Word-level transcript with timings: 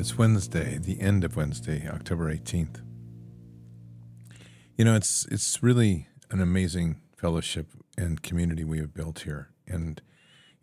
It's 0.00 0.16
Wednesday, 0.16 0.78
the 0.78 0.98
end 0.98 1.24
of 1.24 1.36
Wednesday, 1.36 1.86
October 1.86 2.34
18th. 2.34 2.80
You 4.74 4.86
know, 4.86 4.94
it's 4.94 5.26
it's 5.30 5.62
really 5.62 6.08
an 6.30 6.40
amazing 6.40 7.02
fellowship 7.14 7.66
and 7.98 8.22
community 8.22 8.64
we 8.64 8.78
have 8.78 8.94
built 8.94 9.20
here. 9.20 9.50
And 9.68 10.00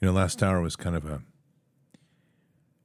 you 0.02 0.08
know, 0.08 0.12
last 0.12 0.42
hour 0.42 0.60
was 0.60 0.76
kind 0.76 0.96
of 0.96 1.06
a 1.06 1.22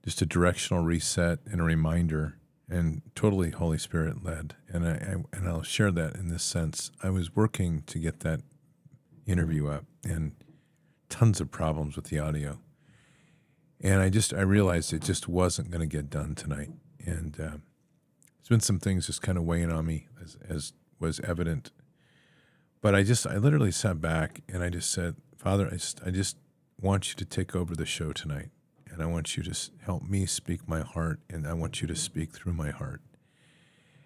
just 0.05 0.21
a 0.21 0.27
directional 0.27 0.85
reset 0.85 1.39
and 1.51 1.59
a 1.59 1.65
reminder 1.65 2.37
and 2.69 3.01
totally 3.15 3.53
Holy 3.53 3.79
Spirit 3.79 4.23
led. 4.23 4.55
And 4.69 4.87
I, 4.87 4.93
I 4.93 5.15
and 5.35 5.49
I'll 5.49 5.63
share 5.63 5.91
that 5.91 6.17
in 6.17 6.29
this 6.29 6.43
sense. 6.43 6.91
I 7.03 7.09
was 7.09 7.35
working 7.35 7.83
to 7.87 7.99
get 7.99 8.21
that 8.21 8.43
interview 9.25 9.69
up 9.69 9.87
and 10.05 10.33
tons 11.09 11.41
of 11.41 11.51
problems 11.51 11.97
with 11.97 12.09
the 12.11 12.19
audio 12.19 12.59
and 13.83 14.01
I 14.01 14.09
just 14.09 14.33
I 14.33 14.43
realized 14.43 14.93
it 14.93 15.03
just 15.03 15.29
wasn't 15.29 15.71
going 15.71 15.81
to 15.81 15.87
get 15.87 16.09
done 16.09 16.35
tonight, 16.35 16.71
and 17.05 17.35
uh, 17.39 17.59
there's 18.39 18.49
been 18.49 18.61
some 18.61 18.79
things 18.79 19.07
just 19.07 19.23
kind 19.23 19.37
of 19.37 19.45
weighing 19.45 19.73
on 19.73 19.85
me 19.87 20.07
as 20.23 20.39
as 20.49 20.73
was 21.01 21.21
evident. 21.21 21.73
But 22.81 22.95
I 22.95 23.03
just 23.03 23.27
I 23.27 23.37
literally 23.37 23.73
sat 23.73 24.01
back 24.01 24.43
and 24.49 24.63
I 24.63 24.71
just 24.71 24.91
said, 24.91 25.17
Father, 25.37 25.67
I 25.67 25.73
just 25.73 26.01
I 26.07 26.11
just 26.11 26.37
want 26.81 27.09
you 27.11 27.17
to 27.17 27.25
take 27.25 27.57
over 27.57 27.75
the 27.75 27.87
show 27.87 28.13
tonight, 28.13 28.51
and 28.89 29.03
I 29.03 29.07
want 29.07 29.37
you 29.37 29.43
to 29.43 29.71
help 29.85 30.03
me 30.05 30.27
speak 30.27 30.69
my 30.69 30.81
heart, 30.81 31.19
and 31.29 31.47
I 31.47 31.53
want 31.53 31.83
you 31.83 31.89
to 31.89 31.97
speak 31.97 32.33
through 32.33 32.53
my 32.53 32.71
heart, 32.71 33.01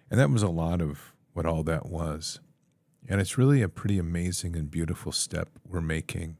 and 0.09 0.19
that 0.19 0.31
was 0.31 0.43
a 0.43 0.49
lot 0.49 0.81
of 0.81 1.13
what 1.33 1.45
all 1.45 1.61
that 1.63 1.85
was, 1.85 2.39
and 3.07 3.21
it's 3.21 3.37
really 3.37 3.61
a 3.61 3.69
pretty 3.69 3.99
amazing 3.99 4.55
and 4.55 4.71
beautiful 4.71 5.11
step 5.11 5.49
we're 5.67 5.81
making 5.81 6.37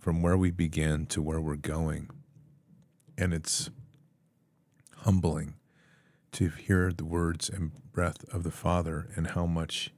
from 0.00 0.20
where 0.20 0.36
we 0.36 0.50
began 0.50 1.06
to 1.06 1.22
where 1.22 1.40
we're 1.40 1.56
going 1.56 2.10
and 3.18 3.32
it's 3.32 3.70
humbling 4.98 5.54
to 6.32 6.48
hear 6.50 6.92
the 6.92 7.04
words 7.04 7.48
and 7.48 7.72
breath 7.92 8.24
of 8.32 8.42
the 8.42 8.50
Father 8.50 9.08
and 9.16 9.28
how 9.28 9.46
much 9.46 9.92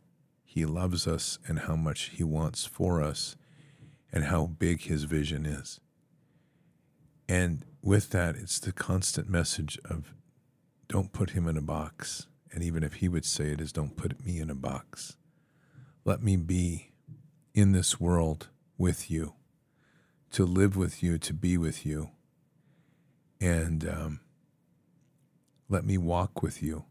He 0.44 0.64
loves 0.64 1.06
us 1.06 1.38
and 1.46 1.60
how 1.60 1.76
much 1.76 2.10
He 2.10 2.22
wants 2.22 2.64
for 2.64 3.02
us 3.02 3.36
and 4.12 4.24
how 4.24 4.46
big 4.46 4.82
His 4.82 5.04
vision 5.04 5.46
is. 5.46 5.80
And 7.28 7.64
with 7.82 8.10
that, 8.10 8.36
it's 8.36 8.60
the 8.60 8.72
constant 8.72 9.28
message 9.28 9.78
of 9.84 10.14
don't 10.88 11.12
put 11.12 11.30
Him 11.30 11.48
in 11.48 11.56
a 11.56 11.62
box. 11.62 12.26
And 12.52 12.62
even 12.62 12.82
if 12.82 12.94
He 12.94 13.08
would 13.08 13.24
say 13.24 13.50
it 13.50 13.60
is, 13.60 13.72
don't 13.72 13.96
put 13.96 14.24
me 14.24 14.38
in 14.38 14.48
a 14.48 14.54
box. 14.54 15.16
Let 16.04 16.22
me 16.22 16.36
be 16.36 16.92
in 17.52 17.72
this 17.72 18.00
world 18.00 18.48
with 18.78 19.10
you, 19.10 19.34
to 20.30 20.46
live 20.46 20.76
with 20.76 21.02
you, 21.02 21.18
to 21.18 21.34
be 21.34 21.58
with 21.58 21.84
you 21.84 22.10
and 23.40 23.88
um, 23.88 24.20
let 25.68 25.84
me 25.84 25.98
walk 25.98 26.42
with 26.42 26.62
you 26.62 26.84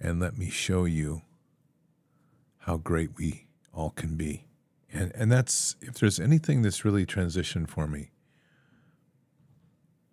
and 0.00 0.20
let 0.20 0.36
me 0.36 0.50
show 0.50 0.84
you 0.84 1.22
how 2.58 2.76
great 2.76 3.16
we 3.16 3.46
all 3.72 3.90
can 3.90 4.16
be. 4.16 4.44
And, 4.92 5.12
and 5.14 5.32
that's, 5.32 5.76
if 5.80 5.94
there's 5.94 6.20
anything 6.20 6.62
that's 6.62 6.84
really 6.84 7.06
transitioned 7.06 7.68
for 7.68 7.86
me 7.86 8.10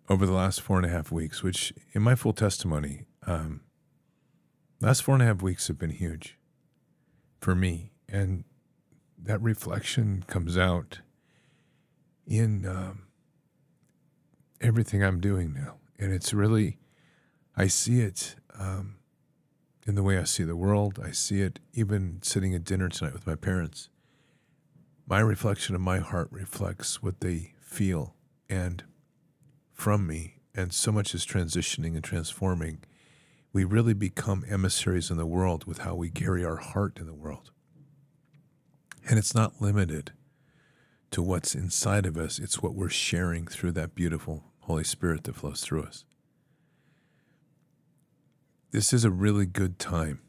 over 0.08 0.26
the 0.26 0.32
last 0.32 0.60
four 0.60 0.78
and 0.78 0.86
a 0.86 0.88
half 0.88 1.12
weeks, 1.12 1.42
which 1.42 1.72
in 1.92 2.02
my 2.02 2.14
full 2.14 2.32
testimony, 2.32 3.04
um, 3.26 3.60
last 4.80 5.02
four 5.02 5.14
and 5.14 5.22
a 5.22 5.26
half 5.26 5.42
weeks 5.42 5.68
have 5.68 5.78
been 5.78 5.90
huge 5.90 6.38
for 7.40 7.54
me. 7.54 7.92
And 8.08 8.44
that 9.18 9.40
reflection 9.42 10.24
comes 10.26 10.56
out 10.56 11.00
in 12.26 12.66
um, 12.66 13.02
everything 14.60 15.02
I'm 15.02 15.20
doing 15.20 15.52
now. 15.54 15.76
And 15.98 16.12
it's 16.12 16.32
really, 16.32 16.78
I 17.56 17.66
see 17.66 18.00
it 18.00 18.36
um, 18.58 18.96
in 19.86 19.94
the 19.94 20.02
way 20.02 20.18
I 20.18 20.24
see 20.24 20.44
the 20.44 20.56
world. 20.56 20.98
I 21.02 21.10
see 21.10 21.40
it 21.40 21.60
even 21.72 22.20
sitting 22.22 22.54
at 22.54 22.64
dinner 22.64 22.88
tonight 22.88 23.12
with 23.12 23.26
my 23.26 23.34
parents. 23.34 23.88
My 25.06 25.20
reflection 25.20 25.74
of 25.74 25.80
my 25.80 25.98
heart 25.98 26.28
reflects 26.30 27.02
what 27.02 27.20
they 27.20 27.54
feel 27.60 28.14
and 28.48 28.84
from 29.72 30.06
me. 30.06 30.36
And 30.54 30.72
so 30.72 30.92
much 30.92 31.14
is 31.14 31.24
transitioning 31.24 31.94
and 31.94 32.04
transforming. 32.04 32.80
We 33.52 33.64
really 33.64 33.94
become 33.94 34.44
emissaries 34.48 35.10
in 35.10 35.16
the 35.16 35.26
world 35.26 35.64
with 35.64 35.78
how 35.78 35.94
we 35.94 36.10
carry 36.10 36.44
our 36.44 36.56
heart 36.56 36.98
in 36.98 37.06
the 37.06 37.14
world. 37.14 37.50
And 39.08 39.18
it's 39.18 39.34
not 39.34 39.60
limited 39.60 40.12
to 41.10 41.22
what's 41.22 41.54
inside 41.54 42.06
of 42.06 42.16
us, 42.16 42.38
it's 42.38 42.62
what 42.62 42.74
we're 42.74 42.88
sharing 42.88 43.46
through 43.46 43.72
that 43.72 43.96
beautiful 43.96 44.49
Holy 44.70 44.84
Spirit 44.84 45.24
that 45.24 45.34
flows 45.34 45.62
through 45.62 45.82
us. 45.82 46.04
This 48.70 48.92
is 48.92 49.04
a 49.04 49.10
really 49.10 49.44
good 49.44 49.80
time. 49.80 50.20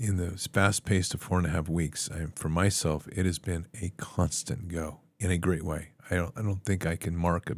In 0.00 0.16
the 0.16 0.30
fast 0.50 0.86
paced 0.86 1.12
of 1.12 1.20
four 1.20 1.36
and 1.36 1.46
a 1.46 1.50
half 1.50 1.68
weeks, 1.68 2.08
I, 2.10 2.24
for 2.34 2.48
myself, 2.48 3.06
it 3.12 3.26
has 3.26 3.38
been 3.38 3.66
a 3.82 3.92
constant 3.98 4.68
go 4.68 5.00
in 5.18 5.30
a 5.30 5.36
great 5.36 5.62
way. 5.62 5.90
I 6.10 6.14
don't, 6.14 6.32
I 6.34 6.40
don't 6.40 6.64
think 6.64 6.86
I 6.86 6.96
can 6.96 7.14
mark 7.14 7.50
a 7.50 7.56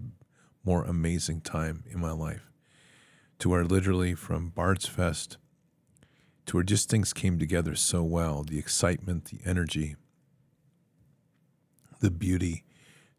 more 0.65 0.83
amazing 0.83 1.43
time 1.43 1.85
in 1.89 2.01
my 2.01 2.11
life 2.11 2.51
to 3.39 3.49
where 3.49 3.65
literally 3.65 4.17
from 4.17 4.49
Bard's 4.49 4.87
Fest 4.87 5.37
to 6.47 6.57
where 6.57 6.65
just 6.65 6.91
things 6.91 7.13
came 7.13 7.39
together 7.39 7.77
so 7.77 8.03
well 8.03 8.43
the 8.43 8.59
excitement, 8.59 9.27
the 9.27 9.39
energy, 9.47 9.95
the 12.01 12.11
beauty 12.11 12.65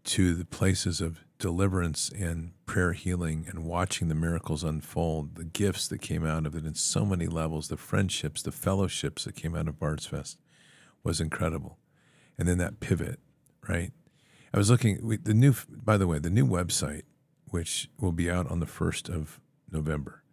to 0.03 0.33
the 0.33 0.45
places 0.45 0.99
of 0.99 1.24
deliverance 1.37 2.09
and 2.09 2.53
prayer 2.65 2.93
healing 2.93 3.45
and 3.47 3.65
watching 3.65 4.07
the 4.07 4.15
miracles 4.15 4.63
unfold, 4.63 5.35
the 5.35 5.43
gifts 5.43 5.87
that 5.87 6.01
came 6.01 6.25
out 6.25 6.45
of 6.45 6.55
it 6.55 6.65
in 6.65 6.75
so 6.75 7.05
many 7.05 7.27
levels, 7.27 7.67
the 7.67 7.77
friendships, 7.77 8.41
the 8.41 8.51
fellowships 8.51 9.25
that 9.25 9.35
came 9.35 9.55
out 9.55 9.67
of 9.67 9.79
Bard's 9.79 10.05
Fest 10.05 10.37
was 11.03 11.19
incredible. 11.19 11.77
And 12.37 12.47
then 12.47 12.57
that 12.57 12.79
pivot, 12.79 13.19
right? 13.67 13.91
I 14.53 14.57
was 14.57 14.69
looking, 14.69 14.99
we, 15.05 15.17
the 15.17 15.33
new, 15.33 15.53
by 15.69 15.97
the 15.97 16.07
way, 16.07 16.19
the 16.19 16.29
new 16.29 16.47
website, 16.47 17.03
which 17.49 17.89
will 17.99 18.11
be 18.11 18.29
out 18.29 18.49
on 18.49 18.59
the 18.59 18.65
1st 18.65 19.13
of 19.13 19.39
November. 19.71 20.23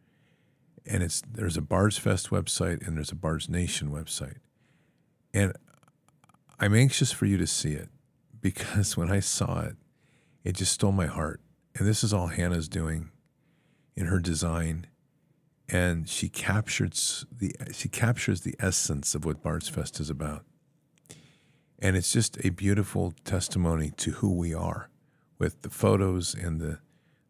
And 0.87 1.03
it's, 1.03 1.23
there's 1.31 1.57
a 1.57 1.63
Bards 1.63 1.99
Fest 1.99 2.31
website 2.31 2.87
and 2.87 2.97
there's 2.97 3.13
a 3.13 3.17
Bards 3.17 3.49
Nation 3.49 3.91
website. 3.91 4.39
And 5.35 5.53
I'm 6.59 6.75
anxious 6.75 7.13
for 7.13 7.27
you 7.27 7.37
to 7.39 7.47
see 7.47 7.73
it 7.73 7.89
because 8.41 8.97
when 8.97 9.11
I 9.11 9.21
saw 9.21 9.63
it, 9.63 9.77
it 10.45 10.57
just 10.57 10.73
stole 10.73 10.93
my 10.93 11.07
heart. 11.07 11.41
And 11.75 11.87
this 11.87 12.05
is 12.05 12.13
all 12.13 12.29
Hannah's 12.29 12.69
doing 12.69 13.11
in 13.97 14.07
her 14.07 14.19
design. 14.19 14.87
And 15.69 16.09
she 16.09 16.29
captured 16.29 16.95
the 17.31 17.55
she 17.73 17.89
captures 17.89 18.43
the 18.43 18.55
essence 18.59 19.15
of 19.15 19.25
what 19.25 19.43
Bards 19.43 19.69
Fest 19.69 20.01
is 20.01 20.11
about. 20.11 20.45
And 21.79 21.97
it's 21.97 22.13
just 22.13 22.45
a 22.45 22.51
beautiful 22.51 23.15
testimony 23.25 23.91
to 23.97 24.13
who 24.13 24.33
we 24.33 24.53
are 24.53 24.91
with 25.39 25.63
the 25.63 25.71
photos 25.71 26.35
and 26.35 26.61
the 26.61 26.81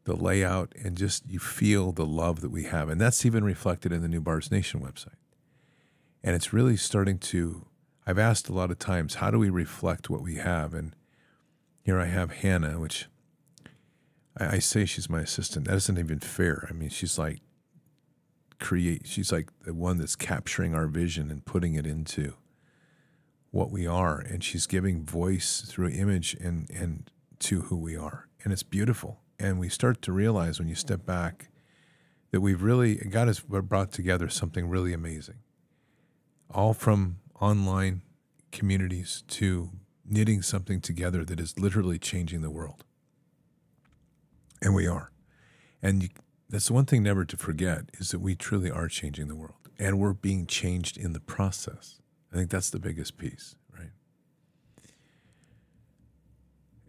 the 0.05 0.17
layout 0.17 0.75
and 0.83 0.97
just 0.97 1.31
you 1.31 1.39
feel 1.39 1.93
the 1.93 2.07
love 2.07 2.41
that 2.41 2.51
we 2.51 2.65
have. 2.65 2.89
And 2.89 3.01
that's 3.01 3.25
even 3.25 3.45
reflected 3.45 3.93
in 3.93 4.03
the 4.03 4.09
new 4.09 4.21
Bards 4.21 4.51
Nation 4.51 4.81
website. 4.81 5.15
And 6.25 6.35
it's 6.35 6.53
really 6.53 6.77
starting 6.77 7.19
to 7.19 7.67
I've 8.05 8.19
asked 8.19 8.49
a 8.49 8.53
lot 8.53 8.73
of 8.73 8.81
times, 8.81 9.17
how 9.17 9.31
do 9.31 9.39
we 9.39 9.49
reflect 9.51 10.11
what 10.11 10.23
we 10.23 10.37
have? 10.37 10.75
And 10.75 10.97
here 11.83 11.99
I 11.99 12.07
have 12.07 12.31
Hannah, 12.33 12.79
which 12.79 13.07
I, 14.39 14.57
I 14.57 14.59
say 14.59 14.85
she's 14.85 15.11
my 15.11 15.21
assistant. 15.21 15.67
That 15.67 15.77
isn't 15.77 15.99
even 15.99 16.21
fair. 16.21 16.67
I 16.71 16.73
mean, 16.73 16.89
she's 16.89 17.19
like 17.19 17.41
create. 18.59 19.07
She's 19.07 19.33
like 19.33 19.51
the 19.65 19.75
one 19.75 19.99
that's 19.99 20.17
capturing 20.17 20.75
our 20.75 20.87
vision 20.87 21.31
and 21.31 21.45
putting 21.45 21.75
it 21.75 21.87
into 21.87 22.35
what 23.51 23.71
we 23.71 23.87
are, 23.87 24.19
and 24.19 24.43
she's 24.43 24.67
giving 24.67 25.05
voice 25.05 25.63
through 25.69 25.89
image 25.89 26.35
and 26.35 26.71
and 26.71 27.11
to 27.41 27.63
who 27.63 27.77
we 27.77 27.97
are, 27.97 28.29
and 28.45 28.53
it's 28.53 28.63
beautiful. 28.63 29.21
And 29.39 29.59
we 29.59 29.69
start 29.69 30.01
to 30.03 30.13
realize 30.13 30.61
when 30.61 30.69
you 30.69 30.77
step 30.77 31.05
back 31.05 31.49
that 32.31 32.41
we've 32.41 32.63
really 32.63 32.95
God 32.95 33.27
has 33.27 33.41
brought 33.41 33.93
together 33.93 34.29
something 34.29 34.69
really 34.69 34.93
amazing, 34.93 35.41
all 36.49 36.73
from 36.73 37.19
online 37.41 38.03
communities 38.53 39.25
to 39.27 39.71
knitting 40.05 40.43
something 40.43 40.81
together 40.81 41.25
that 41.25 41.41
is 41.41 41.59
literally 41.59 41.99
changing 41.99 42.43
the 42.43 42.51
world. 42.51 42.85
And 44.61 44.75
we 44.75 44.87
are. 44.87 45.11
And 45.83 46.03
you, 46.05 46.09
that's 46.49 46.67
the 46.67 46.75
one 46.75 46.85
thing 46.85 47.03
never 47.03 47.25
to 47.25 47.37
forget 47.37 47.87
is 47.99 48.11
that 48.11 48.21
we 48.21 48.35
truly 48.35 48.71
are 48.71 48.89
changing 48.89 49.29
the 49.29 49.35
world 49.35 49.57
and 49.79 49.99
we're 49.99 50.13
being 50.13 50.47
changed 50.47 50.97
in 50.97 51.13
the 51.13 51.21
process. 51.21 52.01
I 52.33 52.37
think 52.37 52.51
that's 52.51 52.71
the 52.71 52.79
biggest 52.79 53.19
piece, 53.19 53.57
right? 53.77 53.91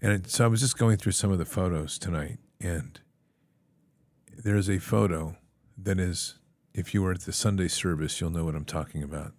And 0.01 0.27
so 0.27 0.45
I 0.45 0.47
was 0.47 0.59
just 0.59 0.77
going 0.77 0.97
through 0.97 1.13
some 1.13 1.31
of 1.31 1.37
the 1.37 1.45
photos 1.45 1.97
tonight, 1.97 2.39
and 2.59 2.99
there's 4.43 4.69
a 4.69 4.79
photo 4.79 5.37
that 5.77 5.99
is, 5.99 6.35
if 6.73 6.93
you 6.93 7.01
were 7.01 7.11
at 7.11 7.21
the 7.21 7.33
Sunday 7.33 7.67
service, 7.67 8.19
you'll 8.19 8.29
know 8.29 8.45
what 8.45 8.55
I'm 8.55 8.65
talking 8.65 9.01
about. 9.01 9.33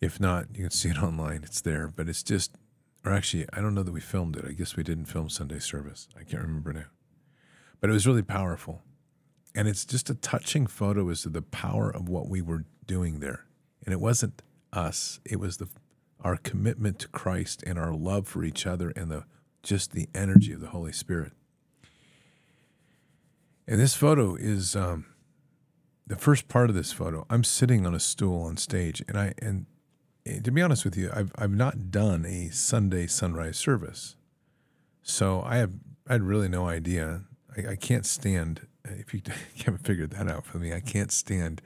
If 0.00 0.18
not, 0.18 0.46
you 0.54 0.62
can 0.62 0.70
see 0.70 0.88
it 0.88 1.02
online. 1.02 1.42
It's 1.44 1.60
there, 1.60 1.88
but 1.94 2.08
it's 2.08 2.22
just, 2.22 2.56
or 3.04 3.12
actually, 3.12 3.46
I 3.52 3.60
don't 3.60 3.74
know 3.74 3.82
that 3.82 3.92
we 3.92 4.00
filmed 4.00 4.36
it. 4.36 4.44
I 4.46 4.52
guess 4.52 4.76
we 4.76 4.82
didn't 4.82 5.06
film 5.06 5.28
Sunday 5.28 5.58
service. 5.58 6.08
I 6.18 6.24
can't 6.24 6.42
remember 6.42 6.72
now. 6.72 6.86
But 7.80 7.90
it 7.90 7.92
was 7.92 8.06
really 8.06 8.22
powerful. 8.22 8.82
And 9.54 9.68
it's 9.68 9.84
just 9.84 10.08
a 10.10 10.14
touching 10.14 10.66
photo 10.66 11.08
as 11.10 11.22
to 11.22 11.28
the 11.28 11.42
power 11.42 11.90
of 11.90 12.08
what 12.08 12.28
we 12.28 12.40
were 12.40 12.64
doing 12.86 13.20
there. 13.20 13.44
And 13.84 13.92
it 13.92 14.00
wasn't 14.00 14.42
us, 14.72 15.20
it 15.24 15.40
was 15.40 15.56
the 15.56 15.68
our 16.22 16.36
commitment 16.36 16.98
to 17.00 17.08
Christ 17.08 17.62
and 17.66 17.78
our 17.78 17.94
love 17.94 18.28
for 18.28 18.44
each 18.44 18.66
other 18.66 18.90
and 18.90 19.10
the 19.10 19.24
just 19.62 19.92
the 19.92 20.08
energy 20.14 20.52
of 20.52 20.60
the 20.60 20.68
Holy 20.68 20.92
Spirit. 20.92 21.32
And 23.66 23.78
this 23.78 23.94
photo 23.94 24.34
is 24.34 24.74
um, 24.74 25.06
the 26.06 26.16
first 26.16 26.48
part 26.48 26.70
of 26.70 26.76
this 26.76 26.92
photo. 26.92 27.26
I'm 27.30 27.44
sitting 27.44 27.86
on 27.86 27.94
a 27.94 28.00
stool 28.00 28.42
on 28.42 28.56
stage, 28.56 29.02
and 29.06 29.18
I 29.18 29.34
and 29.40 29.66
to 30.38 30.50
be 30.50 30.62
honest 30.62 30.84
with 30.84 30.96
you, 30.96 31.10
I've 31.12 31.32
I've 31.36 31.52
not 31.52 31.90
done 31.90 32.24
a 32.24 32.50
Sunday 32.50 33.06
sunrise 33.06 33.56
service, 33.58 34.16
so 35.02 35.42
I 35.42 35.56
have 35.56 35.72
I 36.06 36.12
had 36.14 36.22
really 36.22 36.48
no 36.48 36.68
idea. 36.68 37.22
I, 37.56 37.72
I 37.72 37.76
can't 37.76 38.06
stand 38.06 38.66
if 38.84 39.12
you 39.12 39.22
haven't 39.64 39.84
figured 39.84 40.10
that 40.10 40.28
out 40.28 40.44
for 40.44 40.58
me. 40.58 40.72
I 40.72 40.80
can't 40.80 41.12
stand 41.12 41.62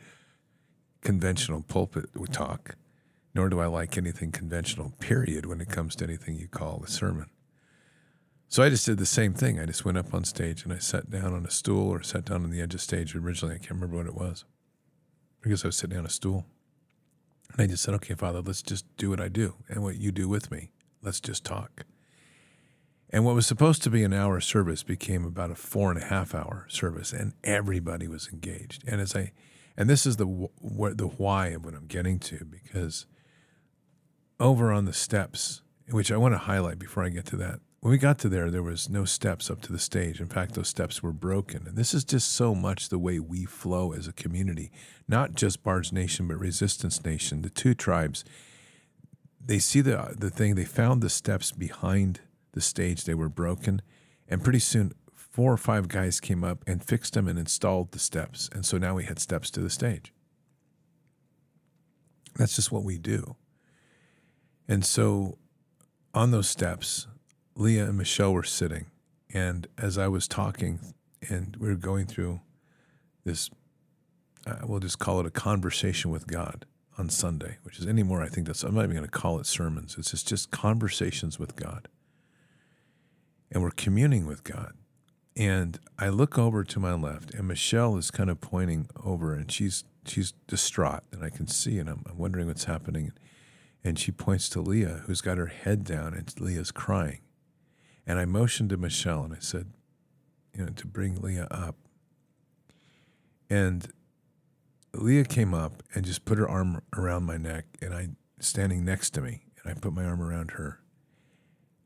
conventional 1.03 1.63
pulpit 1.63 2.07
talk, 2.33 2.77
nor 3.35 3.49
do 3.49 3.61
I 3.61 3.67
like 3.67 3.99
anything 3.99 4.33
conventional. 4.33 4.93
Period. 5.01 5.47
When 5.47 5.61
it 5.61 5.69
comes 5.69 5.97
to 5.97 6.05
anything 6.05 6.37
you 6.37 6.49
call 6.49 6.83
a 6.85 6.89
sermon. 6.89 7.27
So 8.49 8.63
I 8.63 8.69
just 8.69 8.87
did 8.87 8.99
the 8.99 9.07
same 9.07 9.35
thing. 9.35 9.59
I 9.59 9.67
just 9.67 9.85
went 9.85 9.99
up 9.99 10.15
on 10.15 10.25
stage 10.25 10.63
and 10.63 10.73
I 10.73 10.79
sat 10.79 11.11
down 11.11 11.35
on 11.35 11.45
a 11.45 11.51
stool 11.51 11.89
or 11.89 12.03
sat 12.03 12.27
down 12.27 12.45
on 12.45 12.51
the 12.51 12.61
edge 12.61 12.75
of 12.75 12.81
stage. 12.81 13.17
Originally, 13.17 13.57
I 13.57 13.59
can't 13.59 13.73
remember 13.73 13.97
what 13.97 14.07
it 14.07 14.15
was. 14.15 14.45
I 15.45 15.49
guess 15.49 15.65
I 15.65 15.69
was 15.69 15.77
sitting 15.77 15.99
on 15.99 16.07
a 16.07 16.11
stool. 16.11 16.47
And 17.53 17.63
I 17.63 17.67
just 17.67 17.83
said, 17.83 17.95
okay, 17.95 18.15
Father, 18.15 18.41
let's 18.41 18.63
just 18.63 18.85
do 18.97 19.11
what 19.11 19.21
I 19.21 19.29
do 19.29 19.55
and 19.69 19.83
what 19.83 19.97
you 19.97 20.13
do 20.13 20.29
with 20.29 20.51
me. 20.51 20.73
Let's 21.03 21.21
just 21.21 21.45
talk. 21.45 21.85
And 23.11 23.25
what 23.25 23.37
was 23.37 23.47
supposed 23.47 23.83
to 23.85 23.91
be 23.91 24.03
an 24.03 24.13
hour 24.13 24.41
service 24.41 24.83
became 24.83 25.25
about 25.25 25.53
a 25.53 25.55
four 25.55 25.93
and 25.93 26.03
a 26.03 26.07
half 26.07 26.35
hour 26.35 26.67
service, 26.69 27.13
and 27.13 27.33
everybody 27.45 28.09
was 28.09 28.29
engaged. 28.33 28.83
And 28.89 29.01
as 29.01 29.15
I, 29.15 29.31
and 29.77 29.89
this 29.89 30.05
is 30.05 30.17
the 30.17 30.27
what 30.27 30.99
the 30.99 31.07
why 31.07 31.49
of 31.49 31.65
what 31.65 31.75
I'm 31.75 31.87
getting 31.87 32.19
to, 32.21 32.45
because 32.45 33.07
over 34.41 34.73
on 34.73 34.85
the 34.85 34.93
steps, 34.93 35.63
which 35.91 36.11
I 36.11 36.17
want 36.17 36.35
to 36.35 36.39
highlight 36.39 36.79
before 36.79 37.05
I 37.05 37.11
get 37.11 37.25
to 37.27 37.37
that, 37.37 37.61
when 37.85 37.91
we 37.91 37.99
got 37.99 38.19
to 38.21 38.31
there, 38.31 38.51
there 38.51 38.63
was 38.63 38.89
no 38.89 39.05
steps 39.05 39.51
up 39.51 39.61
to 39.61 39.71
the 39.71 39.79
stage. 39.79 40.19
In 40.19 40.27
fact, 40.27 40.55
those 40.55 40.69
steps 40.69 41.03
were 41.03 41.13
broken. 41.13 41.67
And 41.67 41.77
this 41.77 41.93
is 41.93 42.03
just 42.03 42.33
so 42.33 42.55
much 42.55 42.89
the 42.89 42.99
way 42.99 43.19
we 43.21 43.45
flow 43.45 43.93
as 43.93 44.09
a 44.09 44.13
community, 44.15 44.73
not 45.07 45.35
just 45.35 45.63
Bards 45.63 45.93
Nation, 45.93 46.27
but 46.27 46.39
Resistance 46.39 47.05
Nation. 47.05 47.43
The 47.43 47.51
two 47.51 47.75
tribes, 47.75 48.25
they 49.39 49.59
see 49.59 49.83
the 49.83 50.15
the 50.17 50.31
thing. 50.31 50.55
They 50.55 50.65
found 50.65 51.03
the 51.03 51.11
steps 51.11 51.53
behind 51.53 52.23
the 52.53 52.63
stage. 52.63 53.05
They 53.05 53.13
were 53.13 53.29
broken, 53.29 53.83
and 54.27 54.43
pretty 54.43 54.61
soon, 54.61 54.95
four 55.15 55.53
or 55.53 55.59
five 55.59 55.87
guys 55.87 56.21
came 56.21 56.43
up 56.43 56.65
and 56.67 56.83
fixed 56.83 57.13
them 57.13 57.29
and 57.29 57.39
installed 57.39 57.93
the 57.93 57.99
steps. 57.99 58.49
And 58.55 58.65
so 58.65 58.79
now 58.79 58.95
we 58.95 59.05
had 59.05 59.19
steps 59.19 59.51
to 59.51 59.61
the 59.61 59.69
stage. 59.69 60.11
That's 62.37 62.57
just 62.57 62.73
what 62.73 62.83
we 62.83 62.97
do. 62.97 63.37
And 64.67 64.87
so, 64.87 65.37
on 66.15 66.31
those 66.31 66.49
steps 66.49 67.09
Leah 67.57 67.87
and 67.87 67.99
Michelle 67.99 68.33
were 68.33 68.43
sitting, 68.43 68.87
and 69.33 69.67
as 69.79 69.97
I 69.99 70.09
was 70.09 70.27
talking, 70.27 70.81
and 71.29 71.57
we 71.59 71.69
were 71.69 71.75
going 71.75 72.07
through 72.07 72.41
this 73.25 73.51
uh, 74.47 74.57
we'll 74.67 74.81
just 74.81 74.99
call 74.99 75.21
it 75.21 75.27
a 75.27 75.31
conversation 75.31 76.11
with 76.11 76.27
God 76.27 76.67
on 76.99 77.09
Sunday, 77.09 77.57
which 77.63 77.79
is 77.79 77.87
anymore. 77.87 78.23
I 78.23 78.29
think 78.29 78.47
that's 78.47 78.63
I'm 78.63 78.75
not 78.75 78.85
even 78.85 78.97
going 78.97 79.09
to 79.09 79.11
call 79.11 79.39
it 79.39 79.47
sermons. 79.47 79.97
It's 79.99 80.11
just, 80.11 80.29
just 80.29 80.51
conversations 80.51 81.39
with 81.39 81.57
God, 81.57 81.89
and 83.51 83.63
we're 83.63 83.71
communing 83.71 84.27
with 84.27 84.45
God. 84.45 84.73
And 85.37 85.81
I 85.99 86.11
look 86.11 86.39
over 86.39 86.63
to 86.63 86.79
my 86.79 86.95
left, 86.95 87.35
and 87.35 87.49
Michelle 87.49 87.97
is 87.97 88.11
kind 88.11 88.31
of 88.31 88.41
pointing 88.41 88.89
over, 89.03 89.35
and 89.35 89.51
she's 89.51 89.85
she's 90.07 90.33
distraught, 90.47 91.03
and 91.13 91.25
I 91.25 91.31
can 91.31 91.47
see, 91.47 91.79
and 91.79 91.89
I'm, 91.89 92.05
I'm 92.09 92.19
wondering 92.19 92.47
what's 92.47 92.65
happening. 92.65 93.13
And 93.87 93.99
she 93.99 94.13
points 94.13 94.49
to 94.51 94.63
Leah, 94.63 95.03
who's 95.05 95.21
got 95.21 95.37
her 95.37 95.47
head 95.47 95.85
down, 95.85 96.15
and 96.15 96.33
Leah's 96.41 96.71
crying. 96.71 97.21
And 98.07 98.19
I 98.19 98.25
motioned 98.25 98.71
to 98.71 98.77
Michelle, 98.77 99.25
and 99.25 99.35
I 99.35 99.39
said, 99.41 99.73
you 100.55 100.65
know, 100.65 100.73
to 100.73 100.87
bring 100.87 101.21
Leah 101.21 101.49
up. 101.51 101.77
And 103.49 103.89
Leah 104.93 105.25
came 105.25 105.55
up 105.55 105.83
and 105.95 106.05
just 106.05 106.25
put 106.25 106.39
her 106.39 106.49
arm 106.49 106.83
around 106.97 107.25
my 107.25 107.37
neck, 107.37 107.65
and 107.81 107.95
I 107.95 108.09
standing 108.41 108.85
next 108.85 109.11
to 109.11 109.21
me, 109.21 109.45
and 109.63 109.71
I 109.71 109.79
put 109.79 109.93
my 109.93 110.05
arm 110.05 110.23
around 110.23 110.53
her, 110.53 110.81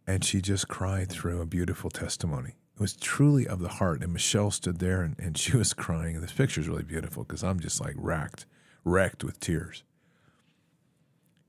and 0.07 0.25
she 0.25 0.41
just 0.41 0.69
cried 0.69 1.09
through 1.11 1.41
a 1.41 1.47
beautiful 1.47 1.91
testimony. 1.91 2.55
It 2.79 2.81
was 2.81 2.95
truly 2.95 3.47
of 3.47 3.59
the 3.59 3.69
heart. 3.69 4.03
And 4.03 4.13
Michelle 4.13 4.53
stood 4.53 4.79
there, 4.79 5.03
and, 5.03 5.17
and 5.19 5.37
she 5.37 5.57
was 5.57 5.75
crying. 5.75 6.15
And 6.15 6.23
this 6.23 6.33
picture 6.33 6.61
is 6.61 6.69
really 6.69 6.85
beautiful 6.85 7.25
because 7.25 7.43
I'm 7.43 7.59
just 7.59 7.81
like 7.81 7.95
racked, 7.97 8.47
wrecked 8.85 9.25
with 9.25 9.41
tears. 9.41 9.83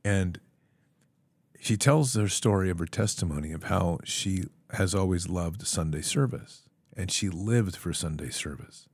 And 0.03 0.39
she 1.59 1.77
tells 1.77 2.15
her 2.15 2.27
story 2.27 2.69
of 2.71 2.79
her 2.79 2.87
testimony 2.87 3.51
of 3.51 3.63
how 3.63 3.99
she 4.03 4.45
has 4.71 4.93
always 4.93 5.27
loved 5.29 5.65
Sunday 5.65 6.01
service 6.01 6.69
and 6.95 7.11
she 7.11 7.29
lived 7.29 7.75
for 7.75 7.93
Sunday 7.93 8.29
service. 8.29 8.87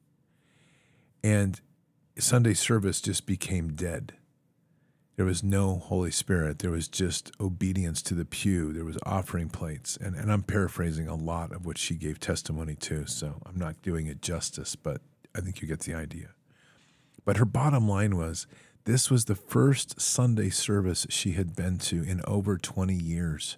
And 1.23 1.59
Sunday 2.19 2.53
service 2.53 3.01
just 3.01 3.25
became 3.25 3.73
dead. 3.73 4.13
There 5.15 5.25
was 5.25 5.43
no 5.43 5.77
Holy 5.77 6.11
Spirit. 6.11 6.59
There 6.59 6.71
was 6.71 6.87
just 6.87 7.31
obedience 7.39 8.01
to 8.03 8.13
the 8.13 8.25
pew. 8.25 8.73
There 8.73 8.83
was 8.85 8.97
offering 9.05 9.49
plates. 9.49 9.97
And, 9.97 10.15
and 10.15 10.31
I'm 10.31 10.43
paraphrasing 10.43 11.07
a 11.07 11.15
lot 11.15 11.51
of 11.51 11.65
what 11.65 11.77
she 11.77 11.95
gave 11.95 12.19
testimony 12.19 12.75
to, 12.75 13.07
so 13.07 13.41
I'm 13.45 13.57
not 13.57 13.81
doing 13.81 14.07
it 14.07 14.21
justice, 14.21 14.75
but 14.75 15.01
I 15.33 15.41
think 15.41 15.61
you 15.61 15.67
get 15.67 15.81
the 15.81 15.93
idea. 15.93 16.29
But 17.23 17.37
her 17.37 17.45
bottom 17.45 17.87
line 17.87 18.17
was 18.17 18.45
this 18.83 19.09
was 19.09 19.25
the 19.25 19.35
first 19.35 19.99
Sunday 19.99 20.49
service 20.49 21.07
she 21.09 21.31
had 21.31 21.55
been 21.55 21.79
to 21.79 22.03
in 22.03 22.21
over 22.27 22.57
20 22.57 22.93
years, 22.93 23.57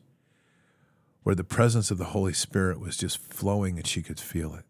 where 1.27 1.36
the 1.36 1.43
presence 1.43 1.91
of 1.91 1.98
the 1.98 2.05
Holy 2.05 2.31
Spirit 2.31 2.79
was 2.79 2.96
just 2.96 3.17
flowing 3.17 3.75
and 3.75 3.86
she 3.86 4.01
could 4.01 4.17
feel 4.17 4.55
it. 4.55 4.63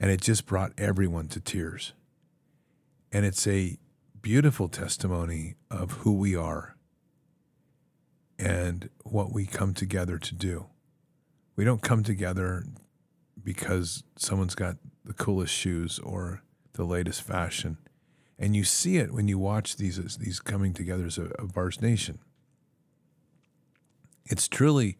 And 0.00 0.10
it 0.10 0.22
just 0.22 0.46
brought 0.46 0.72
everyone 0.78 1.28
to 1.28 1.38
tears. 1.38 1.92
And 3.12 3.26
it's 3.26 3.46
a 3.46 3.76
beautiful 4.22 4.70
testimony 4.70 5.56
of 5.70 5.90
who 5.98 6.14
we 6.14 6.34
are 6.34 6.76
and 8.38 8.88
what 9.04 9.34
we 9.34 9.44
come 9.44 9.74
together 9.74 10.18
to 10.18 10.34
do. 10.34 10.64
We 11.56 11.64
don't 11.66 11.82
come 11.82 12.02
together 12.02 12.64
because 13.44 14.02
someone's 14.16 14.54
got 14.54 14.76
the 15.04 15.12
coolest 15.12 15.52
shoes 15.52 15.98
or 15.98 16.40
the 16.72 16.84
latest 16.84 17.20
fashion 17.20 17.76
and 18.38 18.56
you 18.56 18.64
see 18.64 18.96
it 18.96 19.12
when 19.12 19.28
you 19.28 19.38
watch 19.38 19.76
these 19.76 20.16
these 20.16 20.40
coming 20.40 20.72
together 20.72 21.04
of, 21.04 21.32
of 21.32 21.52
Bards 21.52 21.82
Nation. 21.82 22.18
It's 24.26 24.48
truly, 24.48 24.98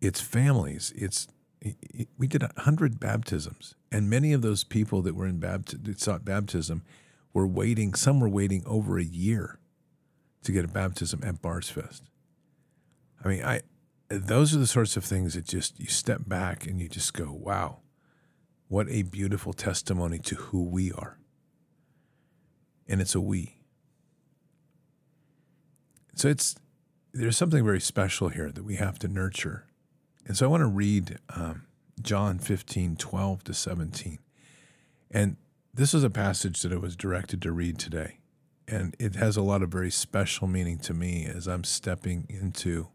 it's 0.00 0.20
families. 0.20 0.92
It's 0.96 1.28
it, 1.60 2.08
we 2.18 2.26
did 2.26 2.42
hundred 2.58 3.00
baptisms, 3.00 3.74
and 3.90 4.10
many 4.10 4.32
of 4.32 4.42
those 4.42 4.62
people 4.64 5.02
that 5.02 5.14
were 5.14 5.26
in 5.26 5.40
that 5.40 6.00
sought 6.00 6.24
baptism 6.24 6.82
were 7.32 7.46
waiting. 7.46 7.94
Some 7.94 8.20
were 8.20 8.28
waiting 8.28 8.62
over 8.66 8.98
a 8.98 9.04
year 9.04 9.58
to 10.42 10.52
get 10.52 10.64
a 10.64 10.68
baptism 10.68 11.22
at 11.24 11.42
Bards 11.42 11.70
Fest. 11.70 12.04
I 13.24 13.28
mean, 13.28 13.42
I 13.44 13.62
those 14.08 14.54
are 14.54 14.58
the 14.58 14.66
sorts 14.66 14.96
of 14.96 15.04
things 15.04 15.34
that 15.34 15.46
just 15.46 15.80
you 15.80 15.86
step 15.86 16.22
back 16.26 16.66
and 16.66 16.80
you 16.80 16.88
just 16.88 17.14
go, 17.14 17.32
wow, 17.32 17.78
what 18.68 18.86
a 18.88 19.02
beautiful 19.02 19.52
testimony 19.52 20.18
to 20.20 20.34
who 20.36 20.62
we 20.62 20.92
are 20.92 21.18
and 22.88 23.00
it's 23.00 23.14
a 23.14 23.20
we. 23.20 23.56
So 26.14 26.28
it's 26.28 26.56
there's 27.16 27.36
something 27.36 27.64
very 27.64 27.80
special 27.80 28.28
here 28.28 28.50
that 28.50 28.64
we 28.64 28.76
have 28.76 28.98
to 29.00 29.08
nurture. 29.08 29.66
And 30.26 30.36
so 30.36 30.46
I 30.46 30.48
want 30.48 30.62
to 30.62 30.66
read 30.66 31.18
um, 31.30 31.66
John 32.02 32.38
15, 32.38 32.96
12 32.96 33.44
to 33.44 33.54
17. 33.54 34.18
And 35.10 35.36
this 35.72 35.94
is 35.94 36.04
a 36.04 36.10
passage 36.10 36.62
that 36.62 36.72
I 36.72 36.76
was 36.76 36.96
directed 36.96 37.40
to 37.42 37.52
read 37.52 37.78
today. 37.78 38.18
And 38.68 38.94
it 38.98 39.14
has 39.14 39.36
a 39.36 39.42
lot 39.42 39.62
of 39.62 39.70
very 39.70 39.90
special 39.90 40.46
meaning 40.46 40.78
to 40.80 40.94
me 40.94 41.26
as 41.26 41.46
I'm 41.46 41.64
stepping 41.64 42.26
into. 42.28 42.88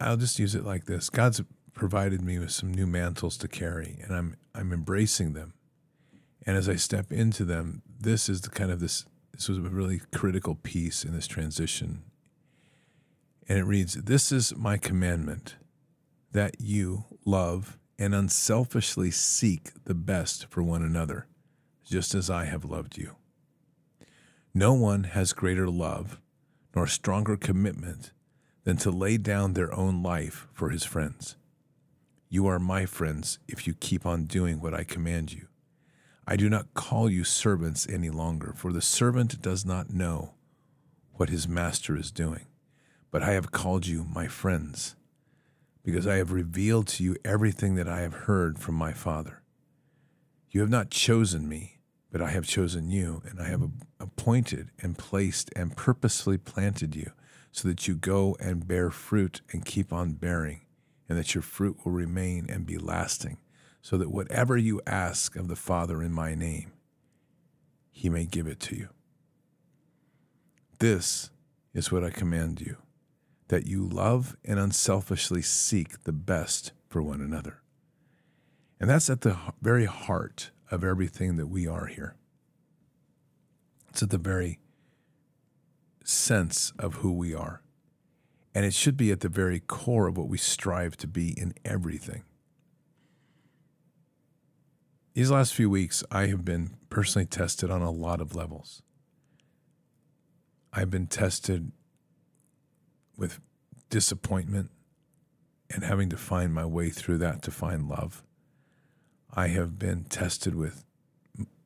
I'll 0.00 0.16
just 0.16 0.38
use 0.38 0.54
it 0.56 0.64
like 0.64 0.86
this 0.86 1.08
God's 1.08 1.40
provided 1.72 2.20
me 2.20 2.38
with 2.40 2.50
some 2.50 2.74
new 2.74 2.86
mantles 2.86 3.36
to 3.36 3.46
carry, 3.46 4.00
and 4.02 4.12
I'm, 4.12 4.36
I'm 4.52 4.72
embracing 4.72 5.34
them. 5.34 5.54
And 6.44 6.56
as 6.56 6.68
I 6.68 6.74
step 6.74 7.12
into 7.12 7.44
them, 7.44 7.82
this 8.00 8.28
is 8.28 8.40
the 8.40 8.50
kind 8.50 8.72
of 8.72 8.80
this 8.80 9.04
this 9.32 9.48
was 9.48 9.58
a 9.58 9.62
really 9.62 10.00
critical 10.12 10.56
piece 10.56 11.04
in 11.04 11.14
this 11.14 11.28
transition. 11.28 12.02
And 13.48 13.58
it 13.58 13.64
reads, 13.64 13.94
This 13.94 14.30
is 14.30 14.54
my 14.56 14.76
commandment 14.76 15.56
that 16.32 16.60
you 16.60 17.04
love 17.24 17.78
and 17.98 18.14
unselfishly 18.14 19.10
seek 19.10 19.70
the 19.84 19.94
best 19.94 20.46
for 20.50 20.62
one 20.62 20.82
another, 20.82 21.26
just 21.84 22.14
as 22.14 22.28
I 22.28 22.44
have 22.44 22.64
loved 22.64 22.98
you. 22.98 23.16
No 24.54 24.74
one 24.74 25.04
has 25.04 25.32
greater 25.32 25.68
love 25.68 26.20
nor 26.74 26.86
stronger 26.86 27.36
commitment 27.36 28.12
than 28.64 28.76
to 28.76 28.90
lay 28.90 29.16
down 29.16 29.54
their 29.54 29.74
own 29.74 30.02
life 30.02 30.46
for 30.52 30.68
his 30.68 30.84
friends. 30.84 31.36
You 32.28 32.46
are 32.46 32.58
my 32.58 32.84
friends 32.84 33.38
if 33.48 33.66
you 33.66 33.72
keep 33.72 34.04
on 34.04 34.26
doing 34.26 34.60
what 34.60 34.74
I 34.74 34.84
command 34.84 35.32
you. 35.32 35.48
I 36.26 36.36
do 36.36 36.50
not 36.50 36.74
call 36.74 37.08
you 37.08 37.24
servants 37.24 37.88
any 37.88 38.10
longer, 38.10 38.52
for 38.54 38.70
the 38.70 38.82
servant 38.82 39.40
does 39.40 39.64
not 39.64 39.90
know 39.90 40.34
what 41.14 41.30
his 41.30 41.48
master 41.48 41.96
is 41.96 42.10
doing. 42.10 42.47
But 43.10 43.22
I 43.22 43.32
have 43.32 43.50
called 43.50 43.86
you 43.86 44.04
my 44.04 44.26
friends, 44.26 44.94
because 45.82 46.06
I 46.06 46.16
have 46.16 46.32
revealed 46.32 46.86
to 46.88 47.04
you 47.04 47.16
everything 47.24 47.74
that 47.76 47.88
I 47.88 48.00
have 48.00 48.14
heard 48.14 48.58
from 48.58 48.74
my 48.74 48.92
Father. 48.92 49.42
You 50.50 50.60
have 50.60 50.70
not 50.70 50.90
chosen 50.90 51.48
me, 51.48 51.78
but 52.10 52.20
I 52.20 52.30
have 52.30 52.46
chosen 52.46 52.90
you, 52.90 53.22
and 53.28 53.40
I 53.40 53.48
have 53.48 53.62
appointed 53.98 54.70
and 54.80 54.98
placed 54.98 55.50
and 55.56 55.76
purposely 55.76 56.38
planted 56.38 56.94
you, 56.94 57.12
so 57.52 57.68
that 57.68 57.88
you 57.88 57.94
go 57.94 58.36
and 58.40 58.68
bear 58.68 58.90
fruit 58.90 59.40
and 59.52 59.64
keep 59.64 59.92
on 59.92 60.12
bearing, 60.12 60.60
and 61.08 61.16
that 61.18 61.34
your 61.34 61.42
fruit 61.42 61.78
will 61.84 61.92
remain 61.92 62.46
and 62.48 62.66
be 62.66 62.78
lasting 62.78 63.38
so 63.80 63.96
that 63.96 64.10
whatever 64.10 64.56
you 64.56 64.82
ask 64.86 65.34
of 65.36 65.48
the 65.48 65.56
Father 65.56 66.02
in 66.02 66.12
my 66.12 66.34
name, 66.34 66.72
he 67.90 68.08
may 68.08 68.26
give 68.26 68.46
it 68.46 68.60
to 68.60 68.76
you. 68.76 68.88
This 70.78 71.30
is 71.72 71.90
what 71.90 72.04
I 72.04 72.10
command 72.10 72.60
you 72.60 72.76
that 73.48 73.66
you 73.66 73.86
love 73.86 74.36
and 74.44 74.58
unselfishly 74.58 75.42
seek 75.42 76.04
the 76.04 76.12
best 76.12 76.72
for 76.88 77.02
one 77.02 77.20
another. 77.20 77.62
And 78.80 78.88
that's 78.88 79.10
at 79.10 79.22
the 79.22 79.36
very 79.60 79.86
heart 79.86 80.50
of 80.70 80.84
everything 80.84 81.36
that 81.36 81.48
we 81.48 81.66
are 81.66 81.86
here. 81.86 82.14
It's 83.88 84.02
at 84.02 84.10
the 84.10 84.18
very 84.18 84.60
sense 86.04 86.72
of 86.78 86.96
who 86.96 87.12
we 87.12 87.34
are. 87.34 87.62
And 88.54 88.64
it 88.64 88.74
should 88.74 88.96
be 88.96 89.10
at 89.10 89.20
the 89.20 89.28
very 89.28 89.60
core 89.60 90.08
of 90.08 90.16
what 90.16 90.28
we 90.28 90.38
strive 90.38 90.96
to 90.98 91.06
be 91.06 91.30
in 91.38 91.54
everything. 91.64 92.24
These 95.14 95.30
last 95.30 95.54
few 95.54 95.68
weeks, 95.68 96.04
I 96.10 96.26
have 96.26 96.44
been 96.44 96.76
personally 96.90 97.26
tested 97.26 97.70
on 97.70 97.82
a 97.82 97.90
lot 97.90 98.20
of 98.20 98.36
levels. 98.36 98.82
I've 100.72 100.90
been 100.90 101.06
tested 101.06 101.72
with 103.18 103.40
disappointment 103.90 104.70
and 105.70 105.84
having 105.84 106.08
to 106.08 106.16
find 106.16 106.54
my 106.54 106.64
way 106.64 106.88
through 106.88 107.18
that 107.18 107.42
to 107.42 107.50
find 107.50 107.88
love. 107.88 108.22
I 109.34 109.48
have 109.48 109.78
been 109.78 110.04
tested 110.04 110.54
with 110.54 110.84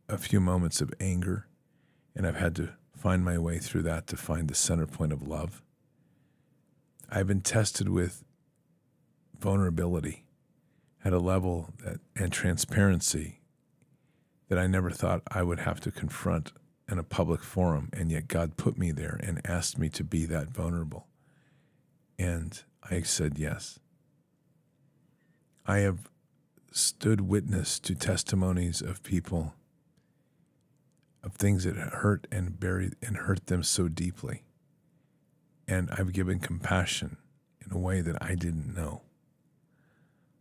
a 0.08 0.18
few 0.18 0.40
moments 0.40 0.80
of 0.80 0.92
anger, 0.98 1.46
and 2.16 2.26
I've 2.26 2.36
had 2.36 2.56
to 2.56 2.70
find 2.96 3.24
my 3.24 3.38
way 3.38 3.58
through 3.58 3.82
that 3.82 4.06
to 4.08 4.16
find 4.16 4.48
the 4.48 4.54
center 4.54 4.86
point 4.86 5.12
of 5.12 5.22
love. 5.22 5.62
I've 7.08 7.26
been 7.26 7.40
tested 7.42 7.88
with 7.88 8.24
vulnerability 9.38 10.24
at 11.04 11.12
a 11.12 11.18
level 11.18 11.74
that, 11.84 11.98
and 12.16 12.32
transparency 12.32 13.40
that 14.48 14.58
I 14.58 14.66
never 14.66 14.90
thought 14.90 15.22
I 15.28 15.42
would 15.42 15.60
have 15.60 15.80
to 15.80 15.90
confront 15.90 16.52
in 16.90 16.98
a 16.98 17.02
public 17.02 17.42
forum. 17.42 17.88
And 17.92 18.10
yet 18.10 18.28
God 18.28 18.56
put 18.56 18.78
me 18.78 18.92
there 18.92 19.18
and 19.22 19.40
asked 19.44 19.78
me 19.78 19.88
to 19.90 20.04
be 20.04 20.26
that 20.26 20.48
vulnerable. 20.48 21.06
And 22.22 22.62
I 22.88 23.02
said 23.02 23.36
yes. 23.36 23.80
I 25.66 25.78
have 25.78 26.08
stood 26.70 27.22
witness 27.22 27.80
to 27.80 27.96
testimonies 27.96 28.80
of 28.80 29.02
people 29.02 29.54
of 31.24 31.34
things 31.34 31.64
that 31.64 31.74
hurt 31.74 32.28
and 32.30 32.60
buried 32.60 32.94
and 33.02 33.16
hurt 33.16 33.48
them 33.48 33.64
so 33.64 33.88
deeply. 33.88 34.44
And 35.66 35.90
I've 35.90 36.12
given 36.12 36.38
compassion 36.38 37.16
in 37.64 37.72
a 37.72 37.78
way 37.78 38.00
that 38.00 38.22
I 38.22 38.36
didn't 38.36 38.72
know. 38.72 39.02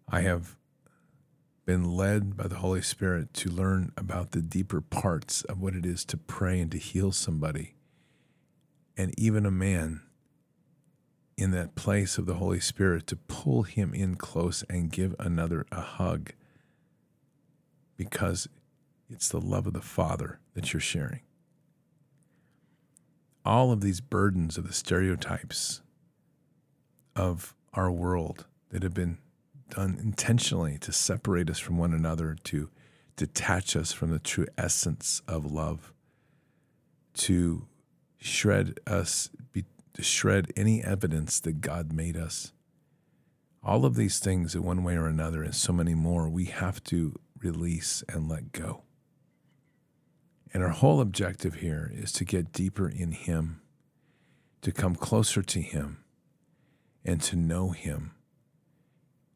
I 0.08 0.22
have 0.22 0.58
been 1.66 1.84
led 1.84 2.38
by 2.38 2.48
the 2.48 2.58
Holy 2.58 2.84
Spirit 2.84 3.34
to 3.34 3.50
learn 3.50 3.92
about 3.98 4.32
the 4.32 4.42
deeper 4.44 4.82
parts 4.82 5.42
of 5.46 5.60
what 5.60 5.74
it 5.74 5.88
is 5.88 6.06
to 6.06 6.18
pray 6.18 6.60
and 6.60 6.72
to 6.74 6.78
heal 6.78 7.12
somebody. 7.12 7.74
And 8.96 9.18
even 9.18 9.48
a 9.48 9.52
man 9.52 10.02
in 11.42 11.52
that 11.52 11.76
place 11.76 12.18
of 12.18 12.26
the 12.26 12.36
Holy 12.36 12.60
Spirit 12.60 13.08
to 13.08 13.16
pull 13.16 13.64
him 13.64 13.94
in 13.94 14.16
close 14.16 14.64
and 14.70 14.92
give 14.92 15.16
another 15.20 15.66
a 15.72 15.82
hug 15.82 16.34
because 17.98 18.48
it's 19.10 19.30
the 19.30 19.42
love 19.42 19.68
of 19.68 19.74
the 19.74 19.82
Father 19.82 20.40
that 20.54 20.72
you're 20.72 20.80
sharing. 20.80 21.22
All 23.44 23.72
of 23.72 23.82
these 23.82 24.02
burdens 24.02 24.58
of 24.58 24.68
the 24.68 24.74
stereotypes 24.74 25.82
of 27.16 27.56
our 27.74 27.92
world 27.92 28.46
that 28.70 28.84
have 28.84 28.94
been 28.94 29.18
done 29.70 29.98
intentionally 30.02 30.78
to 30.80 30.92
separate 30.92 31.50
us 31.50 31.60
from 31.60 31.78
one 31.78 31.94
another, 31.94 32.36
to 32.44 32.70
detach 33.16 33.76
us 33.76 33.92
from 33.92 34.12
the 34.12 34.20
true 34.20 34.46
essence 34.58 35.22
of 35.28 35.52
love, 35.52 35.92
to 37.16 37.68
shred 38.20 38.80
us, 38.86 39.30
be, 39.52 39.66
to 39.94 40.04
shred 40.04 40.52
any 40.56 40.84
evidence 40.84 41.40
that 41.42 41.62
God 41.62 41.92
made 41.94 42.18
us. 42.18 42.54
All 43.64 43.86
of 43.86 43.96
these 43.96 44.20
things, 44.20 44.56
in 44.56 44.64
one 44.64 44.84
way 44.84 44.96
or 44.96 45.08
another, 45.08 45.44
and 45.44 45.56
so 45.56 45.72
many 45.72 45.94
more, 45.94 46.30
we 46.30 46.46
have 46.46 46.84
to 46.86 47.20
release 47.40 48.04
and 48.10 48.28
let 48.28 48.52
go. 48.52 48.84
And 50.54 50.64
our 50.64 50.70
whole 50.70 51.00
objective 51.00 51.56
here 51.56 51.92
is 51.94 52.12
to 52.14 52.26
get 52.26 52.52
deeper 52.52 52.90
in 52.90 53.12
Him, 53.12 53.62
to 54.62 54.72
come 54.72 54.96
closer 54.96 55.42
to 55.42 55.62
Him, 55.62 56.04
and 57.06 57.22
to 57.22 57.36
know 57.36 57.70
Him 57.70 58.12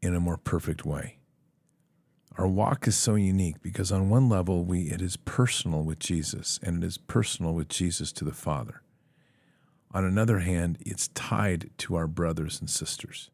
in 0.02 0.14
a 0.14 0.20
more 0.20 0.36
perfect 0.36 0.84
way. 0.84 1.18
Our 2.38 2.46
walk 2.46 2.86
is 2.86 2.96
so 2.96 3.14
unique 3.14 3.62
because 3.62 3.90
on 3.90 4.10
one 4.10 4.28
level 4.28 4.64
we 4.64 4.82
it 4.90 5.00
is 5.00 5.16
personal 5.16 5.82
with 5.82 5.98
Jesus 5.98 6.60
and 6.62 6.82
it 6.82 6.86
is 6.86 6.98
personal 6.98 7.54
with 7.54 7.68
Jesus 7.68 8.12
to 8.12 8.24
the 8.24 8.32
Father. 8.32 8.82
On 9.96 10.04
another 10.04 10.40
hand, 10.40 10.76
it's 10.84 11.08
tied 11.08 11.70
to 11.78 11.94
our 11.96 12.06
brothers 12.06 12.60
and 12.60 12.68
sisters. 12.68 13.30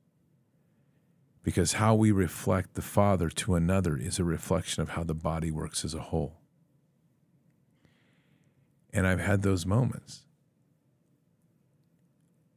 Because 1.43 1.73
how 1.73 1.97
we 1.97 2.13
reflect 2.13 2.75
the 2.75 2.83
Father 2.83 3.29
to 3.31 3.57
another 3.57 3.97
is 3.97 4.21
a 4.21 4.25
reflection 4.25 4.81
of 4.81 4.91
how 4.91 5.03
the 5.03 5.13
body 5.13 5.51
works 5.51 5.85
as 5.85 5.93
a 5.93 6.03
whole. 6.03 6.39
And 8.93 9.09
I've 9.09 9.19
had 9.19 9.43
those 9.43 9.67
moments. 9.67 10.25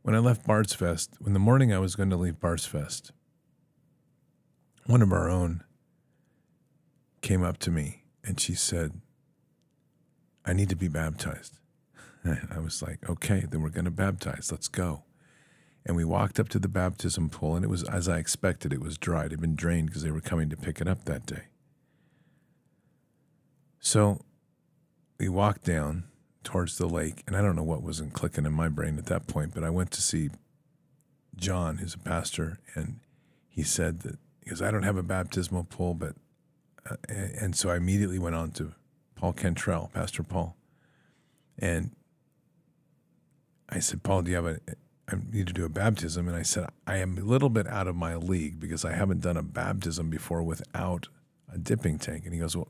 When 0.04 0.14
I 0.14 0.20
left 0.20 0.46
Bards 0.46 0.76
Fest, 0.76 1.16
when 1.18 1.34
the 1.34 1.40
morning 1.40 1.74
I 1.74 1.80
was 1.80 1.96
going 1.96 2.12
to 2.12 2.16
leave 2.16 2.40
Bards 2.40 2.68
Fest, 2.68 3.12
one 4.86 5.02
of 5.02 5.12
our 5.12 5.28
own 5.28 5.64
came 7.22 7.42
up 7.42 7.58
to 7.58 7.72
me 7.72 8.04
and 8.24 8.40
she 8.40 8.54
said, 8.54 9.02
I 10.46 10.54
need 10.54 10.70
to 10.70 10.76
be 10.76 10.90
baptized. 10.90 11.58
I 12.26 12.60
was 12.60 12.82
like, 12.82 13.08
okay, 13.10 13.46
then 13.50 13.62
we're 13.62 13.70
going 13.70 13.86
to 13.86 13.92
baptize. 13.92 14.52
Let's 14.52 14.68
go. 14.68 15.04
And 15.86 15.96
we 15.96 16.04
walked 16.04 16.40
up 16.40 16.50
to 16.50 16.60
the 16.60 16.68
baptism 16.68 17.30
pool, 17.30 17.56
and 17.56 17.64
it 17.64 17.68
was 17.70 17.84
as 17.84 18.10
I 18.10 18.18
expected. 18.18 18.74
It 18.74 18.82
was 18.82 18.98
dry. 18.98 19.26
It 19.26 19.32
had 19.32 19.42
been 19.42 19.56
drained 19.56 19.88
because 19.88 20.02
they 20.02 20.12
were 20.12 20.22
coming 20.22 20.50
to 20.50 20.58
pick 20.58 20.82
it 20.82 20.88
up 20.88 21.06
that 21.06 21.26
day. 21.26 21.44
So 23.80 24.22
we 25.20 25.30
walked 25.30 25.64
down 25.64 26.06
towards 26.44 26.78
the 26.78 26.88
lake, 26.88 27.24
and 27.28 27.36
I 27.36 27.42
don't 27.42 27.56
know 27.56 27.64
what 27.64 27.84
wasn't 27.84 28.14
clicking 28.14 28.46
in 28.46 28.54
my 28.54 28.68
brain 28.70 28.98
at 28.98 29.06
that 29.08 29.28
point, 29.28 29.54
but 29.54 29.64
I 29.64 29.70
went 29.70 29.92
to 29.92 30.02
see 30.02 30.30
John, 31.36 31.78
who's 31.78 31.94
a 31.94 32.00
pastor, 32.00 32.60
and 32.74 33.00
he 33.48 33.62
said 33.62 34.02
that 34.02 34.18
because 34.44 34.62
I 34.62 34.72
don't 34.72 34.84
have 34.84 34.98
a 34.98 35.04
baptismal 35.04 35.66
pool, 35.66 35.94
but 35.94 36.16
uh, 36.90 36.96
and 37.08 37.56
so 37.56 37.70
I 37.70 37.78
immediately 37.78 38.20
went 38.20 38.36
on 38.36 38.52
to 38.52 38.74
Paul 39.16 39.34
Cantrell, 39.34 39.90
Pastor 39.94 40.24
Paul, 40.24 40.56
and 41.58 41.92
I 43.70 43.80
said, 43.80 44.04
Paul, 44.04 44.22
do 44.24 44.32
you 44.32 44.38
have 44.38 44.46
a? 44.46 44.60
I 45.08 45.16
need 45.32 45.48
to 45.48 45.54
do 45.54 45.66
a 45.66 45.70
baptism, 45.70 46.28
and 46.28 46.36
I 46.36 46.42
said 46.42 46.68
I 46.88 46.98
am 46.98 47.18
a 47.18 47.22
little 47.22 47.50
bit 47.50 47.68
out 47.68 47.88
of 47.88 47.96
my 47.96 48.16
league 48.16 48.60
because 48.60 48.84
I 48.84 48.94
haven't 48.94 49.22
done 49.22 49.38
a 49.38 49.44
baptism 49.44 50.10
before 50.10 50.42
without 50.42 51.10
a 51.52 51.58
dipping 51.58 52.00
tank. 52.00 52.26
And 52.26 52.34
he 52.34 52.40
goes, 52.40 52.56
well, 52.56 52.70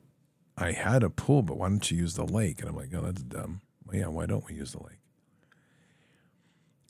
I 0.57 0.71
had 0.73 1.03
a 1.03 1.09
pool, 1.09 1.43
but 1.43 1.57
why 1.57 1.69
don't 1.69 1.89
you 1.89 1.97
use 1.97 2.15
the 2.15 2.25
lake? 2.25 2.59
And 2.59 2.69
I'm 2.69 2.75
like, 2.75 2.89
oh, 2.93 3.01
that's 3.01 3.23
dumb. 3.23 3.61
Well, 3.85 3.97
yeah, 3.97 4.07
why 4.07 4.25
don't 4.25 4.45
we 4.45 4.55
use 4.55 4.73
the 4.73 4.83
lake? 4.83 4.99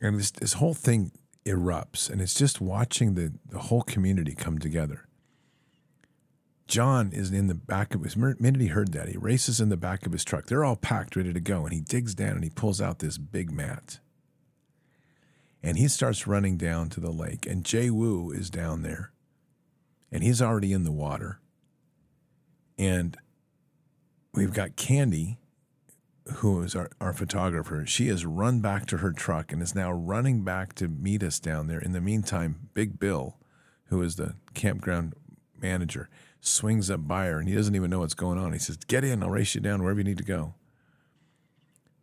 And 0.02 0.20
this 0.20 0.32
this 0.32 0.54
whole 0.54 0.74
thing 0.74 1.12
erupts, 1.46 2.10
and 2.10 2.22
it's 2.22 2.34
just 2.34 2.60
watching 2.60 3.14
the, 3.14 3.34
the 3.50 3.60
whole 3.60 3.84
community 3.84 4.34
come 4.34 4.58
together. 4.58 5.06
John 6.68 7.12
is 7.14 7.32
in 7.32 7.48
the 7.48 7.56
back 7.56 7.94
of 7.94 8.04
his 8.04 8.18
minute 8.18 8.62
he 8.62 8.68
heard 8.68 8.92
that, 8.94 9.08
he 9.08 9.18
races 9.18 9.62
in 9.62 9.70
the 9.70 9.78
back 9.78 10.06
of 10.06 10.12
his 10.12 10.24
truck. 10.24 10.48
They're 10.48 10.66
all 10.66 10.76
packed, 10.76 11.16
ready 11.16 11.32
to 11.32 11.40
go, 11.40 11.64
and 11.64 11.74
he 11.74 11.80
digs 11.80 12.16
down 12.16 12.32
and 12.32 12.44
he 12.44 12.50
pulls 12.50 12.82
out 12.82 13.00
this 13.00 13.18
big 13.18 13.52
mat. 13.52 14.00
And 15.62 15.78
he 15.78 15.88
starts 15.88 16.28
running 16.28 16.58
down 16.58 16.90
to 16.90 17.00
the 17.00 17.12
lake, 17.12 17.46
and 17.46 17.64
Jay 17.64 17.90
Wu 17.90 18.32
is 18.32 18.50
down 18.50 18.82
there, 18.82 19.12
and 20.12 20.24
he's 20.24 20.42
already 20.42 20.74
in 20.74 20.84
the 20.84 20.92
water. 20.92 21.40
And 22.78 23.18
we've 24.34 24.54
got 24.54 24.76
Candy, 24.76 25.38
who 26.36 26.62
is 26.62 26.76
our, 26.76 26.90
our 27.00 27.14
photographer, 27.14 27.86
she 27.86 28.08
has 28.08 28.26
run 28.26 28.60
back 28.60 28.86
to 28.88 28.98
her 28.98 29.12
truck 29.12 29.52
and 29.52 29.62
is 29.62 29.76
now 29.76 29.92
running 29.92 30.44
back 30.44 30.74
to 30.76 30.88
meet 30.88 31.24
us 31.24 31.40
down 31.40 31.68
there. 31.68 31.80
In 31.80 31.94
the 31.94 32.02
meantime, 32.02 32.70
Big 32.74 33.00
Bill, 33.00 33.38
who 33.86 34.02
is 34.02 34.16
the 34.16 34.36
campground 34.54 35.14
manager, 35.60 36.10
swings 36.46 36.90
up 36.90 37.08
by 37.08 37.26
her 37.26 37.40
and 37.40 37.50
he 37.50 37.56
doesn't 37.56 37.76
even 37.76 37.90
know 37.90 38.00
what's 38.00 38.14
going 38.14 38.38
on. 38.38 38.54
He 38.54 38.60
says, 38.60 38.78
Get 38.78 39.04
in, 39.04 39.24
I'll 39.24 39.30
race 39.30 39.56
you 39.56 39.62
down 39.62 39.82
wherever 39.82 40.00
you 40.00 40.04
need 40.04 40.18
to 40.18 40.24
go. 40.24 40.54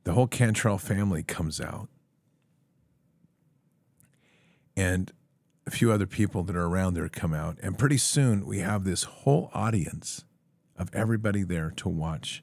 The 0.04 0.12
whole 0.12 0.26
Cantrell 0.26 0.78
family 0.78 1.22
comes 1.22 1.60
out. 1.60 1.88
And 4.76 5.12
a 5.66 5.70
few 5.70 5.92
other 5.92 6.06
people 6.06 6.42
that 6.44 6.56
are 6.56 6.66
around 6.66 6.94
there 6.94 7.08
come 7.08 7.32
out. 7.32 7.58
And 7.62 7.78
pretty 7.78 7.98
soon 7.98 8.46
we 8.46 8.58
have 8.58 8.84
this 8.84 9.04
whole 9.04 9.50
audience 9.54 10.24
of 10.76 10.92
everybody 10.94 11.44
there 11.44 11.70
to 11.76 11.88
watch 11.88 12.42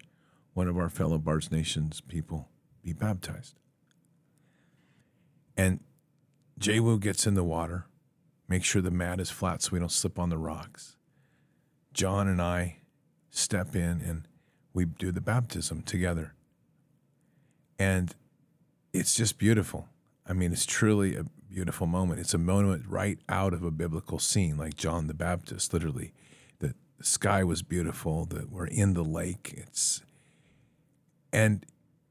one 0.53 0.67
of 0.67 0.77
our 0.77 0.89
fellow 0.89 1.17
Bards 1.17 1.51
Nations 1.51 2.01
people 2.01 2.49
be 2.83 2.93
baptized. 2.93 3.55
And 5.57 5.81
Wu 6.65 6.97
gets 6.99 7.27
in 7.27 7.33
the 7.33 7.43
water, 7.43 7.87
makes 8.47 8.65
sure 8.67 8.81
the 8.81 8.91
mat 8.91 9.19
is 9.19 9.29
flat 9.29 9.61
so 9.61 9.71
we 9.73 9.79
don't 9.79 9.91
slip 9.91 10.17
on 10.17 10.29
the 10.29 10.37
rocks. 10.37 10.95
John 11.99 12.29
and 12.29 12.41
I 12.41 12.77
step 13.29 13.75
in 13.75 13.99
and 13.99 14.25
we 14.73 14.85
do 14.85 15.11
the 15.11 15.19
baptism 15.19 15.81
together. 15.81 16.33
And 17.77 18.15
it's 18.93 19.13
just 19.13 19.37
beautiful. 19.37 19.89
I 20.25 20.31
mean, 20.31 20.53
it's 20.53 20.65
truly 20.65 21.17
a 21.17 21.25
beautiful 21.51 21.87
moment. 21.87 22.21
It's 22.21 22.33
a 22.33 22.37
moment 22.37 22.85
right 22.87 23.19
out 23.27 23.53
of 23.53 23.63
a 23.63 23.69
biblical 23.71 24.17
scene, 24.17 24.55
like 24.55 24.77
John 24.77 25.07
the 25.07 25.13
Baptist, 25.13 25.73
literally. 25.73 26.13
The, 26.59 26.73
sky 27.01 27.43
was 27.43 27.63
beautiful, 27.63 28.23
that 28.27 28.49
we're 28.49 28.67
in 28.67 28.93
the 28.93 29.03
lake. 29.03 29.53
It's 29.57 30.01
and 31.33 31.65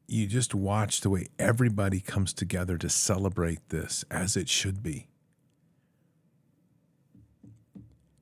you 0.06 0.26
just 0.26 0.54
watch 0.54 1.00
the 1.00 1.08
way 1.08 1.28
everybody 1.38 2.00
comes 2.00 2.34
together 2.34 2.76
to 2.76 2.90
celebrate 2.90 3.70
this 3.70 4.04
as 4.10 4.36
it 4.36 4.50
should 4.50 4.82
be. 4.82 5.06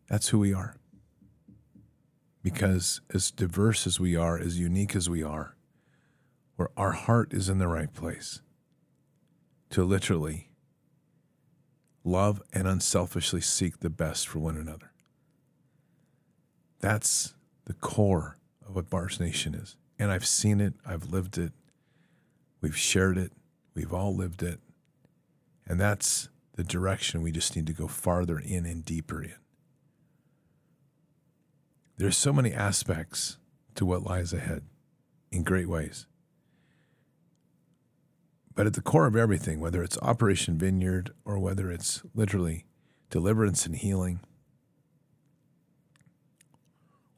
That's 0.09 0.29
who 0.29 0.39
we 0.39 0.55
are. 0.55 0.77
Because 2.47 3.01
as 3.13 3.33
diverse 3.33 3.89
as 3.89 3.99
we 3.99 4.15
are, 4.15 4.39
as 4.39 4.57
unique 4.57 4.95
as 4.95 5.11
we 5.11 5.21
are, 5.21 5.57
where 6.55 6.69
our 6.77 6.93
heart 6.93 7.33
is 7.33 7.49
in 7.49 7.59
the 7.59 7.67
right 7.67 7.93
place 7.93 8.41
to 9.71 9.83
literally 9.83 10.51
love 12.05 12.41
and 12.53 12.69
unselfishly 12.69 13.41
seek 13.41 13.81
the 13.81 13.91
best 13.91 14.29
for 14.29 14.39
one 14.39 14.57
another. 14.57 14.93
That's 16.79 17.35
the 17.65 17.75
core 17.75 18.39
of 18.65 18.77
what 18.77 18.91
Bards 18.91 19.19
Nation 19.19 19.53
is. 19.57 19.75
And 19.99 20.13
I've 20.13 20.25
seen 20.25 20.61
it, 20.61 20.75
I've 20.87 21.11
lived 21.11 21.39
it, 21.39 21.51
we've 22.61 22.79
shared 22.79 23.19
it, 23.19 23.33
we've 23.75 23.93
all 23.93 24.15
lived 24.15 24.45
it. 24.45 24.61
And 25.67 25.81
that's 25.81 26.29
the 26.55 26.63
direction 26.63 27.23
we 27.23 27.33
just 27.33 27.57
need 27.57 27.67
to 27.67 27.73
go 27.73 27.89
farther 27.89 28.39
in 28.39 28.65
and 28.67 28.85
deeper 28.85 29.21
in. 29.21 29.35
There's 31.97 32.17
so 32.17 32.33
many 32.33 32.53
aspects 32.53 33.39
to 33.75 33.87
what 33.87 34.03
lies 34.05 34.33
ahead 34.33 34.63
in 35.31 35.43
great 35.45 35.69
ways. 35.69 36.07
But 38.55 38.67
at 38.67 38.75
the 38.75 38.83
core 38.83 39.07
of 39.07 39.17
everything, 39.17 39.61
whether 39.61 39.83
it's 39.83 39.99
Operation 39.99 40.59
Vineyard 40.59 41.13
or 41.25 41.39
whether 41.39 41.71
it's 41.71 42.03
literally 42.15 42.65
deliverance 43.11 43.67
and 43.67 43.77
healing, 43.77 44.21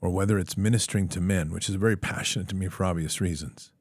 or 0.00 0.10
whether 0.10 0.38
it's 0.38 0.56
ministering 0.56 1.08
to 1.08 1.20
men, 1.20 1.50
which 1.50 1.68
is 1.68 1.74
very 1.76 1.96
passionate 1.96 2.48
to 2.48 2.56
me 2.56 2.68
for 2.68 2.84
obvious 2.84 3.20
reasons. 3.20 3.72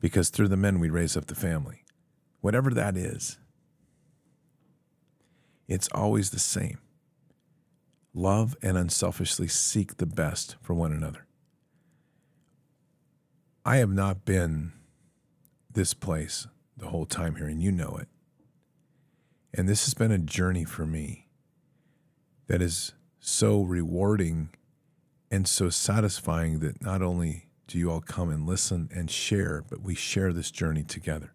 because 0.00 0.30
through 0.30 0.48
the 0.48 0.56
men 0.56 0.80
we 0.80 0.88
raise 0.90 1.16
up 1.16 1.26
the 1.26 1.34
family. 1.34 1.84
Whatever 2.40 2.70
that 2.70 2.96
is, 2.96 3.38
it's 5.68 5.88
always 5.92 6.30
the 6.30 6.38
same. 6.38 6.78
Love 8.12 8.56
and 8.62 8.76
unselfishly 8.76 9.46
seek 9.48 9.96
the 9.96 10.06
best 10.06 10.56
for 10.60 10.74
one 10.74 10.92
another. 10.92 11.26
I 13.64 13.76
have 13.76 13.90
not 13.90 14.24
been 14.24 14.72
this 15.72 15.94
place 15.94 16.46
the 16.76 16.88
whole 16.88 17.06
time 17.06 17.36
here, 17.36 17.46
and 17.46 17.62
you 17.62 17.70
know 17.70 17.98
it. 18.00 18.08
And 19.54 19.68
this 19.68 19.84
has 19.84 19.94
been 19.94 20.10
a 20.12 20.18
journey 20.18 20.64
for 20.64 20.86
me 20.86 21.28
that 22.48 22.62
is 22.62 22.94
so 23.20 23.62
rewarding 23.62 24.50
and 25.30 25.46
so 25.46 25.68
satisfying 25.70 26.58
that 26.60 26.82
not 26.82 27.02
only 27.02 27.46
do 27.68 27.78
you 27.78 27.90
all 27.90 28.00
come 28.00 28.30
and 28.30 28.46
listen 28.46 28.88
and 28.92 29.10
share, 29.10 29.62
but 29.68 29.82
we 29.82 29.94
share 29.94 30.32
this 30.32 30.50
journey 30.50 30.82
together. 30.82 31.32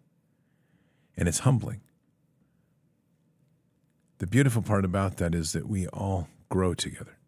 And 1.16 1.28
it's 1.28 1.40
humbling. 1.40 1.80
The 4.18 4.26
beautiful 4.26 4.60
part 4.60 4.84
about 4.84 5.16
that 5.16 5.34
is 5.34 5.52
that 5.52 5.66
we 5.66 5.86
all 5.88 6.28
grow 6.48 6.74
together. 6.74 7.18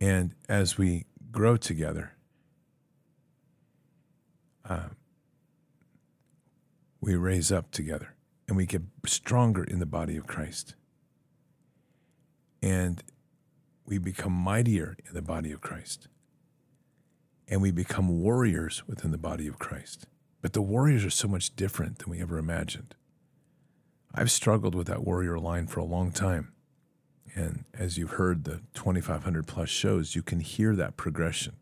And 0.00 0.34
as 0.48 0.76
we 0.76 1.06
grow 1.30 1.56
together, 1.56 2.14
uh, 4.68 4.88
we 7.00 7.16
raise 7.16 7.52
up 7.52 7.70
together 7.70 8.14
and 8.48 8.56
we 8.56 8.66
get 8.66 8.82
stronger 9.06 9.64
in 9.64 9.78
the 9.78 9.86
body 9.86 10.16
of 10.16 10.26
Christ. 10.26 10.74
And 12.62 13.02
we 13.84 13.98
become 13.98 14.32
mightier 14.32 14.96
in 15.06 15.14
the 15.14 15.22
body 15.22 15.52
of 15.52 15.60
Christ. 15.60 16.08
And 17.48 17.60
we 17.60 17.70
become 17.70 18.20
warriors 18.20 18.82
within 18.86 19.10
the 19.10 19.18
body 19.18 19.46
of 19.46 19.58
Christ. 19.58 20.06
But 20.40 20.52
the 20.52 20.62
warriors 20.62 21.04
are 21.04 21.10
so 21.10 21.28
much 21.28 21.54
different 21.54 21.98
than 21.98 22.10
we 22.10 22.20
ever 22.20 22.38
imagined. 22.38 22.94
I've 24.14 24.30
struggled 24.30 24.74
with 24.74 24.86
that 24.88 25.04
warrior 25.04 25.38
line 25.38 25.66
for 25.66 25.80
a 25.80 25.84
long 25.84 26.12
time. 26.12 26.52
And 27.34 27.64
as 27.72 27.96
you've 27.96 28.12
heard 28.12 28.44
the 28.44 28.60
2,500 28.74 29.46
plus 29.46 29.68
shows, 29.68 30.14
you 30.14 30.22
can 30.22 30.40
hear 30.40 30.76
that 30.76 30.96
progression. 30.96 31.54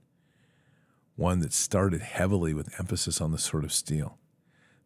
One 1.16 1.40
that 1.40 1.52
started 1.52 2.00
heavily 2.00 2.54
with 2.54 2.78
emphasis 2.78 3.20
on 3.20 3.30
the 3.30 3.38
sword 3.38 3.64
of 3.64 3.72
steel, 3.72 4.18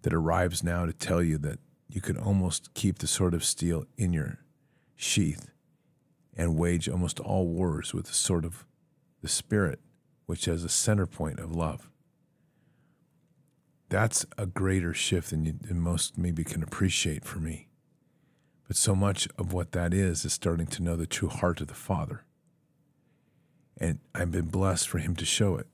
that 0.02 0.12
arrives 0.12 0.62
now 0.62 0.84
to 0.84 0.92
tell 0.92 1.22
you 1.22 1.38
that 1.38 1.58
you 1.88 2.00
can 2.00 2.16
almost 2.16 2.74
keep 2.74 2.98
the 2.98 3.06
sword 3.06 3.34
of 3.34 3.44
steel 3.44 3.86
in 3.96 4.12
your 4.12 4.38
sheath 4.96 5.50
and 6.36 6.56
wage 6.56 6.88
almost 6.88 7.20
all 7.20 7.46
wars 7.46 7.94
with 7.94 8.06
the 8.06 8.14
sword 8.14 8.44
of 8.44 8.66
the 9.22 9.28
Spirit, 9.28 9.80
which 10.26 10.44
has 10.44 10.64
a 10.64 10.68
center 10.68 11.06
point 11.06 11.38
of 11.38 11.54
love. 11.54 11.88
That's 13.88 14.26
a 14.36 14.46
greater 14.46 14.92
shift 14.92 15.30
than, 15.30 15.46
you, 15.46 15.54
than 15.60 15.80
most 15.80 16.18
maybe 16.18 16.44
can 16.44 16.62
appreciate 16.62 17.24
for 17.24 17.38
me. 17.38 17.68
But 18.66 18.76
so 18.76 18.94
much 18.94 19.28
of 19.38 19.52
what 19.52 19.72
that 19.72 19.92
is 19.92 20.24
is 20.24 20.32
starting 20.32 20.66
to 20.68 20.82
know 20.82 20.96
the 20.96 21.06
true 21.06 21.28
heart 21.28 21.60
of 21.60 21.68
the 21.68 21.74
Father. 21.74 22.24
And 23.76 23.98
I've 24.14 24.30
been 24.30 24.46
blessed 24.46 24.88
for 24.88 24.98
Him 24.98 25.14
to 25.16 25.24
show 25.24 25.56
it. 25.56 25.66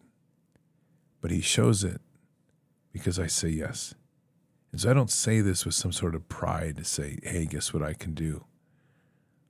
But 1.21 1.31
He 1.31 1.41
shows 1.41 1.85
it 1.85 2.01
because 2.93 3.19
I 3.19 3.27
say 3.27 3.49
yes. 3.49 3.95
And 4.73 4.81
so 4.81 4.91
I 4.91 4.95
don't 4.95 5.11
say 5.11 5.41
this 5.41 5.65
with 5.65 5.75
some 5.75 5.93
sort 5.93 6.15
of 6.15 6.29
pride 6.29 6.77
to 6.77 6.85
say, 6.85 7.19
hey, 7.23 7.47
guess 7.47 7.73
what 7.73 7.83
I 7.83 7.93
can 7.93 8.15
do? 8.15 8.45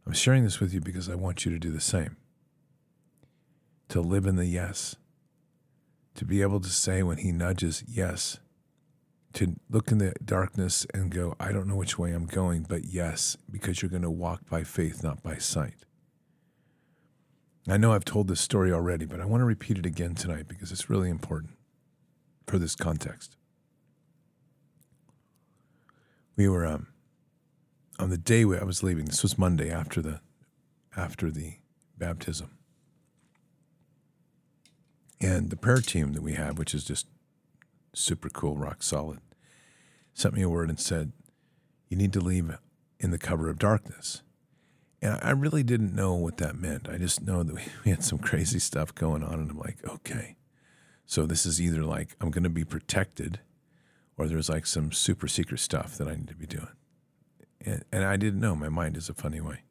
I'm 0.06 0.12
sharing 0.12 0.44
this 0.44 0.60
with 0.60 0.72
you 0.72 0.80
because 0.80 1.08
I 1.08 1.14
want 1.14 1.44
you 1.44 1.52
to 1.52 1.58
do 1.58 1.70
the 1.70 1.80
same. 1.80 2.16
To 3.90 4.00
live 4.00 4.26
in 4.26 4.36
the 4.36 4.46
yes. 4.46 4.96
To 6.16 6.24
be 6.24 6.42
able 6.42 6.60
to 6.60 6.70
say 6.70 7.02
when 7.02 7.18
He 7.18 7.32
nudges, 7.32 7.84
yes, 7.86 8.38
to 9.34 9.54
look 9.68 9.92
in 9.92 9.98
the 9.98 10.12
darkness 10.24 10.86
and 10.92 11.10
go, 11.10 11.36
I 11.38 11.52
don't 11.52 11.68
know 11.68 11.76
which 11.76 11.98
way 11.98 12.12
I'm 12.12 12.26
going, 12.26 12.66
but 12.68 12.84
yes, 12.84 13.36
because 13.50 13.80
you're 13.80 13.90
going 13.90 14.02
to 14.02 14.10
walk 14.10 14.48
by 14.48 14.64
faith, 14.64 15.02
not 15.02 15.22
by 15.22 15.36
sight. 15.36 15.84
I 17.68 17.76
know 17.76 17.92
I've 17.92 18.04
told 18.04 18.28
this 18.28 18.40
story 18.40 18.72
already, 18.72 19.04
but 19.04 19.20
I 19.20 19.26
want 19.26 19.42
to 19.42 19.44
repeat 19.44 19.78
it 19.78 19.86
again 19.86 20.14
tonight 20.14 20.48
because 20.48 20.72
it's 20.72 20.90
really 20.90 21.10
important 21.10 21.52
for 22.46 22.58
this 22.58 22.74
context. 22.74 23.36
We 26.36 26.48
were 26.48 26.66
um, 26.66 26.88
on 27.98 28.10
the 28.10 28.18
day 28.18 28.42
I 28.42 28.64
was 28.64 28.82
leaving. 28.82 29.04
This 29.04 29.22
was 29.22 29.38
Monday 29.38 29.70
after 29.70 30.00
the 30.00 30.20
after 30.96 31.30
the 31.30 31.58
baptism, 31.96 32.50
and 35.20 35.50
the 35.50 35.56
prayer 35.56 35.80
team 35.82 36.14
that 36.14 36.22
we 36.22 36.32
have, 36.32 36.58
which 36.58 36.74
is 36.74 36.82
just 36.82 37.06
super 37.92 38.28
cool, 38.28 38.56
rock 38.56 38.82
solid, 38.82 39.20
sent 40.14 40.34
me 40.34 40.42
a 40.42 40.48
word 40.48 40.68
and 40.68 40.80
said, 40.80 41.12
You 41.88 41.96
need 41.96 42.12
to 42.14 42.20
leave 42.20 42.56
in 42.98 43.10
the 43.10 43.18
cover 43.18 43.48
of 43.48 43.58
darkness. 43.58 44.22
And 45.02 45.18
I 45.22 45.30
really 45.30 45.62
didn't 45.62 45.94
know 45.94 46.14
what 46.14 46.36
that 46.38 46.56
meant. 46.56 46.88
I 46.88 46.98
just 46.98 47.22
know 47.22 47.42
that 47.42 47.54
we 47.54 47.62
had 47.90 48.04
some 48.04 48.18
crazy 48.18 48.58
stuff 48.58 48.94
going 48.94 49.22
on. 49.22 49.34
And 49.34 49.50
I'm 49.50 49.58
like, 49.58 49.78
okay. 49.88 50.36
So 51.06 51.26
this 51.26 51.46
is 51.46 51.60
either 51.60 51.82
like 51.82 52.16
I'm 52.20 52.30
going 52.30 52.44
to 52.44 52.50
be 52.50 52.64
protected 52.64 53.40
or 54.16 54.28
there's 54.28 54.50
like 54.50 54.66
some 54.66 54.92
super 54.92 55.26
secret 55.26 55.58
stuff 55.58 55.96
that 55.96 56.06
I 56.06 56.14
need 56.14 56.28
to 56.28 56.34
be 56.34 56.46
doing. 56.46 56.68
And, 57.64 57.84
and 57.90 58.04
I 58.04 58.16
didn't 58.16 58.40
know. 58.40 58.54
My 58.54 58.68
mind 58.68 58.96
is 58.96 59.08
a 59.08 59.14
funny 59.14 59.40
way. 59.40 59.62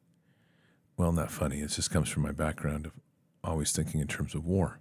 Well, 0.96 1.12
not 1.12 1.30
funny. 1.30 1.60
It 1.60 1.70
just 1.70 1.90
comes 1.90 2.08
from 2.08 2.24
my 2.24 2.32
background 2.32 2.86
of 2.86 2.92
always 3.42 3.72
thinking 3.72 4.00
in 4.00 4.06
terms 4.06 4.34
of 4.34 4.44
war. 4.44 4.80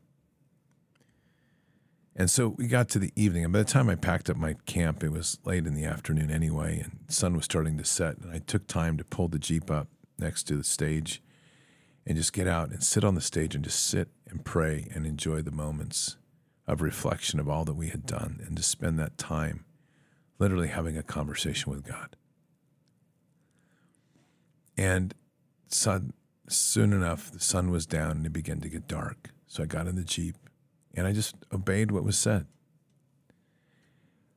And 2.19 2.29
so 2.29 2.49
we 2.49 2.67
got 2.67 2.89
to 2.89 2.99
the 2.99 3.13
evening, 3.15 3.45
and 3.45 3.53
by 3.53 3.59
the 3.59 3.65
time 3.65 3.89
I 3.89 3.95
packed 3.95 4.29
up 4.29 4.35
my 4.35 4.55
camp, 4.65 5.05
it 5.05 5.09
was 5.09 5.39
late 5.45 5.65
in 5.65 5.73
the 5.73 5.85
afternoon 5.85 6.29
anyway, 6.29 6.81
and 6.83 6.99
the 7.07 7.13
sun 7.13 7.33
was 7.33 7.45
starting 7.45 7.77
to 7.77 7.85
set. 7.85 8.17
And 8.17 8.29
I 8.29 8.39
took 8.39 8.67
time 8.67 8.97
to 8.97 9.05
pull 9.05 9.29
the 9.29 9.39
Jeep 9.39 9.71
up 9.71 9.87
next 10.17 10.43
to 10.49 10.57
the 10.57 10.65
stage 10.65 11.23
and 12.05 12.17
just 12.17 12.33
get 12.33 12.45
out 12.45 12.71
and 12.71 12.83
sit 12.83 13.05
on 13.05 13.15
the 13.15 13.21
stage 13.21 13.55
and 13.55 13.63
just 13.63 13.85
sit 13.85 14.09
and 14.27 14.43
pray 14.43 14.89
and 14.93 15.05
enjoy 15.05 15.41
the 15.41 15.51
moments 15.51 16.17
of 16.67 16.81
reflection 16.81 17.39
of 17.39 17.47
all 17.47 17.63
that 17.63 17.75
we 17.75 17.87
had 17.87 18.05
done 18.05 18.43
and 18.45 18.57
to 18.57 18.63
spend 18.63 18.99
that 18.99 19.17
time 19.17 19.63
literally 20.39 20.67
having 20.67 20.97
a 20.97 21.03
conversation 21.03 21.71
with 21.71 21.87
God. 21.87 22.17
And 24.77 25.13
sun, 25.69 26.11
soon 26.49 26.91
enough, 26.91 27.31
the 27.31 27.39
sun 27.39 27.71
was 27.71 27.85
down 27.85 28.11
and 28.11 28.25
it 28.25 28.33
began 28.33 28.59
to 28.59 28.67
get 28.67 28.89
dark. 28.89 29.29
So 29.47 29.63
I 29.63 29.67
got 29.67 29.87
in 29.87 29.95
the 29.95 30.03
Jeep 30.03 30.35
and 30.93 31.07
I 31.07 31.13
just 31.13 31.35
obeyed 31.53 31.91
what 31.91 32.03
was 32.03 32.17
said. 32.17 32.45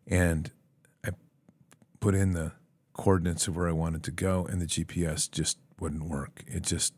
And 0.06 0.50
I 1.04 1.10
put 2.00 2.14
in 2.14 2.32
the 2.32 2.52
coordinates 2.92 3.48
of 3.48 3.56
where 3.56 3.68
I 3.68 3.72
wanted 3.72 4.02
to 4.04 4.10
go, 4.10 4.46
and 4.46 4.60
the 4.60 4.66
GPS 4.66 5.30
just 5.30 5.58
wouldn't 5.78 6.04
work. 6.04 6.44
It 6.46 6.62
just 6.62 6.94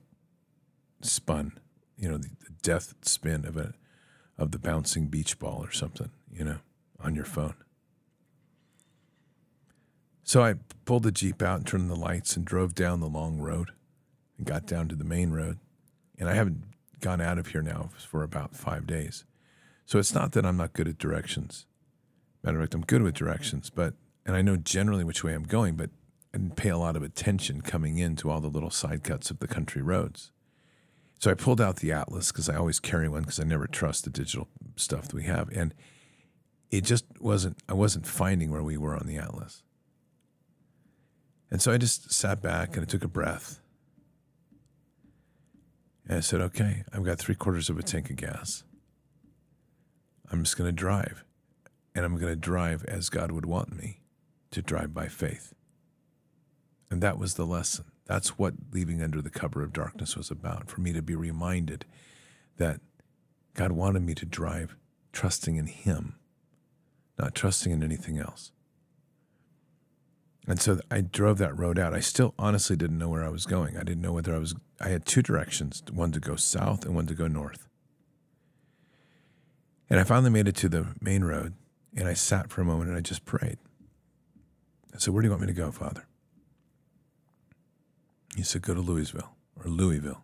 spun, 1.01 1.59
you 1.97 2.09
know, 2.09 2.19
the, 2.19 2.29
the 2.29 2.53
death 2.63 2.95
spin 3.03 3.45
of 3.45 3.57
a 3.57 3.75
of 4.37 4.51
the 4.51 4.59
bouncing 4.59 5.07
beach 5.07 5.39
ball 5.39 5.65
or 5.65 5.71
something, 5.71 6.11
you 6.33 6.45
know, 6.45 6.59
on 6.99 7.15
your 7.15 7.25
phone. 7.25 7.55
So 10.25 10.43
I 10.43 10.55
pulled 10.85 11.05
the 11.05 11.13
Jeep 11.13 11.43
out 11.43 11.59
and 11.59 11.67
turned 11.67 11.91
the 11.91 11.95
lights 11.97 12.37
and 12.37 12.45
drove 12.45 12.75
down 12.75 13.01
the 13.01 13.07
long 13.07 13.39
road 13.39 13.71
and 14.37 14.47
got 14.47 14.67
down 14.67 14.89
to 14.89 14.97
the 14.97 15.05
main 15.05 15.31
road. 15.31 15.59
And 16.19 16.29
I 16.29 16.35
haven't 16.35 16.65
gone 17.01 17.21
out 17.21 17.39
of 17.39 17.49
here 17.49 17.63
now 17.63 17.91
for 17.97 18.23
about 18.23 18.57
five 18.57 18.87
days. 18.87 19.25
So 19.87 19.99
it's 19.99 20.15
not 20.15 20.33
that 20.33 20.47
I'm 20.47 20.57
not 20.57 20.73
good 20.73 20.89
at 20.89 20.99
directions. 20.99 21.67
Matter 22.43 22.59
of 22.59 22.65
fact, 22.65 22.75
I'm 22.75 22.83
good 22.83 23.03
with 23.03 23.15
directions, 23.15 23.71
but 23.71 23.95
and 24.27 24.37
I 24.37 24.43
know 24.43 24.57
generally 24.57 25.05
which 25.05 25.23
way 25.23 25.35
I'm 25.35 25.45
going, 25.45 25.77
but 25.77 25.91
I 26.33 26.39
didn't 26.39 26.57
pay 26.57 26.71
a 26.71 26.79
lot 26.79 26.97
of 26.97 27.03
attention 27.03 27.61
coming 27.61 27.99
into 27.99 28.31
all 28.31 28.41
the 28.41 28.49
little 28.49 28.71
side 28.71 29.05
cuts 29.05 29.31
of 29.31 29.39
the 29.39 29.47
country 29.47 29.83
roads. 29.83 30.33
So 31.19 31.31
I 31.31 31.35
pulled 31.35 31.61
out 31.61 31.77
the 31.77 31.93
atlas 31.93 32.33
because 32.33 32.49
I 32.49 32.57
always 32.57 32.81
carry 32.81 33.09
one 33.09 33.23
because 33.23 33.41
I 33.41 33.45
never 33.45 33.67
trust 33.67 34.05
the 34.05 34.11
digital 34.11 34.49
stuff 34.77 35.09
that 35.09 35.15
we 35.15 35.25
have, 35.25 35.49
and 35.51 35.75
it 36.71 36.83
just 36.83 37.05
wasn't. 37.21 37.59
I 37.69 37.75
wasn't 37.75 38.07
finding 38.07 38.51
where 38.51 38.63
we 38.63 38.77
were 38.77 38.97
on 38.97 39.07
the 39.07 39.17
atlas, 39.17 39.63
and 41.51 41.63
so 41.63 41.73
I 41.73 41.79
just 41.79 42.13
sat 42.13 42.43
back 42.43 42.77
and 42.77 42.83
I 42.83 42.87
took 42.87 43.05
a 43.05 43.09
breath, 43.09 43.61
and 46.07 46.19
I 46.19 46.21
said, 46.21 46.41
"Okay, 46.41 46.85
I've 46.93 47.05
got 47.05 47.19
three 47.19 47.37
quarters 47.37 47.71
of 47.71 47.79
a 47.79 47.83
tank 47.83 48.11
of 48.11 48.17
gas." 48.17 48.65
I'm 50.31 50.43
just 50.43 50.57
going 50.57 50.69
to 50.69 50.73
drive. 50.73 51.25
And 51.95 52.05
I'm 52.05 52.17
going 52.17 52.33
to 52.33 52.37
drive 52.37 52.85
as 52.87 53.09
God 53.09 53.31
would 53.31 53.47
want 53.47 53.77
me 53.77 54.01
to 54.51 54.63
drive 54.63 54.93
by 54.93 55.07
faith. 55.07 55.55
And 56.91 57.03
that 57.03 57.19
was 57.19 57.35
the 57.35 57.47
lesson. 57.47 57.87
That's 58.07 58.39
what 58.39 58.55
leaving 58.73 59.03
under 59.03 59.23
the 59.23 59.31
cover 59.31 59.63
of 59.63 59.73
darkness 59.73 60.17
was 60.17 60.31
about 60.31 60.69
for 60.69 60.81
me 60.81 60.93
to 60.93 61.03
be 61.03 61.15
reminded 61.15 61.85
that 62.57 62.81
God 63.55 63.73
wanted 63.73 64.03
me 64.03 64.15
to 64.15 64.27
drive 64.27 64.77
trusting 65.13 65.57
in 65.57 65.67
Him, 65.67 66.17
not 67.19 67.35
trusting 67.35 67.73
in 67.73 67.83
anything 67.83 68.19
else. 68.19 68.53
And 70.47 70.61
so 70.61 70.81
I 70.91 71.01
drove 71.01 71.39
that 71.39 71.59
road 71.59 71.79
out. 71.79 71.95
I 71.95 72.01
still 72.01 72.35
honestly 72.39 72.77
didn't 72.77 72.99
know 72.99 73.09
where 73.09 73.25
I 73.25 73.31
was 73.31 73.47
going. 73.47 73.77
I 73.77 73.83
didn't 73.83 74.03
know 74.03 74.13
whether 74.13 74.35
I 74.35 74.39
was, 74.39 74.55
I 74.81 74.89
had 74.89 75.07
two 75.07 75.23
directions 75.23 75.83
one 75.91 76.13
to 76.13 76.21
go 76.21 76.37
south 76.37 76.85
and 76.85 76.95
one 76.95 77.07
to 77.07 77.15
go 77.15 77.27
north. 77.27 77.67
And 79.91 80.01
I 80.01 80.05
finally 80.05 80.31
made 80.31 80.49
it 80.49 80.57
to 80.57 80.69
the 80.69 80.87
main 81.01 81.25
road 81.25 81.55
and 81.97 82.09
I 82.09 82.15
sat 82.15 82.51
for 82.51 82.61
a 82.61 82.65
moment 82.65 82.89
and 82.89 82.99
I 82.99 83.01
just 83.01 83.25
prayed. 83.25 83.59
I 84.95 84.99
said, 84.99 85.13
Where 85.13 85.23
do 85.23 85.27
you 85.27 85.31
want 85.31 85.43
me 85.43 85.47
to 85.49 85.53
go, 85.53 85.71
Father? 85.71 86.07
He 88.37 88.43
said, 88.43 88.63
Go 88.63 88.75
to 88.75 88.81
Louisville 88.81 89.35
or 89.57 89.71
Louisville 89.71 90.23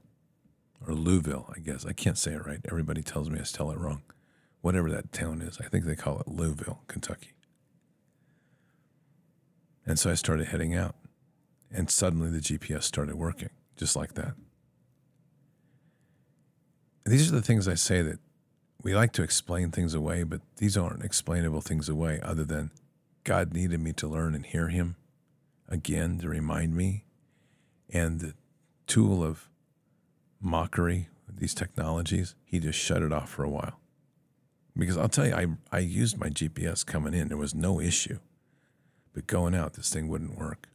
or 0.87 0.95
Louisville, 0.95 1.53
I 1.55 1.61
guess. 1.61 1.85
I 1.85 1.93
can't 1.93 2.19
say 2.19 2.33
it 2.33 2.47
right. 2.47 2.61
Everybody 2.65 3.03
tells 3.03 3.29
me 3.29 3.39
I 3.39 3.45
tell 3.45 3.71
it 3.71 3.79
wrong. 3.79 4.03
Whatever 4.61 4.91
that 4.91 5.13
town 5.13 5.41
is, 5.43 5.59
I 5.61 5.69
think 5.69 5.85
they 5.85 5.97
call 5.97 6.21
it 6.21 6.29
Louisville, 6.29 6.83
Kentucky. 6.87 7.33
And 9.87 9.99
so 9.99 10.11
I 10.11 10.15
started 10.15 10.49
heading 10.49 10.75
out. 10.75 10.95
And 11.73 11.89
suddenly 11.89 12.31
the 12.31 12.41
GPS 12.41 12.83
started 12.83 13.15
working, 13.15 13.51
just 13.77 13.95
like 13.95 14.15
that. 14.15 14.35
These 17.07 17.31
are 17.31 17.35
the 17.35 17.43
things 17.43 17.69
I 17.69 17.75
say 17.75 18.03
that 18.03 18.19
we 18.83 18.95
like 18.95 19.13
to 19.13 19.23
explain 19.23 19.71
things 19.71 19.95
away, 19.95 20.23
but 20.23 20.41
these 20.57 20.77
aren't 20.77 21.05
explainable 21.05 21.61
things 21.61 21.89
away 21.89 22.21
other 22.23 22.45
than 22.45 22.71
God 23.25 23.53
needed 23.53 23.81
me 23.81 23.93
to 23.95 24.09
learn 24.09 24.35
and 24.35 24.47
hear 24.47 24.69
Him 24.69 24.97
again 25.69 26.19
to 26.19 26.29
remind 26.29 26.75
me. 26.75 27.05
And 27.93 28.21
the 28.21 28.35
tool 28.87 29.23
of 29.23 29.49
mockery, 30.41 31.09
these 31.29 31.55
technologies, 31.55 32.35
He 32.45 32.59
just 32.59 32.79
shut 32.79 33.03
it 33.03 33.13
off 33.13 33.31
for 33.31 33.45
a 33.45 33.51
while. 33.51 33.79
Because 34.77 34.97
I'll 34.97 35.09
tell 35.09 35.27
you, 35.27 35.35
I, 35.35 35.47
I 35.73 35.81
used 35.81 36.19
my 36.19 36.29
GPS 36.29 36.87
coming 36.87 37.13
in, 37.13 37.29
there 37.29 37.37
was 37.37 37.55
no 37.55 37.81
issue. 37.81 38.19
But 39.13 39.27
going 39.27 39.55
out, 39.55 39.75
this 39.75 39.91
thing 39.91 40.09
wouldn't 40.09 40.39
work. 40.39 40.69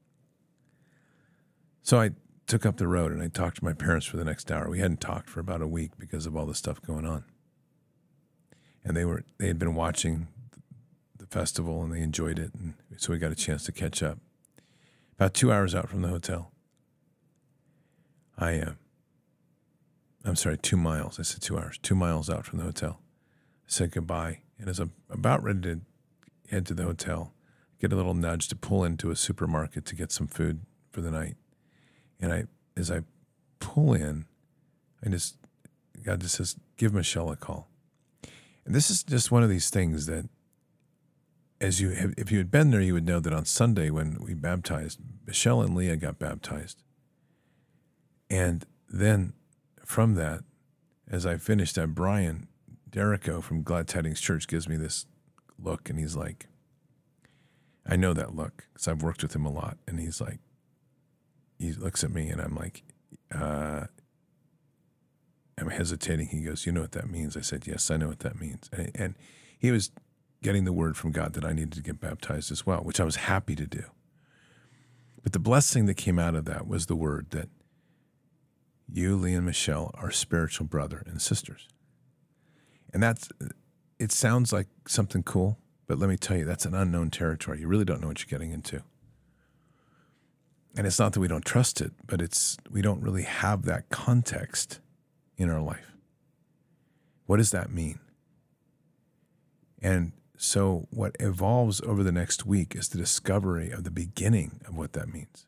So 1.81 1.99
I 1.99 2.11
took 2.47 2.65
up 2.65 2.77
the 2.77 2.87
road 2.87 3.11
and 3.11 3.21
I 3.21 3.27
talked 3.27 3.57
to 3.57 3.63
my 3.63 3.73
parents 3.73 4.05
for 4.05 4.17
the 4.17 4.25
next 4.25 4.51
hour. 4.51 4.69
We 4.69 4.79
hadn't 4.79 5.01
talked 5.01 5.29
for 5.29 5.39
about 5.39 5.61
a 5.61 5.67
week 5.67 5.91
because 5.97 6.25
of 6.25 6.35
all 6.35 6.45
the 6.45 6.53
stuff 6.53 6.81
going 6.81 7.05
on. 7.05 7.23
And 8.85 8.95
they 8.95 9.03
were 9.03 9.23
they 9.37 9.47
had 9.47 9.59
been 9.59 9.75
watching 9.75 10.27
the 11.17 11.25
festival 11.25 11.83
and 11.83 11.91
they 11.91 12.01
enjoyed 12.01 12.39
it 12.39 12.53
and 12.53 12.75
so 12.97 13.11
we 13.11 13.19
got 13.19 13.31
a 13.31 13.35
chance 13.35 13.65
to 13.65 13.73
catch 13.73 14.01
up. 14.01 14.19
About 15.17 15.33
2 15.33 15.51
hours 15.51 15.75
out 15.75 15.89
from 15.89 16.01
the 16.01 16.07
hotel. 16.07 16.51
I 18.37 18.59
uh, 18.59 18.71
I'm 20.23 20.35
sorry, 20.35 20.57
2 20.57 20.77
miles. 20.77 21.19
I 21.19 21.23
said 21.23 21.41
2 21.41 21.57
hours. 21.57 21.77
2 21.81 21.95
miles 21.95 22.29
out 22.29 22.45
from 22.45 22.59
the 22.59 22.65
hotel. 22.65 22.99
I 23.67 23.67
said 23.67 23.91
goodbye 23.91 24.39
and 24.59 24.69
as 24.69 24.79
I'm 24.79 24.93
about 25.09 25.43
ready 25.43 25.61
to 25.61 25.81
head 26.49 26.65
to 26.67 26.73
the 26.73 26.83
hotel, 26.83 27.33
get 27.79 27.91
a 27.91 27.95
little 27.95 28.13
nudge 28.13 28.47
to 28.49 28.55
pull 28.55 28.83
into 28.83 29.11
a 29.11 29.15
supermarket 29.15 29.85
to 29.85 29.95
get 29.95 30.11
some 30.11 30.27
food 30.27 30.61
for 30.91 31.01
the 31.01 31.11
night. 31.11 31.35
And 32.19 32.31
I, 32.31 32.43
as 32.77 32.89
I 32.89 33.01
pull 33.59 33.93
in, 33.93 34.25
I 35.05 35.09
just, 35.09 35.35
God 36.03 36.21
just 36.21 36.35
says, 36.35 36.55
give 36.77 36.93
Michelle 36.93 37.31
a 37.31 37.35
call. 37.35 37.67
And 38.65 38.73
this 38.73 38.89
is 38.89 39.03
just 39.03 39.31
one 39.31 39.43
of 39.43 39.49
these 39.49 39.69
things 39.69 40.07
that, 40.07 40.27
as 41.61 41.79
you, 41.79 41.91
have, 41.91 42.13
if 42.17 42.31
you 42.31 42.39
had 42.39 42.51
been 42.51 42.71
there, 42.71 42.81
you 42.81 42.93
would 42.93 43.05
know 43.05 43.19
that 43.19 43.33
on 43.33 43.45
Sunday 43.45 43.89
when 43.89 44.17
we 44.19 44.33
baptized, 44.33 44.99
Michelle 45.25 45.61
and 45.61 45.75
Leah 45.75 45.95
got 45.97 46.19
baptized. 46.19 46.83
And 48.29 48.65
then 48.89 49.33
from 49.83 50.15
that, 50.15 50.41
as 51.07 51.25
I 51.25 51.37
finished 51.37 51.75
that, 51.75 51.93
Brian 51.93 52.47
Derrico 52.89 53.41
from 53.43 53.61
Glad 53.61 53.87
Tidings 53.87 54.19
Church 54.19 54.47
gives 54.47 54.67
me 54.67 54.77
this 54.77 55.05
look 55.59 55.89
and 55.89 55.99
he's 55.99 56.15
like, 56.15 56.47
I 57.85 57.95
know 57.95 58.13
that 58.13 58.35
look 58.35 58.65
because 58.73 58.87
I've 58.87 59.03
worked 59.03 59.21
with 59.21 59.35
him 59.35 59.45
a 59.45 59.51
lot. 59.51 59.77
And 59.87 59.99
he's 59.99 60.19
like, 60.19 60.39
he 61.59 61.71
looks 61.73 62.03
at 62.03 62.11
me 62.11 62.29
and 62.29 62.41
I'm 62.41 62.55
like, 62.55 62.83
uh, 63.33 63.85
I'm 65.57 65.69
hesitating. 65.69 66.27
He 66.27 66.41
goes, 66.41 66.65
You 66.65 66.71
know 66.71 66.81
what 66.81 66.91
that 66.93 67.09
means? 67.09 67.37
I 67.37 67.41
said, 67.41 67.65
Yes, 67.67 67.89
I 67.89 67.97
know 67.97 68.07
what 68.07 68.19
that 68.19 68.39
means. 68.39 68.69
And, 68.71 68.91
and 68.95 69.15
he 69.57 69.71
was 69.71 69.91
getting 70.41 70.65
the 70.65 70.73
word 70.73 70.97
from 70.97 71.11
God 71.11 71.33
that 71.33 71.45
I 71.45 71.53
needed 71.53 71.73
to 71.73 71.81
get 71.81 71.99
baptized 71.99 72.51
as 72.51 72.65
well, 72.65 72.79
which 72.79 72.99
I 72.99 73.03
was 73.03 73.15
happy 73.17 73.55
to 73.55 73.65
do. 73.65 73.83
But 75.23 75.33
the 75.33 75.39
blessing 75.39 75.85
that 75.87 75.95
came 75.95 76.19
out 76.19 76.35
of 76.35 76.45
that 76.45 76.67
was 76.67 76.85
the 76.85 76.95
word 76.95 77.27
that 77.31 77.49
you, 78.87 79.15
Leah, 79.15 79.37
and 79.37 79.45
Michelle 79.45 79.91
are 79.95 80.11
spiritual 80.11 80.67
brother 80.67 81.03
and 81.07 81.19
sisters. 81.19 81.67
And 82.93 83.01
that's, 83.01 83.29
it 83.97 84.11
sounds 84.11 84.53
like 84.53 84.67
something 84.87 85.23
cool, 85.23 85.57
but 85.87 85.97
let 85.97 86.09
me 86.09 86.17
tell 86.17 86.37
you, 86.37 86.45
that's 86.45 86.65
an 86.65 86.75
unknown 86.75 87.09
territory. 87.09 87.61
You 87.61 87.67
really 87.67 87.85
don't 87.85 88.01
know 88.01 88.07
what 88.07 88.19
you're 88.19 88.39
getting 88.39 88.51
into 88.51 88.83
and 90.77 90.85
it's 90.85 90.99
not 90.99 91.13
that 91.13 91.19
we 91.19 91.27
don't 91.27 91.45
trust 91.45 91.81
it, 91.81 91.93
but 92.05 92.21
it's 92.21 92.57
we 92.69 92.81
don't 92.81 93.01
really 93.01 93.23
have 93.23 93.63
that 93.63 93.89
context 93.89 94.79
in 95.37 95.49
our 95.49 95.61
life. 95.61 95.91
What 97.25 97.37
does 97.37 97.51
that 97.51 97.71
mean? 97.71 97.99
And 99.81 100.13
so, 100.37 100.87
what 100.89 101.15
evolves 101.19 101.81
over 101.81 102.03
the 102.03 102.11
next 102.11 102.45
week 102.45 102.75
is 102.75 102.89
the 102.89 102.97
discovery 102.97 103.71
of 103.71 103.83
the 103.83 103.91
beginning 103.91 104.59
of 104.67 104.75
what 104.75 104.93
that 104.93 105.11
means. 105.11 105.45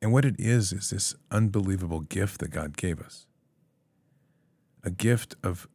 And 0.00 0.12
what 0.12 0.24
it 0.24 0.36
is, 0.38 0.72
is 0.72 0.90
this 0.90 1.14
unbelievable 1.30 2.00
gift 2.00 2.40
that 2.40 2.50
God 2.50 2.76
gave 2.76 3.00
us 3.00 3.26
a 4.82 4.90
gift 4.90 5.36
of 5.42 5.68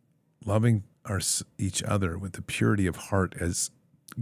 loving 0.45 0.83
our, 1.05 1.21
each 1.57 1.81
other 1.83 2.17
with 2.17 2.33
the 2.33 2.41
purity 2.41 2.87
of 2.87 2.95
heart 2.95 3.35
as 3.39 3.71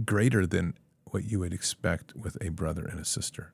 greater 0.04 0.46
than 0.46 0.74
what 1.10 1.24
you 1.24 1.40
would 1.40 1.52
expect 1.52 2.14
with 2.14 2.36
a 2.40 2.50
brother 2.50 2.84
and 2.84 3.00
a 3.00 3.04
sister. 3.04 3.52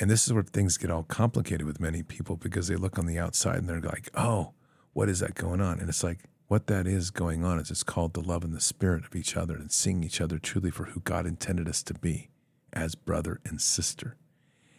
And 0.00 0.08
this 0.08 0.26
is 0.26 0.32
where 0.32 0.42
things 0.42 0.78
get 0.78 0.90
all 0.90 1.02
complicated 1.02 1.66
with 1.66 1.80
many 1.80 2.02
people 2.02 2.36
because 2.36 2.68
they 2.68 2.76
look 2.76 2.98
on 2.98 3.06
the 3.06 3.18
outside 3.18 3.56
and 3.56 3.68
they're 3.68 3.80
like, 3.80 4.10
oh, 4.14 4.52
what 4.92 5.08
is 5.08 5.20
that 5.20 5.34
going 5.34 5.60
on? 5.60 5.80
And 5.80 5.88
it's 5.88 6.04
like, 6.04 6.20
what 6.46 6.66
that 6.68 6.86
is 6.86 7.10
going 7.10 7.44
on 7.44 7.58
is 7.58 7.70
it's 7.70 7.82
called 7.82 8.14
the 8.14 8.22
love 8.22 8.42
and 8.42 8.54
the 8.54 8.60
spirit 8.60 9.04
of 9.04 9.14
each 9.14 9.36
other 9.36 9.54
and 9.54 9.70
seeing 9.70 10.02
each 10.02 10.20
other 10.20 10.38
truly 10.38 10.70
for 10.70 10.84
who 10.84 11.00
God 11.00 11.26
intended 11.26 11.68
us 11.68 11.82
to 11.84 11.94
be 11.94 12.30
as 12.72 12.94
brother 12.94 13.40
and 13.44 13.60
sister. 13.60 14.16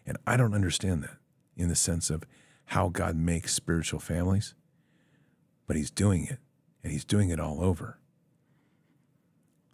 And 0.05 0.17
I 0.25 0.35
don't 0.35 0.55
understand 0.55 1.03
that 1.03 1.17
in 1.55 1.69
the 1.69 1.75
sense 1.75 2.09
of 2.09 2.23
how 2.65 2.89
God 2.89 3.15
makes 3.15 3.53
spiritual 3.53 3.99
families, 3.99 4.55
but 5.67 5.75
He's 5.75 5.91
doing 5.91 6.25
it, 6.25 6.39
and 6.83 6.91
He's 6.91 7.05
doing 7.05 7.29
it 7.29 7.39
all 7.39 7.63
over. 7.63 7.99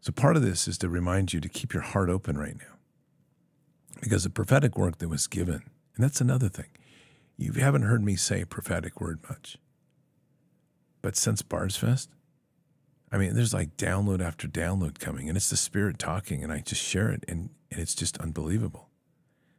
So 0.02 0.12
part 0.12 0.36
of 0.36 0.42
this 0.42 0.68
is 0.68 0.78
to 0.80 0.90
remind 0.90 1.34
you 1.34 1.40
to 1.40 1.50
keep 1.50 1.74
your 1.74 1.84
heart 1.84 2.10
open 2.10 2.38
right 2.38 2.58
now. 2.58 2.75
Because 4.02 4.24
the 4.24 4.30
prophetic 4.30 4.78
work 4.78 4.98
that 5.00 5.10
was 5.10 5.28
given, 5.28 5.64
and 5.96 6.04
that's 6.04 6.22
another 6.22 6.50
thing. 6.50 6.70
You 7.38 7.54
haven't 7.54 7.84
heard 7.84 8.04
me 8.04 8.16
say 8.16 8.46
prophetic 8.46 9.02
word 9.02 9.20
much. 9.30 9.58
But 11.02 11.16
since 11.16 11.42
Bards 11.42 11.78
Fest, 11.78 12.10
I 13.12 13.18
mean, 13.18 13.36
there's 13.36 13.54
like 13.54 13.78
download 13.78 14.22
after 14.22 14.48
download 14.48 15.00
coming, 15.00 15.28
and 15.30 15.38
it's 15.38 15.50
the 15.50 15.58
Spirit 15.58 16.00
talking, 16.00 16.44
and 16.44 16.52
I 16.52 16.60
just 16.60 16.82
share 16.82 17.10
it, 17.12 17.24
and, 17.28 17.50
and 17.72 17.80
it's 17.80 17.96
just 17.96 18.18
unbelievable. 18.18 18.90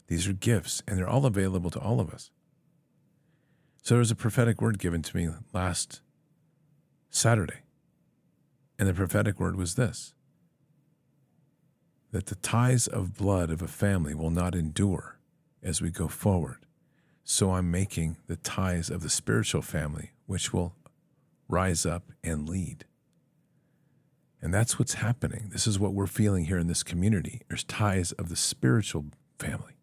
These 0.09 0.29
are 0.29 0.33
gifts, 0.33 0.83
and 0.87 0.99
they're 0.99 1.09
all 1.09 1.27
available 1.27 1.71
to 1.71 1.81
all 1.81 2.01
of 2.01 2.11
us. 2.11 2.31
So 3.83 3.95
there 3.95 4.01
was 4.01 4.11
a 4.11 4.17
prophetic 4.17 4.61
word 4.61 4.79
given 4.79 5.03
to 5.03 5.17
me 5.17 5.29
last 5.53 6.01
Saturday, 7.11 7.61
and 8.79 8.89
the 8.89 8.95
prophetic 8.95 9.39
word 9.39 9.57
was 9.57 9.77
this 9.77 10.13
that 12.13 12.27
the 12.27 12.35
ties 12.37 12.87
of 12.87 13.17
blood 13.17 13.51
of 13.51 13.63
a 13.63 13.69
family 13.69 14.15
will 14.15 14.31
not 14.31 14.55
endure 14.55 15.19
as 15.63 15.83
we 15.83 15.91
go 15.91 16.09
forward. 16.09 16.65
So 17.25 17.53
I'm 17.53 17.71
making 17.71 18.19
the 18.29 18.37
ties 18.37 18.89
of 18.89 19.03
the 19.03 19.11
spiritual 19.11 19.63
family, 19.63 20.13
which 20.27 20.53
will 20.53 20.75
rise 21.49 21.85
up 21.85 22.13
and 22.23 22.49
lead. 22.49 22.85
And 24.41 24.55
that's 24.55 24.79
what's 24.79 24.95
happening. 24.95 25.49
This 25.53 25.67
is 25.67 25.79
what 25.79 25.93
we're 25.93 26.07
feeling 26.07 26.45
here 26.45 26.59
in 26.59 26.69
this 26.69 26.83
community. 26.83 27.43
There's 27.49 27.65
ties 27.65 28.13
of 28.13 28.29
the 28.29 28.37
spiritual 28.37 29.07
family. 29.39 29.77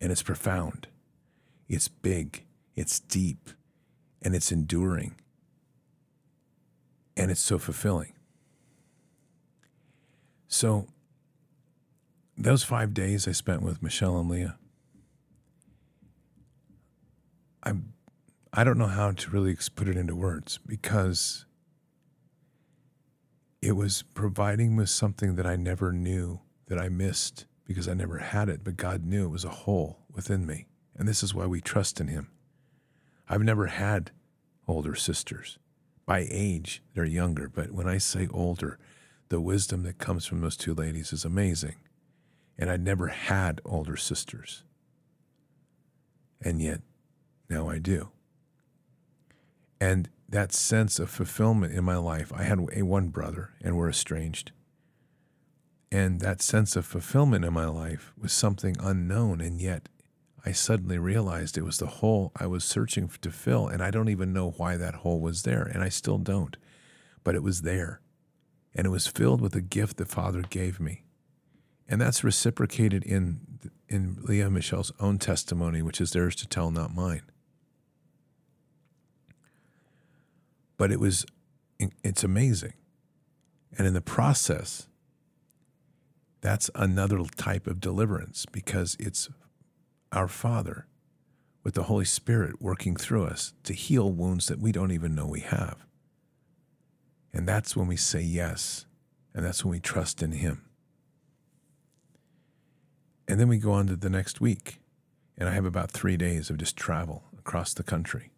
And 0.00 0.10
it's 0.10 0.22
profound, 0.22 0.88
it's 1.68 1.86
big, 1.86 2.44
it's 2.74 2.98
deep, 2.98 3.50
and 4.20 4.34
it's 4.34 4.50
enduring. 4.50 5.14
And 7.16 7.30
it's 7.30 7.40
so 7.40 7.58
fulfilling. 7.58 8.14
So 10.48 10.88
those 12.36 12.64
five 12.64 12.94
days 12.94 13.28
I 13.28 13.32
spent 13.32 13.62
with 13.62 13.82
Michelle 13.82 14.18
and 14.18 14.28
Leah, 14.28 14.56
I, 17.62 17.74
I 18.52 18.64
don't 18.64 18.78
know 18.78 18.86
how 18.86 19.12
to 19.12 19.30
really 19.30 19.56
put 19.74 19.88
it 19.88 19.96
into 19.96 20.16
words 20.16 20.58
because 20.66 21.46
it 23.60 23.72
was 23.72 24.02
providing 24.14 24.76
me 24.76 24.86
something 24.86 25.36
that 25.36 25.46
I 25.46 25.56
never 25.56 25.92
knew 25.92 26.40
that 26.66 26.78
I 26.78 26.88
missed 26.88 27.46
because 27.64 27.86
I 27.86 27.94
never 27.94 28.18
had 28.18 28.48
it, 28.48 28.64
but 28.64 28.76
God 28.76 29.04
knew 29.04 29.26
it 29.26 29.30
was 29.30 29.44
a 29.44 29.50
hole 29.50 30.00
within 30.12 30.44
me. 30.46 30.66
And 30.96 31.06
this 31.06 31.22
is 31.22 31.34
why 31.34 31.46
we 31.46 31.60
trust 31.60 32.00
in 32.00 32.08
Him. 32.08 32.30
I've 33.28 33.42
never 33.42 33.66
had 33.66 34.10
older 34.66 34.94
sisters. 34.94 35.58
By 36.04 36.26
age, 36.28 36.82
they're 36.94 37.04
younger, 37.04 37.48
but 37.48 37.70
when 37.70 37.88
I 37.88 37.98
say 37.98 38.26
older, 38.32 38.78
the 39.28 39.40
wisdom 39.40 39.84
that 39.84 39.98
comes 39.98 40.26
from 40.26 40.40
those 40.40 40.56
two 40.56 40.74
ladies 40.74 41.12
is 41.12 41.24
amazing 41.24 41.76
and 42.62 42.70
I'd 42.70 42.84
never 42.84 43.08
had 43.08 43.60
older 43.64 43.96
sisters. 43.96 44.62
And 46.40 46.62
yet, 46.62 46.80
now 47.50 47.68
I 47.68 47.78
do. 47.78 48.10
And 49.80 50.08
that 50.28 50.52
sense 50.52 51.00
of 51.00 51.10
fulfillment 51.10 51.74
in 51.74 51.82
my 51.82 51.96
life, 51.96 52.32
I 52.32 52.44
had 52.44 52.60
a 52.72 52.82
one 52.84 53.08
brother 53.08 53.50
and 53.60 53.76
we're 53.76 53.88
estranged. 53.88 54.52
And 55.90 56.20
that 56.20 56.40
sense 56.40 56.76
of 56.76 56.86
fulfillment 56.86 57.44
in 57.44 57.52
my 57.52 57.66
life 57.66 58.12
was 58.16 58.32
something 58.32 58.76
unknown. 58.78 59.40
And 59.40 59.60
yet 59.60 59.88
I 60.46 60.52
suddenly 60.52 60.98
realized 60.98 61.58
it 61.58 61.64
was 61.64 61.78
the 61.78 61.86
hole 61.86 62.30
I 62.36 62.46
was 62.46 62.62
searching 62.62 63.10
to 63.22 63.32
fill. 63.32 63.66
And 63.66 63.82
I 63.82 63.90
don't 63.90 64.08
even 64.08 64.32
know 64.32 64.52
why 64.52 64.76
that 64.76 64.94
hole 65.02 65.18
was 65.18 65.42
there. 65.42 65.64
And 65.64 65.82
I 65.82 65.88
still 65.88 66.18
don't. 66.18 66.56
But 67.24 67.34
it 67.34 67.42
was 67.42 67.62
there. 67.62 68.02
And 68.72 68.86
it 68.86 68.90
was 68.90 69.08
filled 69.08 69.40
with 69.40 69.50
the 69.50 69.60
gift 69.60 69.96
the 69.96 70.04
Father 70.04 70.42
gave 70.42 70.78
me. 70.78 71.02
And 71.92 72.00
that's 72.00 72.24
reciprocated 72.24 73.04
in, 73.04 73.42
in 73.86 74.16
Leah 74.22 74.48
Michelle's 74.48 74.92
own 74.98 75.18
testimony, 75.18 75.82
which 75.82 76.00
is 76.00 76.12
theirs 76.12 76.34
to 76.36 76.48
tell, 76.48 76.70
not 76.70 76.94
mine. 76.94 77.20
But 80.78 80.90
it 80.90 80.98
was, 80.98 81.26
it's 81.78 82.24
amazing. 82.24 82.72
And 83.76 83.86
in 83.86 83.92
the 83.92 84.00
process, 84.00 84.88
that's 86.40 86.70
another 86.74 87.22
type 87.36 87.66
of 87.66 87.78
deliverance 87.78 88.46
because 88.50 88.96
it's 88.98 89.28
our 90.12 90.28
Father 90.28 90.86
with 91.62 91.74
the 91.74 91.82
Holy 91.82 92.06
Spirit 92.06 92.62
working 92.62 92.96
through 92.96 93.26
us 93.26 93.52
to 93.64 93.74
heal 93.74 94.10
wounds 94.10 94.46
that 94.46 94.60
we 94.60 94.72
don't 94.72 94.92
even 94.92 95.14
know 95.14 95.26
we 95.26 95.40
have. 95.40 95.84
And 97.34 97.46
that's 97.46 97.76
when 97.76 97.86
we 97.86 97.98
say 97.98 98.22
yes, 98.22 98.86
and 99.34 99.44
that's 99.44 99.62
when 99.62 99.72
we 99.72 99.80
trust 99.80 100.22
in 100.22 100.32
Him. 100.32 100.70
And 103.32 103.40
then 103.40 103.48
we 103.48 103.56
go 103.56 103.72
on 103.72 103.86
to 103.86 103.96
the 103.96 104.10
next 104.10 104.42
week, 104.42 104.78
and 105.38 105.48
I 105.48 105.54
have 105.54 105.64
about 105.64 105.90
three 105.90 106.18
days 106.18 106.50
of 106.50 106.58
just 106.58 106.76
travel 106.76 107.24
across 107.38 107.72
the 107.72 107.82
country. 107.82 108.30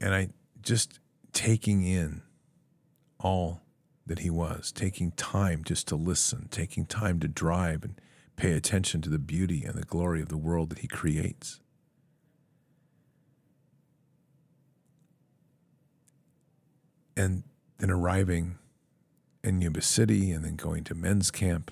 And 0.00 0.14
I 0.14 0.30
just 0.62 1.00
taking 1.34 1.82
in 1.82 2.22
all 3.18 3.60
that 4.06 4.20
He 4.20 4.30
was, 4.30 4.72
taking 4.72 5.10
time 5.10 5.64
just 5.64 5.86
to 5.88 5.96
listen, 5.96 6.48
taking 6.50 6.86
time 6.86 7.20
to 7.20 7.28
drive 7.28 7.84
and 7.84 8.00
pay 8.36 8.52
attention 8.52 9.02
to 9.02 9.10
the 9.10 9.18
beauty 9.18 9.64
and 9.64 9.74
the 9.74 9.84
glory 9.84 10.22
of 10.22 10.30
the 10.30 10.38
world 10.38 10.70
that 10.70 10.78
He 10.78 10.88
creates. 10.88 11.60
And 17.14 17.42
then 17.76 17.90
arriving 17.90 18.56
in 19.44 19.60
Yuba 19.60 19.82
City 19.82 20.32
and 20.32 20.42
then 20.42 20.56
going 20.56 20.84
to 20.84 20.94
men's 20.94 21.30
camp 21.30 21.70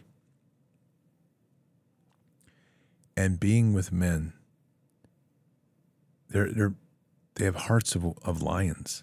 and 3.18 3.40
being 3.40 3.72
with 3.72 3.90
men. 3.90 4.32
They're, 6.30 6.52
they're, 6.52 6.74
they 7.34 7.46
have 7.46 7.56
hearts 7.56 7.96
of, 7.96 8.04
of 8.24 8.42
lions, 8.42 9.02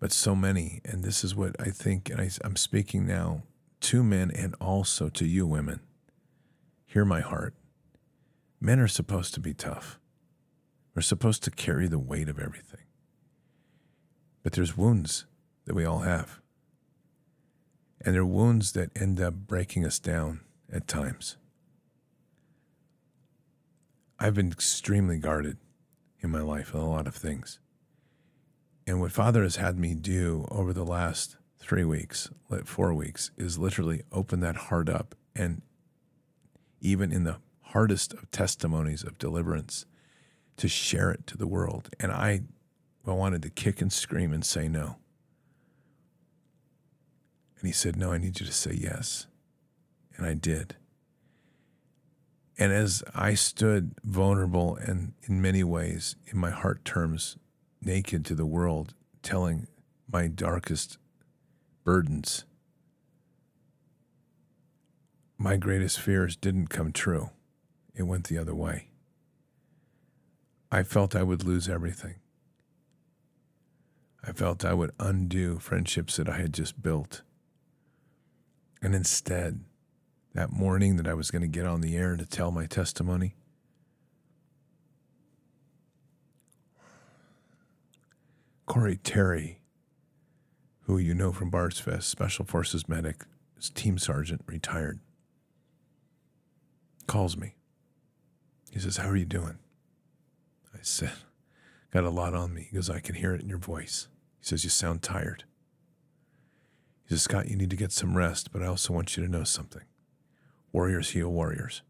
but 0.00 0.10
so 0.10 0.34
many. 0.34 0.80
And 0.82 1.04
this 1.04 1.22
is 1.22 1.34
what 1.34 1.54
I 1.60 1.68
think, 1.68 2.08
and 2.08 2.18
I, 2.18 2.30
I'm 2.42 2.56
speaking 2.56 3.06
now 3.06 3.42
to 3.80 4.02
men 4.02 4.30
and 4.30 4.54
also 4.58 5.10
to 5.10 5.26
you 5.26 5.46
women. 5.46 5.80
Hear 6.86 7.04
my 7.04 7.20
heart. 7.20 7.52
Men 8.58 8.80
are 8.80 8.88
supposed 8.88 9.34
to 9.34 9.40
be 9.40 9.52
tough. 9.52 9.98
We're 10.94 11.02
supposed 11.02 11.42
to 11.44 11.50
carry 11.50 11.88
the 11.88 11.98
weight 11.98 12.30
of 12.30 12.38
everything. 12.38 12.86
But 14.42 14.54
there's 14.54 14.78
wounds 14.78 15.26
that 15.66 15.74
we 15.74 15.84
all 15.84 16.00
have. 16.00 16.40
And 18.00 18.14
they're 18.14 18.24
wounds 18.24 18.72
that 18.72 18.90
end 18.96 19.20
up 19.20 19.34
breaking 19.34 19.84
us 19.84 19.98
down 19.98 20.40
at 20.72 20.88
times. 20.88 21.36
I've 24.22 24.34
been 24.34 24.52
extremely 24.52 25.18
guarded 25.18 25.56
in 26.20 26.30
my 26.30 26.42
life 26.42 26.72
in 26.72 26.78
a 26.78 26.88
lot 26.88 27.08
of 27.08 27.14
things. 27.16 27.58
And 28.86 29.00
what 29.00 29.10
Father 29.10 29.42
has 29.42 29.56
had 29.56 29.76
me 29.76 29.96
do 29.96 30.46
over 30.48 30.72
the 30.72 30.84
last 30.84 31.36
three 31.58 31.82
weeks, 31.82 32.30
four 32.64 32.94
weeks, 32.94 33.32
is 33.36 33.58
literally 33.58 34.02
open 34.12 34.38
that 34.38 34.54
heart 34.54 34.88
up. 34.88 35.16
And 35.34 35.62
even 36.80 37.10
in 37.10 37.24
the 37.24 37.38
hardest 37.62 38.12
of 38.12 38.30
testimonies 38.30 39.02
of 39.02 39.18
deliverance, 39.18 39.86
to 40.56 40.68
share 40.68 41.10
it 41.10 41.26
to 41.26 41.36
the 41.36 41.48
world. 41.48 41.90
And 41.98 42.12
I 42.12 42.42
I 43.04 43.10
wanted 43.10 43.42
to 43.42 43.50
kick 43.50 43.80
and 43.80 43.92
scream 43.92 44.32
and 44.32 44.44
say 44.44 44.68
no. 44.68 44.98
And 47.58 47.66
he 47.66 47.72
said, 47.72 47.96
No, 47.96 48.12
I 48.12 48.18
need 48.18 48.38
you 48.38 48.46
to 48.46 48.52
say 48.52 48.72
yes. 48.72 49.26
And 50.16 50.24
I 50.24 50.34
did. 50.34 50.76
And 52.58 52.72
as 52.72 53.02
I 53.14 53.34
stood 53.34 53.94
vulnerable 54.04 54.76
and 54.76 55.14
in 55.22 55.40
many 55.40 55.64
ways, 55.64 56.16
in 56.26 56.38
my 56.38 56.50
heart 56.50 56.84
terms, 56.84 57.36
naked 57.80 58.24
to 58.26 58.34
the 58.34 58.46
world, 58.46 58.94
telling 59.22 59.66
my 60.10 60.28
darkest 60.28 60.98
burdens, 61.84 62.44
my 65.38 65.56
greatest 65.56 65.98
fears 65.98 66.36
didn't 66.36 66.68
come 66.68 66.92
true. 66.92 67.30
It 67.94 68.04
went 68.04 68.28
the 68.28 68.38
other 68.38 68.54
way. 68.54 68.88
I 70.70 70.82
felt 70.82 71.16
I 71.16 71.22
would 71.22 71.44
lose 71.44 71.68
everything. 71.68 72.14
I 74.24 74.32
felt 74.32 74.64
I 74.64 74.72
would 74.72 74.92
undo 75.00 75.58
friendships 75.58 76.16
that 76.16 76.28
I 76.28 76.38
had 76.38 76.54
just 76.54 76.80
built. 76.80 77.22
And 78.80 78.94
instead, 78.94 79.64
that 80.34 80.52
morning 80.52 80.96
that 80.96 81.06
I 81.06 81.14
was 81.14 81.30
going 81.30 81.42
to 81.42 81.48
get 81.48 81.66
on 81.66 81.80
the 81.80 81.96
air 81.96 82.16
to 82.16 82.24
tell 82.24 82.50
my 82.50 82.66
testimony, 82.66 83.34
Corey 88.66 88.96
Terry, 88.96 89.60
who 90.82 90.96
you 90.96 91.14
know 91.14 91.32
from 91.32 91.50
Bards 91.50 91.78
Fest, 91.78 92.08
Special 92.08 92.44
Forces 92.44 92.88
medic, 92.88 93.24
team 93.74 93.98
sergeant, 93.98 94.42
retired, 94.46 95.00
calls 97.06 97.36
me. 97.36 97.54
He 98.70 98.78
says, 98.80 98.96
How 98.96 99.10
are 99.10 99.16
you 99.16 99.26
doing? 99.26 99.58
I 100.74 100.78
said, 100.80 101.12
Got 101.92 102.04
a 102.04 102.10
lot 102.10 102.32
on 102.34 102.54
me. 102.54 102.68
He 102.70 102.74
goes, 102.74 102.88
I 102.88 103.00
can 103.00 103.14
hear 103.14 103.34
it 103.34 103.42
in 103.42 103.48
your 103.48 103.58
voice. 103.58 104.08
He 104.40 104.46
says, 104.46 104.64
You 104.64 104.70
sound 104.70 105.02
tired. 105.02 105.44
He 107.04 107.10
says, 107.10 107.22
Scott, 107.22 107.48
you 107.48 107.56
need 107.56 107.70
to 107.70 107.76
get 107.76 107.92
some 107.92 108.16
rest, 108.16 108.50
but 108.52 108.62
I 108.62 108.66
also 108.66 108.94
want 108.94 109.16
you 109.16 109.22
to 109.22 109.30
know 109.30 109.44
something. 109.44 109.82
Warriors 110.72 111.10
heal 111.10 111.28
warriors. 111.28 111.82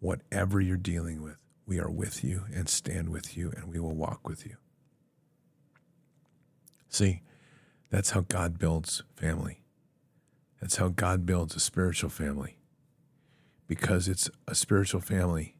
Whatever 0.00 0.60
you're 0.60 0.76
dealing 0.76 1.22
with, 1.22 1.36
we 1.66 1.80
are 1.80 1.90
with 1.90 2.22
you 2.22 2.44
and 2.54 2.68
stand 2.68 3.08
with 3.10 3.36
you, 3.36 3.52
and 3.56 3.72
we 3.72 3.80
will 3.80 3.94
walk 3.94 4.28
with 4.28 4.46
you. 4.46 4.56
See, 6.88 7.22
that's 7.90 8.10
how 8.10 8.20
God 8.20 8.58
builds 8.58 9.02
family. 9.16 9.62
That's 10.60 10.76
how 10.76 10.88
God 10.88 11.26
builds 11.26 11.54
a 11.56 11.60
spiritual 11.60 12.10
family. 12.10 12.58
Because 13.66 14.06
it's 14.06 14.30
a 14.46 14.54
spiritual 14.54 15.00
family 15.00 15.56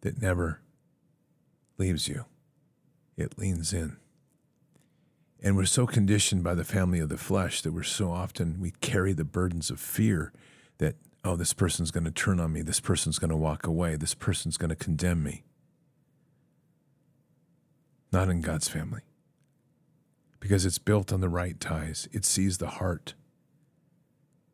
that 0.00 0.20
never 0.20 0.60
leaves 1.78 2.08
you, 2.08 2.24
it 3.16 3.38
leans 3.38 3.72
in. 3.72 3.96
And 5.40 5.56
we're 5.56 5.66
so 5.66 5.86
conditioned 5.86 6.42
by 6.42 6.54
the 6.54 6.64
family 6.64 6.98
of 6.98 7.08
the 7.08 7.16
flesh 7.16 7.62
that 7.62 7.72
we're 7.72 7.84
so 7.84 8.10
often, 8.10 8.60
we 8.60 8.72
carry 8.80 9.12
the 9.12 9.24
burdens 9.24 9.70
of 9.70 9.78
fear 9.78 10.32
that, 10.78 10.96
oh, 11.28 11.36
this 11.36 11.52
person's 11.52 11.90
going 11.90 12.04
to 12.04 12.10
turn 12.10 12.40
on 12.40 12.54
me. 12.54 12.62
This 12.62 12.80
person's 12.80 13.18
going 13.18 13.30
to 13.30 13.36
walk 13.36 13.66
away. 13.66 13.96
This 13.96 14.14
person's 14.14 14.56
going 14.56 14.70
to 14.70 14.76
condemn 14.76 15.22
me. 15.22 15.44
Not 18.10 18.30
in 18.30 18.40
God's 18.40 18.68
family. 18.68 19.02
Because 20.40 20.64
it's 20.64 20.78
built 20.78 21.12
on 21.12 21.20
the 21.20 21.28
right 21.28 21.60
ties, 21.60 22.08
it 22.12 22.24
sees 22.24 22.56
the 22.56 22.68
heart, 22.68 23.14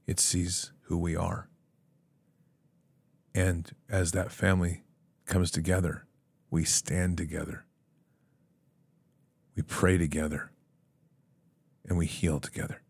it 0.06 0.18
sees 0.18 0.72
who 0.82 0.96
we 0.96 1.14
are. 1.14 1.48
And 3.34 3.70
as 3.88 4.10
that 4.12 4.32
family 4.32 4.82
comes 5.26 5.50
together, 5.52 6.06
we 6.50 6.64
stand 6.64 7.18
together, 7.18 7.66
we 9.54 9.62
pray 9.62 9.96
together 9.96 10.50
and 11.86 11.98
we 11.98 12.06
heal 12.06 12.40
together. 12.40 12.80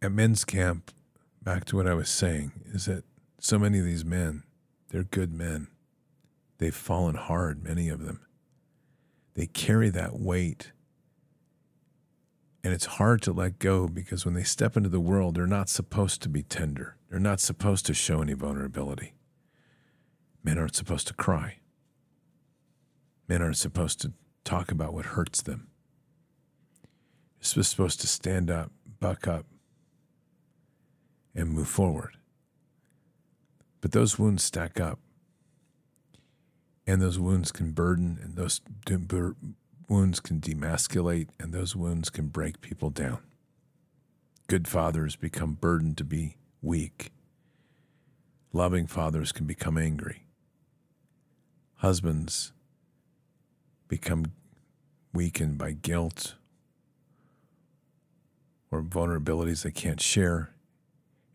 At 0.00 0.12
men's 0.12 0.44
camp, 0.44 0.92
back 1.42 1.64
to 1.66 1.76
what 1.76 1.88
I 1.88 1.94
was 1.94 2.08
saying, 2.08 2.52
is 2.72 2.86
that 2.86 3.04
so 3.40 3.58
many 3.58 3.78
of 3.78 3.84
these 3.84 4.04
men, 4.04 4.44
they're 4.90 5.04
good 5.04 5.32
men. 5.32 5.68
They've 6.58 6.74
fallen 6.74 7.14
hard, 7.14 7.62
many 7.62 7.88
of 7.88 8.04
them. 8.04 8.20
They 9.34 9.46
carry 9.46 9.90
that 9.90 10.18
weight. 10.18 10.72
And 12.64 12.72
it's 12.72 12.86
hard 12.86 13.22
to 13.22 13.32
let 13.32 13.58
go 13.58 13.88
because 13.88 14.24
when 14.24 14.34
they 14.34 14.42
step 14.42 14.76
into 14.76 14.88
the 14.88 15.00
world, 15.00 15.36
they're 15.36 15.46
not 15.46 15.68
supposed 15.68 16.22
to 16.22 16.28
be 16.28 16.42
tender. 16.42 16.96
They're 17.08 17.20
not 17.20 17.40
supposed 17.40 17.86
to 17.86 17.94
show 17.94 18.20
any 18.20 18.34
vulnerability. 18.34 19.14
Men 20.42 20.58
aren't 20.58 20.74
supposed 20.74 21.06
to 21.08 21.14
cry. 21.14 21.58
Men 23.28 23.42
aren't 23.42 23.56
supposed 23.56 24.00
to 24.02 24.12
talk 24.44 24.70
about 24.70 24.92
what 24.92 25.06
hurts 25.06 25.42
them. 25.42 25.68
You're 27.54 27.62
supposed 27.64 28.00
to 28.00 28.06
stand 28.06 28.50
up, 28.50 28.72
buck 28.98 29.28
up, 29.28 29.46
and 31.34 31.50
move 31.50 31.68
forward. 31.68 32.16
But 33.80 33.92
those 33.92 34.18
wounds 34.18 34.42
stack 34.42 34.80
up. 34.80 34.98
And 36.86 37.02
those 37.02 37.18
wounds 37.18 37.52
can 37.52 37.72
burden, 37.72 38.18
and 38.22 38.34
those 38.36 38.60
wounds 39.88 40.20
can 40.20 40.40
demasculate, 40.40 41.28
and 41.38 41.52
those 41.52 41.76
wounds 41.76 42.08
can 42.08 42.28
break 42.28 42.60
people 42.60 42.90
down. 42.90 43.18
Good 44.46 44.66
fathers 44.66 45.14
become 45.14 45.52
burdened 45.52 45.98
to 45.98 46.04
be 46.04 46.38
weak. 46.62 47.12
Loving 48.52 48.86
fathers 48.86 49.32
can 49.32 49.46
become 49.46 49.76
angry. 49.76 50.24
Husbands 51.76 52.52
become 53.86 54.32
weakened 55.12 55.58
by 55.58 55.72
guilt 55.72 56.34
or 58.70 58.82
vulnerabilities 58.82 59.62
they 59.62 59.70
can't 59.70 60.00
share. 60.00 60.54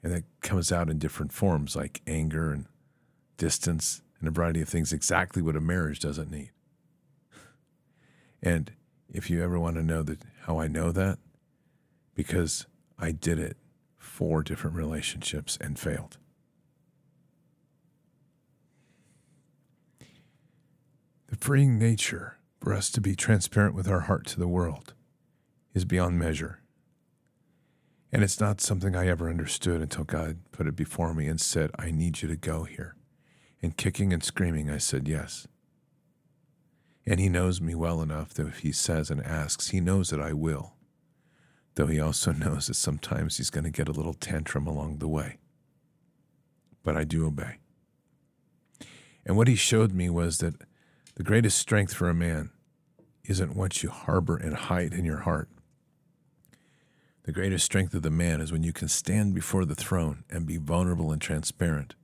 And 0.03 0.11
that 0.11 0.23
comes 0.41 0.71
out 0.71 0.89
in 0.89 0.99
different 0.99 1.31
forms 1.31 1.75
like 1.75 2.01
anger 2.05 2.51
and 2.51 2.65
distance 3.37 4.01
and 4.19 4.27
a 4.27 4.31
variety 4.31 4.61
of 4.61 4.69
things, 4.69 4.93
exactly 4.93 5.41
what 5.41 5.55
a 5.55 5.61
marriage 5.61 5.99
doesn't 5.99 6.29
need. 6.29 6.51
And 8.41 8.73
if 9.09 9.29
you 9.29 9.41
ever 9.41 9.57
want 9.57 9.77
to 9.77 9.83
know 9.83 10.03
that 10.03 10.19
how 10.41 10.59
I 10.59 10.67
know 10.67 10.91
that, 10.91 11.19
because 12.15 12.67
I 12.99 13.11
did 13.11 13.39
it 13.39 13.57
four 13.97 14.43
different 14.43 14.75
relationships 14.75 15.57
and 15.59 15.79
failed. 15.79 16.17
The 21.27 21.37
freeing 21.37 21.79
nature 21.79 22.37
for 22.61 22.73
us 22.73 22.91
to 22.91 23.01
be 23.01 23.15
transparent 23.15 23.73
with 23.73 23.87
our 23.87 24.01
heart 24.01 24.25
to 24.27 24.39
the 24.39 24.47
world 24.47 24.93
is 25.73 25.85
beyond 25.85 26.19
measure. 26.19 26.62
And 28.13 28.23
it's 28.23 28.39
not 28.39 28.61
something 28.61 28.95
I 28.95 29.07
ever 29.07 29.27
understood 29.27 29.81
until 29.81 30.03
God 30.03 30.37
put 30.51 30.67
it 30.67 30.75
before 30.75 31.15
me 31.15 31.25
and 31.27 31.41
said, 31.41 31.71
I 31.79 31.89
need 31.89 32.21
you 32.21 32.27
to 32.27 32.35
go 32.35 32.63
here. 32.63 32.95
And 33.59 33.75
kicking 33.75 34.13
and 34.13 34.23
screaming, 34.23 34.69
I 34.69 34.77
said, 34.77 35.07
Yes. 35.07 35.47
And 37.07 37.19
He 37.19 37.27
knows 37.27 37.59
me 37.59 37.73
well 37.73 38.03
enough 38.03 38.35
that 38.35 38.45
if 38.45 38.59
He 38.59 38.71
says 38.71 39.09
and 39.09 39.19
asks, 39.25 39.69
He 39.69 39.79
knows 39.79 40.11
that 40.11 40.21
I 40.21 40.31
will. 40.31 40.75
Though 41.73 41.87
He 41.87 41.99
also 41.99 42.31
knows 42.33 42.67
that 42.67 42.75
sometimes 42.75 43.37
He's 43.37 43.49
going 43.49 43.63
to 43.63 43.71
get 43.71 43.87
a 43.87 43.93
little 43.93 44.13
tantrum 44.13 44.67
along 44.67 44.99
the 44.99 45.07
way. 45.07 45.39
But 46.83 46.95
I 46.95 47.05
do 47.05 47.25
obey. 47.25 47.57
And 49.25 49.35
what 49.35 49.47
He 49.47 49.55
showed 49.55 49.91
me 49.91 50.11
was 50.11 50.37
that 50.37 50.53
the 51.15 51.23
greatest 51.23 51.57
strength 51.57 51.95
for 51.95 52.09
a 52.09 52.13
man 52.13 52.51
isn't 53.23 53.55
what 53.55 53.81
you 53.81 53.89
harbor 53.89 54.37
and 54.37 54.53
hide 54.53 54.93
in 54.93 55.03
your 55.03 55.21
heart. 55.21 55.49
The 57.23 57.31
greatest 57.31 57.65
strength 57.65 57.93
of 57.93 58.01
the 58.01 58.09
man 58.09 58.41
is 58.41 58.51
when 58.51 58.63
you 58.63 58.73
can 58.73 58.89
stand 58.89 59.33
before 59.33 59.65
the 59.65 59.75
throne 59.75 60.23
and 60.29 60.45
be 60.45 60.57
vulnerable 60.57 61.11
and 61.11 61.21
transparent 61.21 61.95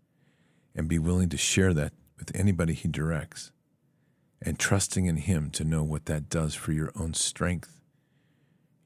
and 0.73 0.87
be 0.87 0.99
willing 0.99 1.29
to 1.29 1.37
share 1.37 1.73
that 1.73 1.93
with 2.17 2.33
anybody 2.35 2.73
he 2.73 2.87
directs 2.87 3.51
and 4.41 4.57
trusting 4.57 5.05
in 5.05 5.17
him 5.17 5.49
to 5.51 5.65
know 5.65 5.83
what 5.83 6.05
that 6.05 6.29
does 6.29 6.55
for 6.55 6.71
your 6.71 6.91
own 6.95 7.13
strength, 7.13 7.81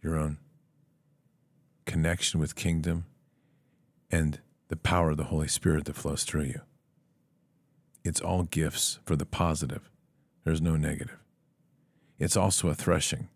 your 0.02 0.18
own 0.18 0.40
connection 1.86 2.40
with 2.40 2.56
kingdom, 2.56 3.06
and 4.10 4.40
the 4.70 4.76
power 4.76 5.12
of 5.12 5.18
the 5.18 5.26
Holy 5.26 5.48
Spirit 5.48 5.86
that 5.86 5.96
flows 5.96 6.24
through 6.24 6.44
you. 6.44 6.62
It's 8.04 8.22
all 8.22 8.44
gifts 8.44 9.00
for 9.06 9.16
the 9.16 9.26
positive 9.26 9.90
there's 10.44 10.62
no 10.62 10.76
negative. 10.76 11.18
It's 12.20 12.36
also 12.36 12.68
a 12.68 12.76
threshing. 12.76 13.30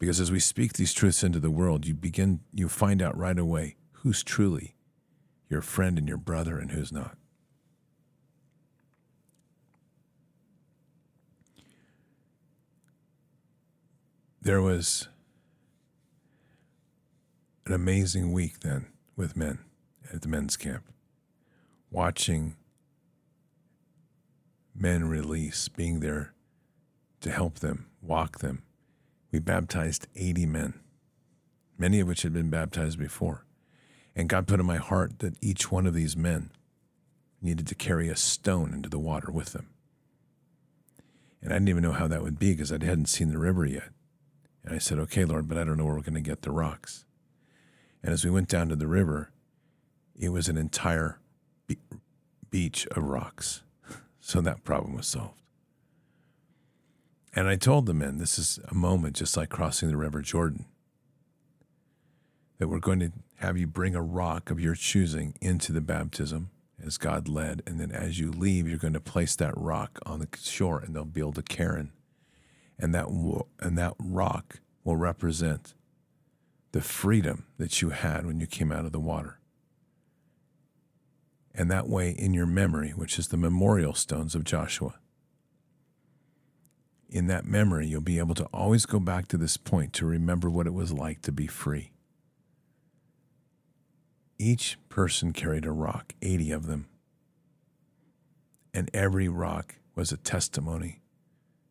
Because 0.00 0.18
as 0.18 0.32
we 0.32 0.40
speak 0.40 0.72
these 0.72 0.94
truths 0.94 1.22
into 1.22 1.38
the 1.38 1.50
world, 1.50 1.86
you 1.86 1.94
begin, 1.94 2.40
you 2.54 2.70
find 2.70 3.02
out 3.02 3.16
right 3.16 3.38
away 3.38 3.76
who's 3.92 4.22
truly 4.24 4.74
your 5.50 5.60
friend 5.60 5.98
and 5.98 6.08
your 6.08 6.16
brother 6.16 6.58
and 6.58 6.72
who's 6.72 6.90
not. 6.90 7.18
There 14.40 14.62
was 14.62 15.08
an 17.66 17.74
amazing 17.74 18.32
week 18.32 18.60
then 18.60 18.86
with 19.16 19.36
men 19.36 19.58
at 20.10 20.22
the 20.22 20.28
men's 20.28 20.56
camp, 20.56 20.84
watching 21.90 22.56
men 24.74 25.06
release, 25.06 25.68
being 25.68 26.00
there 26.00 26.32
to 27.20 27.30
help 27.30 27.58
them, 27.58 27.90
walk 28.00 28.38
them. 28.38 28.62
We 29.32 29.38
baptized 29.38 30.08
80 30.16 30.46
men, 30.46 30.80
many 31.78 32.00
of 32.00 32.08
which 32.08 32.22
had 32.22 32.32
been 32.32 32.50
baptized 32.50 32.98
before. 32.98 33.44
And 34.16 34.28
God 34.28 34.46
put 34.46 34.60
in 34.60 34.66
my 34.66 34.76
heart 34.76 35.20
that 35.20 35.36
each 35.40 35.70
one 35.70 35.86
of 35.86 35.94
these 35.94 36.16
men 36.16 36.50
needed 37.40 37.66
to 37.68 37.74
carry 37.74 38.08
a 38.08 38.16
stone 38.16 38.74
into 38.74 38.88
the 38.88 38.98
water 38.98 39.30
with 39.30 39.52
them. 39.52 39.68
And 41.42 41.52
I 41.52 41.56
didn't 41.56 41.68
even 41.68 41.82
know 41.82 41.92
how 41.92 42.08
that 42.08 42.22
would 42.22 42.38
be 42.38 42.52
because 42.52 42.72
I 42.72 42.74
hadn't 42.74 43.06
seen 43.06 43.30
the 43.30 43.38
river 43.38 43.64
yet. 43.64 43.90
And 44.64 44.74
I 44.74 44.78
said, 44.78 44.98
Okay, 44.98 45.24
Lord, 45.24 45.48
but 45.48 45.56
I 45.56 45.64
don't 45.64 45.78
know 45.78 45.84
where 45.84 45.94
we're 45.94 46.02
going 46.02 46.14
to 46.14 46.20
get 46.20 46.42
the 46.42 46.50
rocks. 46.50 47.06
And 48.02 48.12
as 48.12 48.24
we 48.24 48.30
went 48.30 48.48
down 48.48 48.68
to 48.68 48.76
the 48.76 48.86
river, 48.86 49.30
it 50.18 50.30
was 50.30 50.48
an 50.48 50.58
entire 50.58 51.18
be- 51.66 51.78
beach 52.50 52.86
of 52.88 53.04
rocks. 53.04 53.62
So 54.22 54.42
that 54.42 54.64
problem 54.64 54.94
was 54.94 55.06
solved. 55.08 55.39
And 57.34 57.48
I 57.48 57.56
told 57.56 57.86
the 57.86 57.94
men 57.94 58.18
this 58.18 58.38
is 58.38 58.58
a 58.68 58.74
moment 58.74 59.16
just 59.16 59.36
like 59.36 59.48
crossing 59.48 59.88
the 59.88 59.96
River 59.96 60.20
Jordan, 60.20 60.66
that 62.58 62.68
we're 62.68 62.78
going 62.78 63.00
to 63.00 63.12
have 63.36 63.56
you 63.56 63.66
bring 63.66 63.94
a 63.94 64.02
rock 64.02 64.50
of 64.50 64.60
your 64.60 64.74
choosing 64.74 65.34
into 65.40 65.72
the 65.72 65.80
baptism 65.80 66.50
as 66.84 66.98
God 66.98 67.28
led. 67.28 67.62
And 67.66 67.80
then 67.80 67.92
as 67.92 68.18
you 68.18 68.30
leave, 68.30 68.68
you're 68.68 68.78
going 68.78 68.94
to 68.94 69.00
place 69.00 69.36
that 69.36 69.56
rock 69.56 69.98
on 70.04 70.20
the 70.20 70.28
shore 70.38 70.80
and 70.80 70.94
they'll 70.94 71.04
build 71.04 71.38
a 71.38 71.42
cairn. 71.42 71.92
And 72.78 72.94
that, 72.94 73.06
and 73.60 73.78
that 73.78 73.94
rock 73.98 74.60
will 74.84 74.96
represent 74.96 75.74
the 76.72 76.80
freedom 76.80 77.46
that 77.58 77.82
you 77.82 77.90
had 77.90 78.26
when 78.26 78.40
you 78.40 78.46
came 78.46 78.72
out 78.72 78.84
of 78.84 78.92
the 78.92 79.00
water. 79.00 79.38
And 81.54 81.70
that 81.70 81.88
way, 81.88 82.10
in 82.10 82.32
your 82.32 82.46
memory, 82.46 82.90
which 82.90 83.18
is 83.18 83.28
the 83.28 83.36
memorial 83.36 83.92
stones 83.92 84.34
of 84.34 84.44
Joshua, 84.44 84.94
in 87.10 87.26
that 87.26 87.44
memory, 87.44 87.86
you'll 87.86 88.00
be 88.00 88.18
able 88.18 88.34
to 88.36 88.44
always 88.46 88.86
go 88.86 88.98
back 88.98 89.28
to 89.28 89.36
this 89.36 89.56
point 89.56 89.92
to 89.94 90.06
remember 90.06 90.48
what 90.48 90.66
it 90.66 90.74
was 90.74 90.92
like 90.92 91.22
to 91.22 91.32
be 91.32 91.46
free. 91.46 91.92
Each 94.38 94.78
person 94.88 95.32
carried 95.32 95.66
a 95.66 95.72
rock, 95.72 96.14
80 96.22 96.52
of 96.52 96.66
them. 96.66 96.88
And 98.72 98.88
every 98.94 99.28
rock 99.28 99.76
was 99.94 100.12
a 100.12 100.16
testimony 100.16 101.02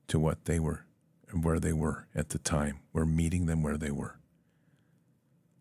to 0.07 0.19
what 0.19 0.45
they 0.45 0.59
were 0.59 0.85
and 1.29 1.43
where 1.43 1.59
they 1.59 1.73
were 1.73 2.07
at 2.13 2.29
the 2.29 2.39
time. 2.39 2.79
We're 2.93 3.05
meeting 3.05 3.45
them 3.45 3.63
where 3.63 3.77
they 3.77 3.91
were. 3.91 4.19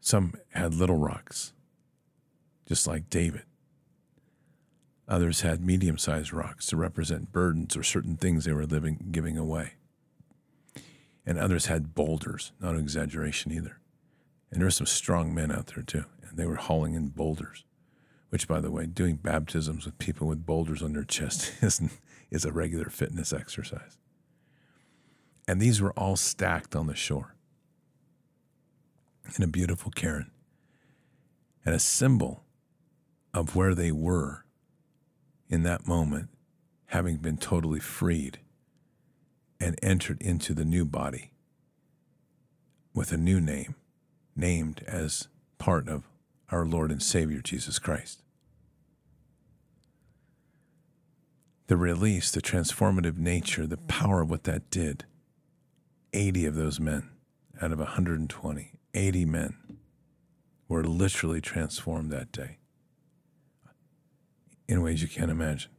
Some 0.01 0.35
had 0.51 0.75
little 0.75 0.97
rocks, 0.97 1.53
just 2.67 2.87
like 2.87 3.09
David. 3.11 3.45
Others 5.09 5.41
had 5.41 5.65
medium 5.65 5.97
sized 5.97 6.33
rocks 6.33 6.67
to 6.67 6.77
represent 6.77 7.33
burdens 7.33 7.77
or 7.77 7.83
certain 7.83 8.17
things 8.17 8.45
they 8.45 8.53
were 8.53 8.67
living, 8.67 9.09
giving 9.11 9.39
away. 9.39 9.73
And 11.25 11.39
others 11.39 11.67
had 11.67 11.95
boulders, 11.95 12.53
not 12.61 12.75
an 12.75 12.81
exaggeration 12.81 13.53
either. 13.53 13.79
And 14.51 14.61
there 14.61 14.67
were 14.67 14.71
some 14.71 14.87
strong 14.87 15.35
men 15.35 15.51
out 15.51 15.69
there 15.69 15.83
too, 15.83 16.05
and 16.23 16.37
they 16.37 16.47
were 16.47 16.57
hauling 16.57 16.95
in 16.95 17.09
boulders, 17.09 17.65
which, 18.29 18.47
by 18.47 18.61
the 18.61 18.71
way, 18.71 18.87
doing 18.87 19.17
baptisms 19.17 19.87
with 19.87 19.99
people 19.99 20.27
with 20.27 20.47
boulders 20.47 20.83
on 20.83 20.93
their 20.93 21.05
chest 21.05 21.53
is, 21.63 21.81
is 22.31 22.45
a 22.45 22.53
regular 22.53 22.91
fitness 22.91 23.33
exercise. 23.33 23.99
And 25.47 25.61
these 25.61 25.81
were 25.81 25.93
all 25.93 26.17
stacked 26.17 26.77
on 26.77 26.87
the 26.87 26.95
shore 26.95 27.35
in 29.37 29.43
a 29.43 29.49
beautiful 29.49 29.91
cairn 29.91 30.31
and 31.65 31.75
a 31.75 31.79
symbol 31.79 32.45
of 33.33 33.57
where 33.57 33.75
they 33.75 33.93
were 33.93 34.45
in 35.49 35.63
that 35.63 35.87
moment, 35.87 36.29
having 36.87 37.17
been 37.17 37.37
totally 37.37 37.81
freed 37.81 38.39
and 39.61 39.79
entered 39.83 40.21
into 40.23 40.55
the 40.55 40.65
new 40.65 40.85
body 40.85 41.33
with 42.95 43.13
a 43.13 43.17
new 43.17 43.41
name, 43.41 43.75
named 44.37 44.85
as 44.87 45.29
part 45.59 45.89
of 45.89 46.05
our 46.51 46.65
Lord 46.65 46.91
and 46.91 47.03
Savior 47.03 47.41
Jesus 47.41 47.79
Christ. 47.79 48.23
The 51.67 51.77
release, 51.77 52.31
the 52.31 52.41
transformative 52.41 53.19
nature, 53.19 53.67
the 53.67 53.77
power 53.77 54.23
of 54.23 54.31
what 54.31 54.45
that 54.45 54.71
did. 54.71 55.05
80 56.15 56.47
of 56.47 56.55
those 56.55 56.81
men 56.81 57.11
out 57.61 57.73
of 57.73 57.79
120, 57.79 58.73
80 58.95 59.25
men 59.27 59.55
were 60.69 60.85
literally 60.85 61.43
transformed 61.43 62.11
that 62.11 62.33
day 62.33 62.59
in 64.69 64.83
ways 64.83 65.03
you 65.03 65.09
can't 65.09 65.31
imagine. 65.31 65.71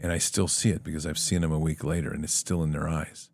And 0.00 0.12
I 0.12 0.18
still 0.18 0.48
see 0.48 0.70
it 0.70 0.82
because 0.82 1.06
I've 1.06 1.18
seen 1.18 1.42
them 1.42 1.52
a 1.52 1.58
week 1.58 1.84
later 1.84 2.10
and 2.10 2.24
it's 2.24 2.32
still 2.32 2.62
in 2.62 2.72
their 2.72 2.88
eyes. 2.88 3.30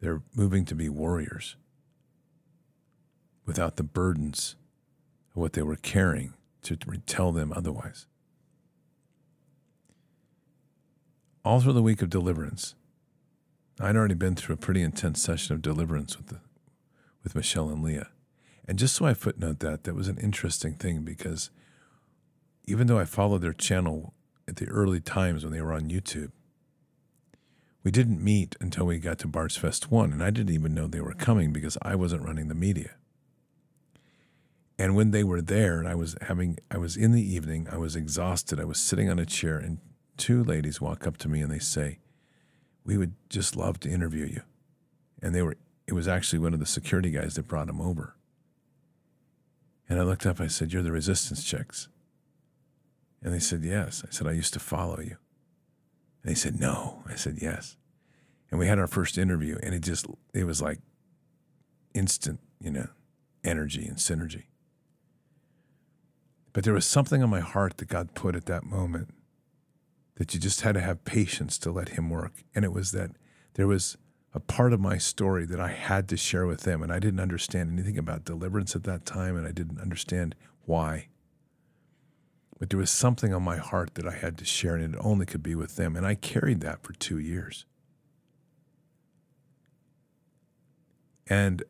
They're 0.00 0.22
moving 0.34 0.64
to 0.66 0.74
be 0.74 0.88
warriors 0.88 1.56
without 3.46 3.76
the 3.76 3.84
burdens 3.84 4.56
of 5.30 5.36
what 5.36 5.52
they 5.52 5.62
were 5.62 5.76
carrying 5.76 6.34
to 6.62 6.76
tell 7.06 7.32
them 7.32 7.52
otherwise. 7.54 8.06
all 11.44 11.60
through 11.60 11.72
the 11.72 11.82
week 11.82 12.02
of 12.02 12.10
deliverance, 12.10 12.74
I'd 13.80 13.96
already 13.96 14.14
been 14.14 14.36
through 14.36 14.54
a 14.54 14.58
pretty 14.58 14.82
intense 14.82 15.20
session 15.20 15.54
of 15.54 15.62
deliverance 15.62 16.16
with 16.16 16.28
the, 16.28 16.40
with 17.22 17.34
Michelle 17.34 17.68
and 17.68 17.82
Leah. 17.82 18.08
And 18.66 18.78
just 18.78 18.94
so 18.94 19.06
I 19.06 19.14
footnote 19.14 19.58
that, 19.60 19.84
that 19.84 19.94
was 19.94 20.08
an 20.08 20.18
interesting 20.18 20.74
thing 20.74 21.02
because 21.02 21.50
even 22.64 22.86
though 22.86 22.98
I 22.98 23.04
followed 23.04 23.42
their 23.42 23.52
channel 23.52 24.14
at 24.48 24.56
the 24.56 24.68
early 24.68 25.00
times 25.00 25.44
when 25.44 25.52
they 25.52 25.60
were 25.60 25.72
on 25.72 25.90
YouTube, 25.90 26.30
we 27.84 27.90
didn't 27.90 28.22
meet 28.22 28.56
until 28.60 28.86
we 28.86 28.98
got 28.98 29.18
to 29.20 29.28
Bards 29.28 29.56
Fest 29.56 29.90
1, 29.90 30.12
and 30.12 30.22
I 30.22 30.30
didn't 30.30 30.54
even 30.54 30.74
know 30.74 30.86
they 30.86 31.00
were 31.00 31.14
coming 31.14 31.52
because 31.52 31.76
I 31.82 31.96
wasn't 31.96 32.22
running 32.22 32.48
the 32.48 32.54
media. 32.54 32.92
And 34.78 34.94
when 34.94 35.10
they 35.10 35.24
were 35.24 35.42
there, 35.42 35.78
and 35.78 35.88
I 35.88 35.94
was 35.94 36.16
having, 36.22 36.58
I 36.70 36.78
was 36.78 36.96
in 36.96 37.12
the 37.12 37.22
evening, 37.22 37.68
I 37.70 37.76
was 37.76 37.96
exhausted, 37.96 38.60
I 38.60 38.64
was 38.64 38.78
sitting 38.78 39.10
on 39.10 39.18
a 39.18 39.26
chair, 39.26 39.58
and 39.58 39.78
two 40.16 40.44
ladies 40.44 40.80
walk 40.80 41.06
up 41.06 41.16
to 41.18 41.28
me 41.28 41.40
and 41.40 41.50
they 41.50 41.58
say, 41.58 41.98
We 42.84 42.96
would 42.96 43.14
just 43.28 43.56
love 43.56 43.80
to 43.80 43.90
interview 43.90 44.26
you. 44.26 44.42
And 45.20 45.34
they 45.34 45.42
were, 45.42 45.56
it 45.86 45.92
was 45.92 46.08
actually 46.08 46.38
one 46.38 46.54
of 46.54 46.60
the 46.60 46.66
security 46.66 47.10
guys 47.10 47.34
that 47.34 47.48
brought 47.48 47.66
them 47.66 47.80
over. 47.80 48.16
And 49.88 50.00
I 50.00 50.04
looked 50.04 50.26
up, 50.26 50.40
I 50.40 50.46
said, 50.46 50.72
You're 50.72 50.82
the 50.82 50.92
resistance 50.92 51.44
chicks. 51.44 51.88
And 53.22 53.32
they 53.32 53.38
said, 53.38 53.62
Yes. 53.64 54.02
I 54.06 54.10
said, 54.10 54.26
I 54.26 54.32
used 54.32 54.52
to 54.54 54.60
follow 54.60 55.00
you. 55.00 55.16
And 56.22 56.30
they 56.30 56.34
said, 56.34 56.58
No. 56.58 57.02
I 57.08 57.14
said, 57.14 57.38
Yes. 57.40 57.76
And 58.50 58.58
we 58.58 58.66
had 58.66 58.78
our 58.78 58.86
first 58.86 59.16
interview, 59.16 59.58
and 59.62 59.74
it 59.74 59.80
just, 59.80 60.06
it 60.34 60.44
was 60.44 60.60
like 60.60 60.78
instant, 61.94 62.40
you 62.60 62.70
know, 62.70 62.88
energy 63.42 63.86
and 63.86 63.96
synergy. 63.96 64.44
But 66.52 66.64
there 66.64 66.74
was 66.74 66.84
something 66.84 67.22
on 67.22 67.30
my 67.30 67.40
heart 67.40 67.78
that 67.78 67.88
God 67.88 68.14
put 68.14 68.36
at 68.36 68.44
that 68.46 68.64
moment 68.64 69.14
that 70.16 70.34
you 70.34 70.40
just 70.40 70.60
had 70.60 70.74
to 70.74 70.80
have 70.80 71.04
patience 71.04 71.56
to 71.58 71.70
let 71.70 71.90
Him 71.90 72.10
work. 72.10 72.44
And 72.54 72.64
it 72.64 72.72
was 72.72 72.92
that 72.92 73.12
there 73.54 73.66
was 73.66 73.96
a 74.34 74.40
part 74.40 74.72
of 74.72 74.80
my 74.80 74.98
story 74.98 75.46
that 75.46 75.60
I 75.60 75.68
had 75.68 76.08
to 76.08 76.16
share 76.16 76.46
with 76.46 76.62
them. 76.62 76.82
And 76.82 76.92
I 76.92 76.98
didn't 76.98 77.20
understand 77.20 77.72
anything 77.72 77.98
about 77.98 78.24
deliverance 78.24 78.76
at 78.76 78.84
that 78.84 79.06
time, 79.06 79.36
and 79.36 79.46
I 79.46 79.52
didn't 79.52 79.80
understand 79.80 80.34
why. 80.64 81.08
But 82.62 82.70
there 82.70 82.78
was 82.78 82.92
something 82.92 83.34
on 83.34 83.42
my 83.42 83.56
heart 83.56 83.96
that 83.96 84.06
I 84.06 84.12
had 84.12 84.38
to 84.38 84.44
share, 84.44 84.76
and 84.76 84.94
it 84.94 85.00
only 85.02 85.26
could 85.26 85.42
be 85.42 85.56
with 85.56 85.74
them. 85.74 85.96
And 85.96 86.06
I 86.06 86.14
carried 86.14 86.60
that 86.60 86.84
for 86.84 86.92
two 86.92 87.18
years. 87.18 87.64
And 91.26 91.64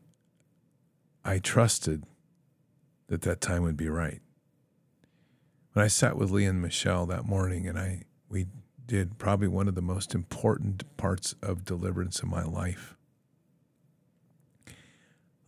I 1.24 1.38
trusted 1.38 2.04
that 3.06 3.22
that 3.22 3.40
time 3.40 3.62
would 3.62 3.78
be 3.78 3.88
right. 3.88 4.20
When 5.72 5.82
I 5.82 5.88
sat 5.88 6.18
with 6.18 6.30
Leah 6.30 6.50
and 6.50 6.60
Michelle 6.60 7.06
that 7.06 7.24
morning, 7.24 7.66
and 7.66 7.78
I 7.78 8.02
we 8.28 8.48
did 8.84 9.16
probably 9.16 9.48
one 9.48 9.68
of 9.68 9.74
the 9.74 9.80
most 9.80 10.14
important 10.14 10.84
parts 10.98 11.34
of 11.40 11.64
deliverance 11.64 12.22
in 12.22 12.28
my 12.28 12.44
life. 12.44 12.98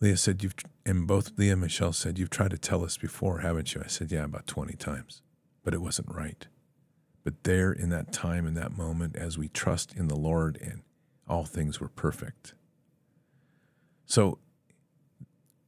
Leah 0.00 0.16
said, 0.16 0.42
"You've," 0.42 0.54
and 0.86 1.06
both 1.06 1.36
Leah 1.36 1.52
and 1.52 1.60
Michelle 1.60 1.92
said, 1.92 2.18
"You've 2.18 2.30
tried 2.30 2.52
to 2.52 2.58
tell 2.58 2.82
us 2.82 2.96
before, 2.96 3.40
haven't 3.40 3.74
you?" 3.74 3.82
I 3.84 3.88
said, 3.88 4.10
"Yeah, 4.10 4.24
about 4.24 4.46
twenty 4.46 4.74
times." 4.74 5.20
But 5.64 5.74
it 5.74 5.82
wasn't 5.82 6.14
right. 6.14 6.46
But 7.24 7.42
there 7.42 7.72
in 7.72 7.88
that 7.88 8.12
time, 8.12 8.46
in 8.46 8.54
that 8.54 8.76
moment, 8.76 9.16
as 9.16 9.36
we 9.36 9.48
trust 9.48 9.94
in 9.94 10.08
the 10.08 10.16
Lord, 10.16 10.58
and 10.60 10.82
all 11.26 11.44
things 11.44 11.80
were 11.80 11.88
perfect. 11.88 12.54
So 14.06 14.38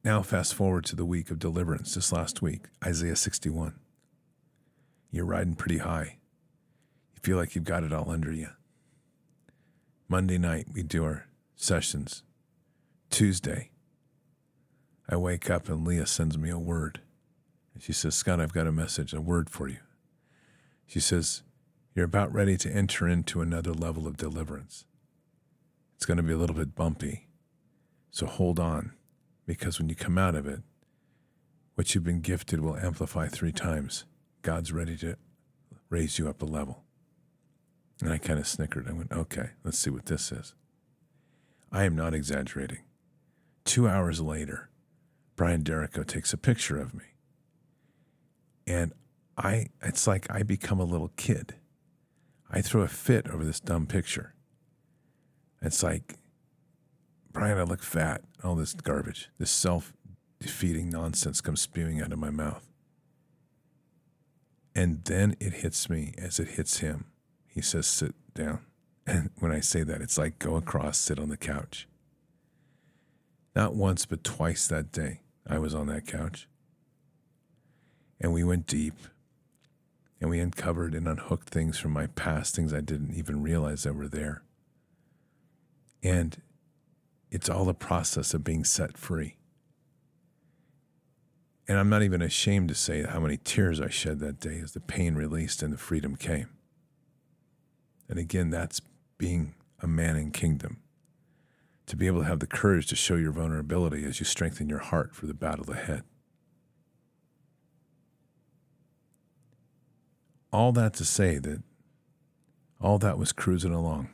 now, 0.03 0.21
fast 0.21 0.53
forward 0.53 0.85
to 0.85 0.95
the 0.95 1.03
week 1.03 1.31
of 1.31 1.39
deliverance, 1.39 1.95
this 1.95 2.13
last 2.13 2.41
week, 2.41 2.67
Isaiah 2.85 3.17
61. 3.17 3.73
You're 5.11 5.25
riding 5.25 5.55
pretty 5.55 5.79
high. 5.79 6.17
You 7.13 7.19
feel 7.21 7.35
like 7.35 7.55
you've 7.55 7.65
got 7.65 7.83
it 7.83 7.91
all 7.91 8.09
under 8.09 8.31
you. 8.31 8.47
Monday 10.07 10.37
night, 10.37 10.67
we 10.73 10.83
do 10.83 11.03
our 11.03 11.27
sessions. 11.57 12.23
Tuesday, 13.09 13.71
I 15.09 15.17
wake 15.17 15.49
up 15.49 15.67
and 15.67 15.85
Leah 15.85 16.07
sends 16.07 16.37
me 16.37 16.49
a 16.49 16.59
word. 16.59 17.01
And 17.73 17.83
she 17.83 17.91
says, 17.91 18.15
Scott, 18.15 18.39
I've 18.39 18.53
got 18.53 18.67
a 18.67 18.71
message, 18.71 19.13
a 19.13 19.19
word 19.19 19.49
for 19.49 19.67
you. 19.67 19.79
She 20.87 20.99
says, 20.99 21.43
You're 21.93 22.05
about 22.05 22.33
ready 22.33 22.57
to 22.57 22.71
enter 22.71 23.07
into 23.07 23.41
another 23.41 23.73
level 23.73 24.07
of 24.07 24.17
deliverance. 24.17 24.85
It's 25.95 26.05
going 26.05 26.17
to 26.17 26.23
be 26.23 26.33
a 26.33 26.37
little 26.37 26.55
bit 26.55 26.75
bumpy. 26.75 27.27
So 28.09 28.25
hold 28.25 28.59
on, 28.59 28.93
because 29.45 29.77
when 29.77 29.89
you 29.89 29.95
come 29.95 30.17
out 30.17 30.35
of 30.35 30.47
it, 30.47 30.61
what 31.75 31.93
you've 31.93 32.03
been 32.03 32.21
gifted 32.21 32.61
will 32.61 32.77
amplify 32.77 33.27
three 33.27 33.51
times. 33.51 34.05
God's 34.41 34.71
ready 34.71 34.97
to 34.97 35.17
raise 35.89 36.17
you 36.17 36.27
up 36.27 36.41
a 36.41 36.45
level. 36.45 36.83
And 38.01 38.11
I 38.11 38.17
kind 38.17 38.39
of 38.39 38.47
snickered. 38.47 38.87
I 38.87 38.93
went, 38.93 39.11
okay, 39.11 39.51
let's 39.63 39.77
see 39.77 39.89
what 39.89 40.05
this 40.05 40.31
is. 40.31 40.53
I 41.71 41.83
am 41.83 41.95
not 41.95 42.13
exaggerating. 42.13 42.79
Two 43.65 43.87
hours 43.87 44.21
later, 44.21 44.69
Brian 45.35 45.63
Derrico 45.63 46.05
takes 46.05 46.31
a 46.33 46.37
picture 46.37 46.79
of 46.79 46.93
me. 46.93 47.03
And 48.65 48.93
I 49.37 49.67
it's 49.81 50.07
like 50.07 50.29
I 50.31 50.43
become 50.43 50.79
a 50.79 50.85
little 50.85 51.11
kid. 51.15 51.55
I 52.49 52.61
throw 52.61 52.81
a 52.81 52.87
fit 52.87 53.27
over 53.29 53.45
this 53.45 53.59
dumb 53.59 53.85
picture. 53.85 54.33
It's 55.61 55.83
like, 55.83 56.15
Brian, 57.31 57.57
I 57.57 57.63
look 57.63 57.83
fat. 57.83 58.21
All 58.43 58.55
this 58.55 58.73
garbage, 58.73 59.29
this 59.37 59.51
self 59.51 59.93
defeating 60.39 60.89
nonsense 60.89 61.41
comes 61.41 61.61
spewing 61.61 62.01
out 62.01 62.13
of 62.13 62.19
my 62.19 62.29
mouth. 62.29 62.67
And 64.75 65.03
then 65.05 65.35
it 65.39 65.53
hits 65.53 65.89
me 65.89 66.13
as 66.17 66.39
it 66.39 66.49
hits 66.49 66.79
him. 66.79 67.05
He 67.47 67.61
says, 67.61 67.87
sit 67.87 68.15
down. 68.33 68.61
And 69.09 69.29
when 69.39 69.53
I 69.53 69.61
say 69.61 69.83
that, 69.83 70.01
it's 70.01 70.17
like 70.17 70.37
go 70.37 70.57
across, 70.57 70.97
sit 70.97 71.17
on 71.17 71.29
the 71.29 71.37
couch. 71.37 71.87
Not 73.55 73.73
once, 73.73 74.05
but 74.05 74.21
twice 74.21 74.67
that 74.67 74.91
day, 74.91 75.21
I 75.47 75.59
was 75.59 75.73
on 75.73 75.87
that 75.87 76.05
couch. 76.05 76.49
And 78.19 78.33
we 78.33 78.43
went 78.43 78.67
deep 78.67 78.95
and 80.19 80.29
we 80.29 80.39
uncovered 80.39 80.95
and 80.95 81.07
unhooked 81.07 81.49
things 81.49 81.77
from 81.77 81.91
my 81.91 82.07
past, 82.07 82.55
things 82.55 82.73
I 82.73 82.81
didn't 82.81 83.13
even 83.13 83.43
realize 83.43 83.83
that 83.83 83.93
were 83.93 84.07
there. 84.07 84.43
And 86.01 86.41
it's 87.29 87.49
all 87.49 87.69
a 87.69 87.73
process 87.73 88.33
of 88.33 88.43
being 88.43 88.63
set 88.63 88.97
free. 88.97 89.35
And 91.67 91.77
I'm 91.77 91.89
not 91.89 92.03
even 92.03 92.21
ashamed 92.21 92.69
to 92.69 92.75
say 92.75 93.03
how 93.03 93.19
many 93.19 93.37
tears 93.37 93.81
I 93.81 93.89
shed 93.89 94.19
that 94.19 94.39
day 94.39 94.59
as 94.63 94.71
the 94.71 94.79
pain 94.79 95.15
released 95.15 95.61
and 95.61 95.73
the 95.73 95.77
freedom 95.77 96.15
came. 96.15 96.47
And 98.07 98.17
again, 98.17 98.49
that's 98.49 98.81
being 99.17 99.53
a 99.81 99.87
man 99.87 100.15
in 100.15 100.31
kingdom. 100.31 100.81
To 101.87 101.95
be 101.95 102.07
able 102.07 102.21
to 102.21 102.27
have 102.27 102.39
the 102.39 102.47
courage 102.47 102.87
to 102.87 102.95
show 102.95 103.15
your 103.15 103.31
vulnerability 103.31 104.05
as 104.05 104.19
you 104.19 104.25
strengthen 104.25 104.69
your 104.69 104.79
heart 104.79 105.13
for 105.13 105.25
the 105.25 105.33
battle 105.33 105.69
ahead. 105.71 106.03
All 110.51 110.71
that 110.73 110.93
to 110.95 111.05
say 111.05 111.37
that 111.39 111.61
all 112.79 112.97
that 112.99 113.17
was 113.17 113.31
cruising 113.31 113.73
along. 113.73 114.09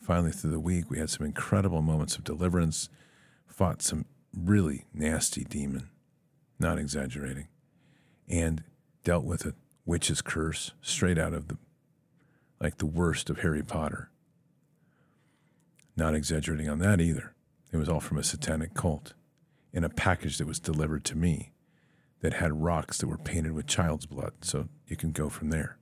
Finally, 0.00 0.32
through 0.32 0.50
the 0.50 0.60
week, 0.60 0.90
we 0.90 0.98
had 0.98 1.10
some 1.10 1.24
incredible 1.24 1.80
moments 1.80 2.16
of 2.16 2.24
deliverance, 2.24 2.88
fought 3.46 3.80
some 3.80 4.04
really 4.36 4.84
nasty 4.92 5.44
demon, 5.44 5.88
not 6.58 6.78
exaggerating, 6.78 7.46
and 8.28 8.64
dealt 9.04 9.24
with 9.24 9.46
a 9.46 9.54
witch's 9.84 10.20
curse 10.20 10.72
straight 10.80 11.18
out 11.18 11.32
of 11.32 11.48
the, 11.48 11.56
like 12.60 12.78
the 12.78 12.86
worst 12.86 13.30
of 13.30 13.40
Harry 13.40 13.62
Potter. 13.62 14.10
Not 15.96 16.14
exaggerating 16.14 16.68
on 16.68 16.78
that 16.80 17.00
either. 17.00 17.34
It 17.72 17.76
was 17.76 17.88
all 17.88 18.00
from 18.00 18.18
a 18.18 18.24
satanic 18.24 18.74
cult 18.74 19.14
in 19.72 19.84
a 19.84 19.88
package 19.88 20.38
that 20.38 20.46
was 20.46 20.58
delivered 20.58 21.04
to 21.04 21.16
me 21.16 21.52
that 22.22 22.34
had 22.34 22.62
rocks 22.62 22.98
that 22.98 23.08
were 23.08 23.18
painted 23.18 23.52
with 23.52 23.66
child's 23.66 24.06
blood. 24.06 24.32
So 24.40 24.68
you 24.86 24.96
can 24.96 25.10
go 25.10 25.28
from 25.28 25.50
there. 25.50 25.76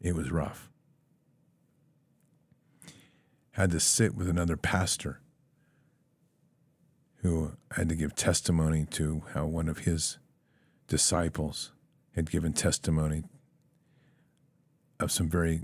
It 0.00 0.16
was 0.16 0.32
rough. 0.32 0.70
Had 3.52 3.70
to 3.70 3.80
sit 3.80 4.14
with 4.14 4.28
another 4.28 4.56
pastor 4.56 5.20
who 7.16 7.52
had 7.72 7.88
to 7.90 7.94
give 7.94 8.16
testimony 8.16 8.86
to 8.90 9.22
how 9.34 9.46
one 9.46 9.68
of 9.68 9.78
his 9.80 10.18
disciples 10.88 11.72
had 12.16 12.30
given 12.30 12.52
testimony 12.52 13.22
of 14.98 15.12
some 15.12 15.28
very 15.28 15.60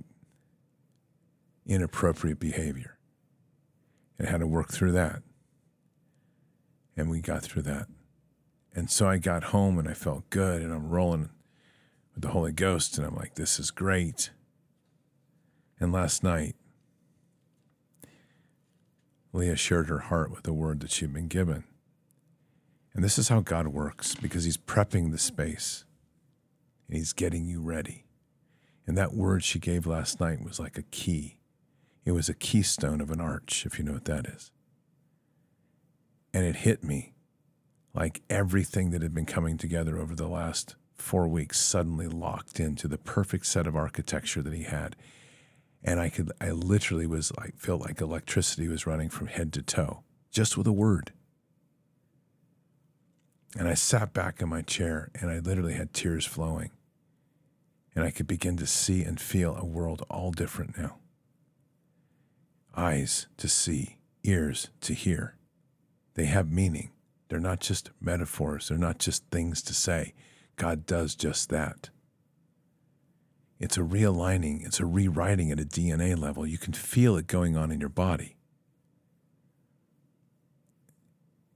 inappropriate 1.66 2.38
behavior 2.38 2.98
and 4.18 4.28
had 4.28 4.40
to 4.40 4.46
work 4.46 4.70
through 4.70 4.92
that. 4.92 5.22
And 6.96 7.08
we 7.08 7.20
got 7.20 7.42
through 7.42 7.62
that. 7.62 7.86
And 8.74 8.90
so 8.90 9.08
I 9.08 9.18
got 9.18 9.44
home 9.44 9.78
and 9.78 9.88
I 9.88 9.94
felt 9.94 10.30
good 10.30 10.62
and 10.62 10.72
I'm 10.72 10.88
rolling 10.88 11.30
with 12.14 12.22
the 12.22 12.28
Holy 12.28 12.52
Ghost 12.52 12.98
and 12.98 13.06
I'm 13.06 13.16
like, 13.16 13.34
this 13.34 13.58
is 13.58 13.70
great. 13.70 14.30
And 15.80 15.92
last 15.92 16.22
night, 16.22 16.54
Leah 19.32 19.56
shared 19.56 19.88
her 19.88 19.98
heart 20.00 20.30
with 20.30 20.42
the 20.42 20.52
word 20.52 20.80
that 20.80 20.90
she 20.90 21.04
had 21.04 21.12
been 21.12 21.28
given. 21.28 21.64
And 22.94 23.04
this 23.04 23.18
is 23.18 23.28
how 23.28 23.40
God 23.40 23.68
works 23.68 24.14
because 24.14 24.44
He's 24.44 24.56
prepping 24.56 25.12
the 25.12 25.18
space 25.18 25.84
and 26.88 26.96
He's 26.96 27.12
getting 27.12 27.46
you 27.46 27.60
ready. 27.60 28.06
And 28.86 28.96
that 28.96 29.14
word 29.14 29.44
she 29.44 29.58
gave 29.58 29.86
last 29.86 30.18
night 30.18 30.42
was 30.42 30.58
like 30.58 30.78
a 30.78 30.82
key. 30.82 31.38
It 32.04 32.12
was 32.12 32.28
a 32.28 32.34
keystone 32.34 33.00
of 33.00 33.10
an 33.10 33.20
arch, 33.20 33.64
if 33.66 33.78
you 33.78 33.84
know 33.84 33.92
what 33.92 34.06
that 34.06 34.26
is. 34.26 34.50
And 36.32 36.44
it 36.44 36.56
hit 36.56 36.82
me 36.82 37.12
like 37.98 38.22
everything 38.30 38.90
that 38.90 39.02
had 39.02 39.12
been 39.12 39.26
coming 39.26 39.58
together 39.58 39.98
over 39.98 40.14
the 40.14 40.28
last 40.28 40.76
four 40.94 41.26
weeks 41.26 41.58
suddenly 41.58 42.06
locked 42.06 42.60
into 42.60 42.86
the 42.86 42.96
perfect 42.96 43.44
set 43.44 43.66
of 43.66 43.74
architecture 43.74 44.40
that 44.40 44.52
he 44.52 44.62
had. 44.62 44.94
And 45.82 45.98
I 45.98 46.08
could, 46.08 46.30
I 46.40 46.52
literally 46.52 47.08
was 47.08 47.32
like, 47.36 47.56
felt 47.56 47.80
like 47.80 48.00
electricity 48.00 48.68
was 48.68 48.86
running 48.86 49.08
from 49.08 49.26
head 49.26 49.52
to 49.54 49.62
toe 49.62 50.04
just 50.30 50.56
with 50.56 50.68
a 50.68 50.72
word. 50.72 51.12
And 53.58 53.66
I 53.66 53.74
sat 53.74 54.12
back 54.12 54.40
in 54.40 54.48
my 54.48 54.62
chair 54.62 55.10
and 55.20 55.28
I 55.28 55.40
literally 55.40 55.74
had 55.74 55.92
tears 55.92 56.24
flowing. 56.24 56.70
And 57.96 58.04
I 58.04 58.12
could 58.12 58.28
begin 58.28 58.56
to 58.58 58.66
see 58.66 59.02
and 59.02 59.20
feel 59.20 59.56
a 59.56 59.64
world 59.64 60.04
all 60.08 60.30
different 60.30 60.78
now. 60.78 60.98
Eyes 62.76 63.26
to 63.38 63.48
see, 63.48 63.98
ears 64.22 64.68
to 64.82 64.94
hear. 64.94 65.34
They 66.14 66.26
have 66.26 66.48
meaning. 66.48 66.92
They're 67.28 67.40
not 67.40 67.60
just 67.60 67.90
metaphors, 68.00 68.68
they're 68.68 68.78
not 68.78 68.98
just 68.98 69.24
things 69.30 69.62
to 69.62 69.74
say. 69.74 70.14
God 70.56 70.86
does 70.86 71.14
just 71.14 71.50
that. 71.50 71.90
It's 73.60 73.76
a 73.76 73.82
realigning, 73.82 74.64
it's 74.64 74.80
a 74.80 74.86
rewriting 74.86 75.50
at 75.50 75.60
a 75.60 75.64
DNA 75.64 76.16
level. 76.16 76.46
You 76.46 76.58
can 76.58 76.72
feel 76.72 77.16
it 77.16 77.26
going 77.26 77.56
on 77.56 77.70
in 77.70 77.80
your 77.80 77.88
body. 77.88 78.36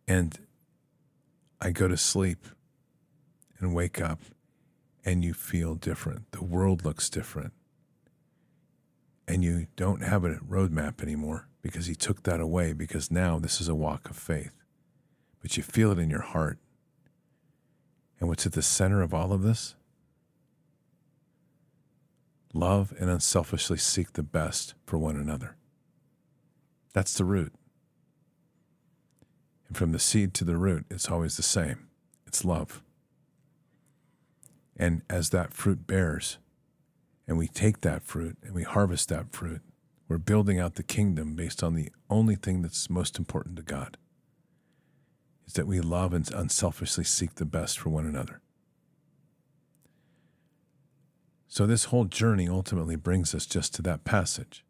And 0.07 0.39
I 1.61 1.71
go 1.71 1.87
to 1.87 1.97
sleep 1.97 2.47
and 3.61 3.73
wake 3.73 4.01
up, 4.01 4.21
and 5.05 5.25
you 5.25 5.33
feel 5.33 5.77
different. 5.77 6.33
The 6.33 6.43
world 6.43 6.85
looks 6.85 7.09
different. 7.09 7.53
And 9.29 9.45
you 9.45 9.69
don't 9.77 10.03
have 10.03 10.25
a 10.25 10.35
roadmap 10.37 11.01
anymore 11.01 11.47
because 11.63 11.87
he 11.87 11.95
took 11.95 12.25
that 12.25 12.41
away 12.41 12.73
because 12.73 13.11
now 13.11 13.39
this 13.39 13.61
is 13.61 13.69
a 13.69 13.75
walk 13.75 14.11
of 14.11 14.17
faith. 14.17 14.62
But 15.43 15.57
you 15.57 15.63
feel 15.63 15.91
it 15.91 15.99
in 15.99 16.09
your 16.09 16.23
heart. 16.23 16.59
And 18.21 18.29
what's 18.29 18.47
at 18.47 18.53
the 18.53 18.63
center 18.63 19.03
of 19.03 19.13
all 19.13 19.33
of 19.33 19.43
this? 19.43 19.75
Love 22.55 22.95
and 22.99 23.11
unselfishly 23.11 23.79
seek 23.79 24.13
the 24.13 24.23
best 24.23 24.75
for 24.87 24.97
one 24.97 25.17
another. 25.17 25.57
That's 26.93 27.15
the 27.15 27.25
root. 27.25 27.53
And 29.67 29.77
from 29.77 29.93
the 29.93 29.99
seed 29.99 30.35
to 30.35 30.45
the 30.45 30.57
root, 30.57 30.85
it's 30.91 31.11
always 31.11 31.37
the 31.37 31.43
same 31.43 31.89
it's 32.27 32.45
love. 32.45 32.83
And 34.77 35.03
as 35.11 35.31
that 35.31 35.53
fruit 35.53 35.87
bears, 35.87 36.39
and 37.27 37.37
we 37.37 37.47
take 37.47 37.83
that 37.83 38.03
fruit 38.03 38.39
and 38.43 38.55
we 38.55 38.63
harvest 38.63 39.09
that 39.11 39.33
fruit, 39.33 39.61
we're 40.09 40.19
building 40.19 40.59
out 40.59 40.77
the 40.77 40.83
kingdom 40.83 41.35
based 41.35 41.63
on 41.63 41.75
the 41.75 41.91
only 42.09 42.37
thing 42.37 42.63
that's 42.63 42.89
most 42.89 43.19
important 43.19 43.57
to 43.57 43.63
God 43.63 43.97
is 45.47 45.55
that 45.55 45.67
we 45.67 45.81
love 45.81 46.13
and 46.13 46.31
unselfishly 46.33 47.05
seek 47.05 47.35
the 47.37 47.45
best 47.45 47.79
for 47.79 47.91
one 47.91 48.07
another. 48.07 48.41
So, 51.49 51.67
this 51.67 51.85
whole 51.85 52.07
journey 52.07 52.49
ultimately 52.49 52.97
brings 52.97 53.35
us 53.35 53.45
just 53.45 53.75
to 53.75 53.83
that 53.83 54.05
passage 54.05 54.65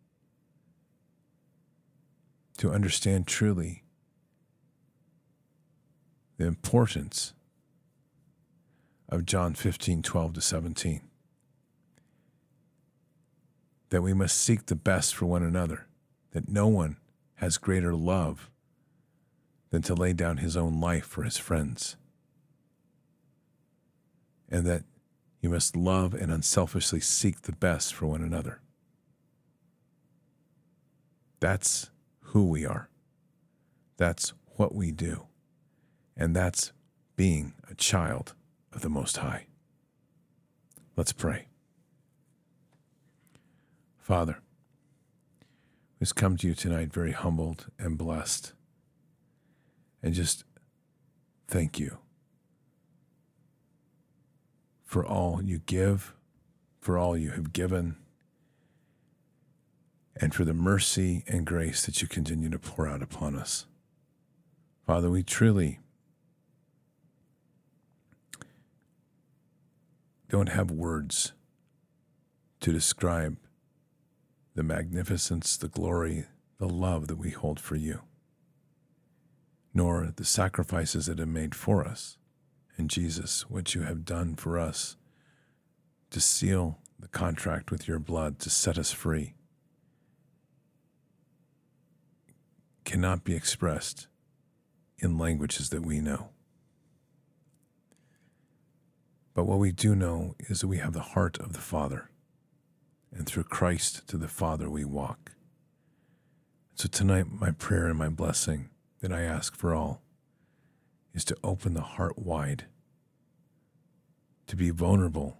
to 2.58 2.72
understand 2.72 3.26
truly 3.26 3.84
the 6.38 6.46
importance 6.46 7.34
of 9.08 9.26
John 9.26 9.54
15, 9.54 10.02
12 10.02 10.32
to 10.32 10.40
17. 10.40 11.02
That 13.90 14.02
we 14.02 14.14
must 14.14 14.36
seek 14.36 14.66
the 14.66 14.74
best 14.74 15.14
for 15.14 15.26
one 15.26 15.42
another, 15.42 15.86
that 16.32 16.48
no 16.48 16.66
one 16.66 16.96
has 17.36 17.58
greater 17.58 17.94
love 17.94 18.50
than 19.72 19.82
to 19.82 19.94
lay 19.94 20.12
down 20.12 20.36
his 20.36 20.56
own 20.56 20.80
life 20.80 21.04
for 21.04 21.24
his 21.24 21.36
friends. 21.36 21.96
And 24.48 24.64
that 24.64 24.84
you 25.40 25.50
must 25.50 25.74
love 25.74 26.14
and 26.14 26.30
unselfishly 26.30 27.00
seek 27.00 27.42
the 27.42 27.52
best 27.52 27.92
for 27.92 28.06
one 28.06 28.22
another. 28.22 28.60
That's 31.40 31.90
who 32.26 32.48
we 32.48 32.64
are. 32.64 32.88
That's 33.96 34.32
what 34.56 34.72
we 34.72 34.92
do 34.92 35.26
and 36.16 36.36
that's 36.36 36.72
being 37.16 37.54
a 37.70 37.74
child 37.74 38.34
of 38.72 38.82
the 38.82 38.88
Most 38.88 39.18
High. 39.18 39.46
Let's 40.96 41.12
pray. 41.12 41.48
Father, 43.98 44.38
we 45.98 46.04
just 46.04 46.16
come 46.16 46.36
to 46.36 46.48
you 46.48 46.54
tonight 46.54 46.92
very 46.92 47.12
humbled 47.12 47.66
and 47.78 47.96
blessed, 47.96 48.52
and 50.02 50.14
just 50.14 50.44
thank 51.46 51.78
you 51.78 51.98
for 54.84 55.04
all 55.06 55.42
you 55.42 55.60
give, 55.64 56.14
for 56.80 56.98
all 56.98 57.16
you 57.16 57.30
have 57.30 57.52
given, 57.52 57.96
and 60.16 60.34
for 60.34 60.44
the 60.44 60.54
mercy 60.54 61.24
and 61.26 61.46
grace 61.46 61.86
that 61.86 62.02
you 62.02 62.08
continue 62.08 62.50
to 62.50 62.58
pour 62.58 62.86
out 62.86 63.02
upon 63.02 63.34
us. 63.36 63.66
Father, 64.86 65.10
we 65.10 65.22
truly 65.22 65.78
don't 70.28 70.50
have 70.50 70.70
words 70.70 71.32
to 72.60 72.72
describe 72.72 73.36
the 74.54 74.62
magnificence, 74.62 75.56
the 75.56 75.68
glory, 75.68 76.26
the 76.58 76.68
love 76.68 77.06
that 77.08 77.16
we 77.16 77.30
hold 77.30 77.58
for 77.58 77.76
you, 77.76 78.00
nor 79.74 80.12
the 80.16 80.24
sacrifices 80.24 81.06
that 81.06 81.18
have 81.18 81.28
made 81.28 81.54
for 81.54 81.84
us. 81.86 82.18
And 82.76 82.90
Jesus, 82.90 83.48
what 83.48 83.74
you 83.74 83.82
have 83.82 84.04
done 84.04 84.34
for 84.34 84.58
us 84.58 84.96
to 86.10 86.20
seal 86.20 86.78
the 86.98 87.08
contract 87.08 87.70
with 87.70 87.88
your 87.88 87.98
blood 87.98 88.38
to 88.40 88.50
set 88.50 88.78
us 88.78 88.92
free 88.92 89.34
cannot 92.84 93.24
be 93.24 93.34
expressed 93.34 94.06
in 94.98 95.18
languages 95.18 95.70
that 95.70 95.82
we 95.82 96.00
know. 96.00 96.28
But 99.34 99.44
what 99.44 99.58
we 99.58 99.72
do 99.72 99.94
know 99.94 100.34
is 100.38 100.60
that 100.60 100.68
we 100.68 100.78
have 100.78 100.92
the 100.92 101.00
heart 101.00 101.38
of 101.38 101.54
the 101.54 101.60
Father, 101.60 102.10
and 103.10 103.26
through 103.26 103.44
Christ 103.44 104.06
to 104.08 104.18
the 104.18 104.28
Father 104.28 104.68
we 104.68 104.84
walk. 104.84 105.32
So 106.74 106.88
tonight, 106.88 107.26
my 107.30 107.52
prayer 107.52 107.86
and 107.86 107.98
my 107.98 108.08
blessing 108.08 108.68
that 109.02 109.12
I 109.12 109.22
ask 109.22 109.54
for 109.54 109.74
all 109.74 110.00
is 111.12 111.24
to 111.26 111.36
open 111.44 111.74
the 111.74 111.82
heart 111.82 112.18
wide, 112.18 112.64
to 114.46 114.56
be 114.56 114.70
vulnerable 114.70 115.38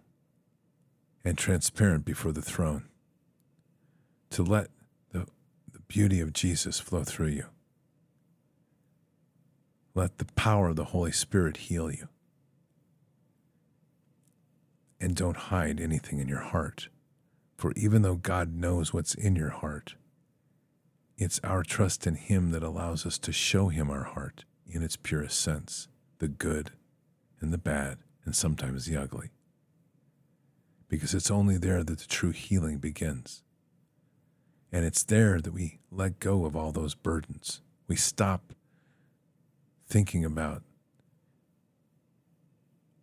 and 1.25 1.39
transparent 1.39 2.05
before 2.05 2.33
the 2.33 2.43
throne, 2.43 2.85
to 4.31 4.43
let 4.43 4.69
the, 5.13 5.27
the 5.73 5.79
beauty 5.89 6.21
of 6.21 6.33
Jesus 6.33 6.79
flow 6.79 7.05
through 7.05 7.29
you. 7.29 7.47
Let 9.95 10.19
the 10.19 10.25
power 10.25 10.69
of 10.69 10.77
the 10.77 10.87
Holy 10.87 11.13
Spirit 11.13 11.57
heal 11.59 11.91
you 11.91 12.09
and 15.01 15.15
don't 15.15 15.37
hide 15.37 15.81
anything 15.81 16.19
in 16.19 16.29
your 16.29 16.41
heart. 16.41 16.89
For 17.57 17.73
even 17.77 18.03
though 18.03 18.17
God 18.17 18.55
knows 18.55 18.93
what's 18.93 19.15
in 19.15 19.37
your 19.37 19.51
heart, 19.51 19.95
it's 21.17 21.41
our 21.45 21.63
trust 21.63 22.07
in 22.07 22.15
Him 22.15 22.51
that 22.51 22.63
allows 22.63 23.07
us 23.07 23.19
to 23.21 23.33
show 23.33 23.69
Him 23.69 23.91
our 23.91 24.05
heart 24.05 24.45
in 24.69 24.83
its 24.83 24.97
purest 24.97 25.41
sense 25.41 25.89
the 26.19 26.29
good 26.29 26.71
and 27.41 27.53
the 27.53 27.59
bad, 27.59 27.99
and 28.25 28.37
sometimes 28.37 28.87
the 28.87 28.97
ugly. 28.97 29.31
Because 30.89 31.15
it's 31.15 31.31
only 31.31 31.59
there 31.59 31.83
that 31.83 31.99
the 31.99 32.07
true 32.07 32.31
healing 32.31 32.79
begins. 32.79 33.43
And 34.71 34.85
it's 34.85 35.03
there 35.03 35.41
that 35.41 35.53
we 35.53 35.81
let 35.91 36.21
go 36.21 36.45
of 36.45 36.55
all 36.55 36.71
those 36.71 36.95
burdens. 36.95 37.61
We 37.89 37.97
stop 37.97 38.53
thinking 39.89 40.25
about 40.25 40.63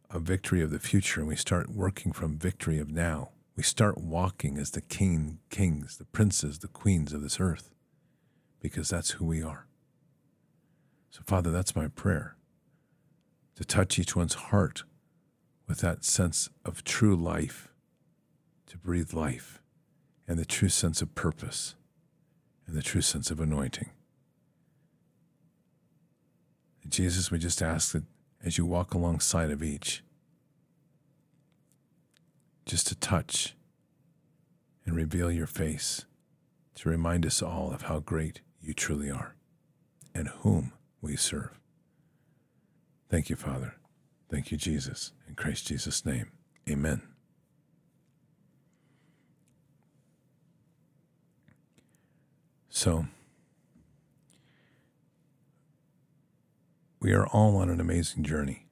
a 0.09 0.19
victory 0.19 0.61
of 0.63 0.71
the 0.71 0.79
future 0.79 1.19
and 1.19 1.27
we 1.27 1.35
start 1.35 1.69
working 1.69 2.11
from 2.11 2.39
victory 2.39 2.79
of 2.79 2.89
now. 2.89 3.29
We 3.55 3.63
start 3.63 3.97
walking 3.97 4.57
as 4.57 4.71
the 4.71 4.81
king, 4.81 5.39
kings, 5.49 5.97
the 5.97 6.05
princes, 6.05 6.59
the 6.59 6.67
queens 6.67 7.13
of 7.13 7.21
this 7.21 7.39
earth, 7.39 7.69
because 8.59 8.89
that's 8.89 9.11
who 9.11 9.25
we 9.25 9.41
are. 9.41 9.67
So, 11.09 11.21
Father, 11.25 11.51
that's 11.51 11.75
my 11.75 11.87
prayer 11.87 12.35
to 13.55 13.65
touch 13.65 13.99
each 13.99 14.15
one's 14.15 14.35
heart 14.35 14.83
with 15.67 15.79
that 15.79 16.05
sense 16.05 16.49
of 16.63 16.83
true 16.83 17.15
life, 17.15 17.67
to 18.67 18.77
breathe 18.77 19.13
life, 19.13 19.61
and 20.27 20.39
the 20.39 20.45
true 20.45 20.69
sense 20.69 21.01
of 21.01 21.13
purpose, 21.13 21.75
and 22.65 22.75
the 22.75 22.81
true 22.81 23.01
sense 23.01 23.29
of 23.29 23.39
anointing. 23.41 23.89
And 26.83 26.91
Jesus, 26.91 27.31
we 27.31 27.37
just 27.37 27.61
ask 27.61 27.91
that 27.91 28.03
as 28.43 28.57
you 28.57 28.65
walk 28.65 28.93
alongside 28.93 29.51
of 29.51 29.61
each. 29.61 30.03
Just 32.65 32.87
to 32.87 32.95
touch 32.95 33.55
and 34.85 34.95
reveal 34.95 35.31
your 35.31 35.47
face, 35.47 36.05
to 36.75 36.89
remind 36.89 37.25
us 37.25 37.41
all 37.41 37.71
of 37.71 37.83
how 37.83 37.99
great 37.99 38.41
you 38.61 38.73
truly 38.73 39.09
are 39.09 39.35
and 40.13 40.27
whom 40.39 40.73
we 41.01 41.15
serve. 41.15 41.59
Thank 43.09 43.29
you, 43.29 43.35
Father. 43.35 43.75
Thank 44.29 44.51
you, 44.51 44.57
Jesus. 44.57 45.11
In 45.27 45.35
Christ 45.35 45.67
Jesus' 45.67 46.05
name, 46.05 46.31
amen. 46.69 47.01
So, 52.69 53.07
we 56.99 57.11
are 57.13 57.25
all 57.27 57.57
on 57.57 57.69
an 57.69 57.81
amazing 57.81 58.23
journey. 58.23 58.67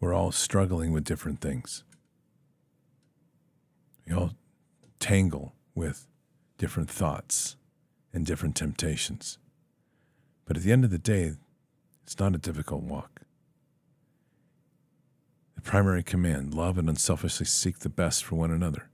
We're 0.00 0.14
all 0.14 0.32
struggling 0.32 0.92
with 0.92 1.04
different 1.04 1.40
things. 1.40 1.84
We 4.06 4.14
all 4.14 4.32
tangle 4.98 5.54
with 5.74 6.06
different 6.60 6.90
thoughts 6.90 7.56
and 8.12 8.26
different 8.26 8.54
temptations. 8.54 9.38
But 10.44 10.58
at 10.58 10.62
the 10.62 10.72
end 10.72 10.84
of 10.84 10.90
the 10.90 10.98
day, 10.98 11.32
it's 12.02 12.18
not 12.18 12.34
a 12.34 12.38
difficult 12.38 12.82
walk. 12.82 13.22
The 15.54 15.62
primary 15.62 16.02
command 16.02 16.52
love 16.52 16.76
and 16.76 16.86
unselfishly 16.86 17.46
seek 17.46 17.78
the 17.78 17.88
best 17.88 18.22
for 18.22 18.34
one 18.34 18.50
another. 18.50 18.90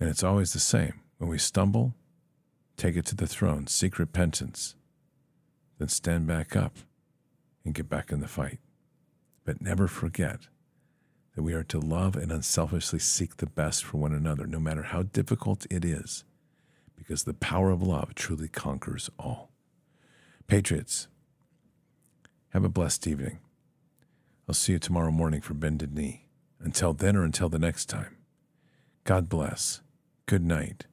And 0.00 0.08
it's 0.08 0.24
always 0.24 0.54
the 0.54 0.58
same. 0.58 1.00
When 1.18 1.28
we 1.28 1.36
stumble, 1.36 1.92
take 2.78 2.96
it 2.96 3.04
to 3.06 3.14
the 3.14 3.26
throne, 3.26 3.66
seek 3.66 3.98
repentance, 3.98 4.76
then 5.78 5.88
stand 5.88 6.26
back 6.26 6.56
up 6.56 6.78
and 7.66 7.74
get 7.74 7.90
back 7.90 8.12
in 8.12 8.20
the 8.20 8.28
fight. 8.28 8.60
But 9.44 9.60
never 9.60 9.88
forget 9.88 10.48
that 11.40 11.44
we 11.44 11.54
are 11.54 11.64
to 11.64 11.80
love 11.80 12.16
and 12.16 12.30
unselfishly 12.30 12.98
seek 12.98 13.38
the 13.38 13.46
best 13.46 13.82
for 13.82 13.96
one 13.96 14.12
another, 14.12 14.46
no 14.46 14.60
matter 14.60 14.82
how 14.82 15.04
difficult 15.04 15.66
it 15.70 15.86
is, 15.86 16.22
because 16.98 17.24
the 17.24 17.32
power 17.32 17.70
of 17.70 17.82
love 17.82 18.14
truly 18.14 18.46
conquers 18.46 19.08
all. 19.18 19.50
Patriots, 20.48 21.08
have 22.50 22.62
a 22.62 22.68
blessed 22.68 23.06
evening. 23.06 23.38
I'll 24.46 24.54
see 24.54 24.72
you 24.72 24.78
tomorrow 24.78 25.10
morning 25.10 25.40
for 25.40 25.54
Bended 25.54 25.94
Knee. 25.94 26.26
Until 26.58 26.92
then 26.92 27.16
or 27.16 27.24
until 27.24 27.48
the 27.48 27.58
next 27.58 27.86
time, 27.86 28.18
God 29.04 29.30
bless. 29.30 29.80
Good 30.26 30.44
night. 30.44 30.84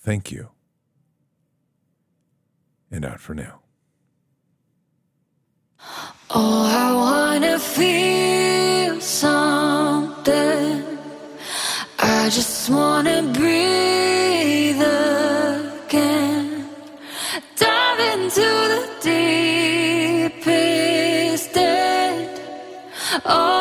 Thank 0.00 0.32
you. 0.32 0.48
And 2.90 3.04
out 3.04 3.20
for 3.20 3.36
now. 3.36 3.60
Oh, 6.34 6.64
I 6.64 6.94
wanna 6.94 7.58
feel 7.58 8.98
something. 9.02 10.82
I 11.98 12.30
just 12.30 12.70
wanna 12.70 13.22
breathe 13.34 14.80
again. 14.80 16.70
Dive 17.58 18.00
into 18.14 18.48
the 18.72 18.82
deepest 20.32 21.54
end. 21.54 22.40
Oh, 23.26 23.51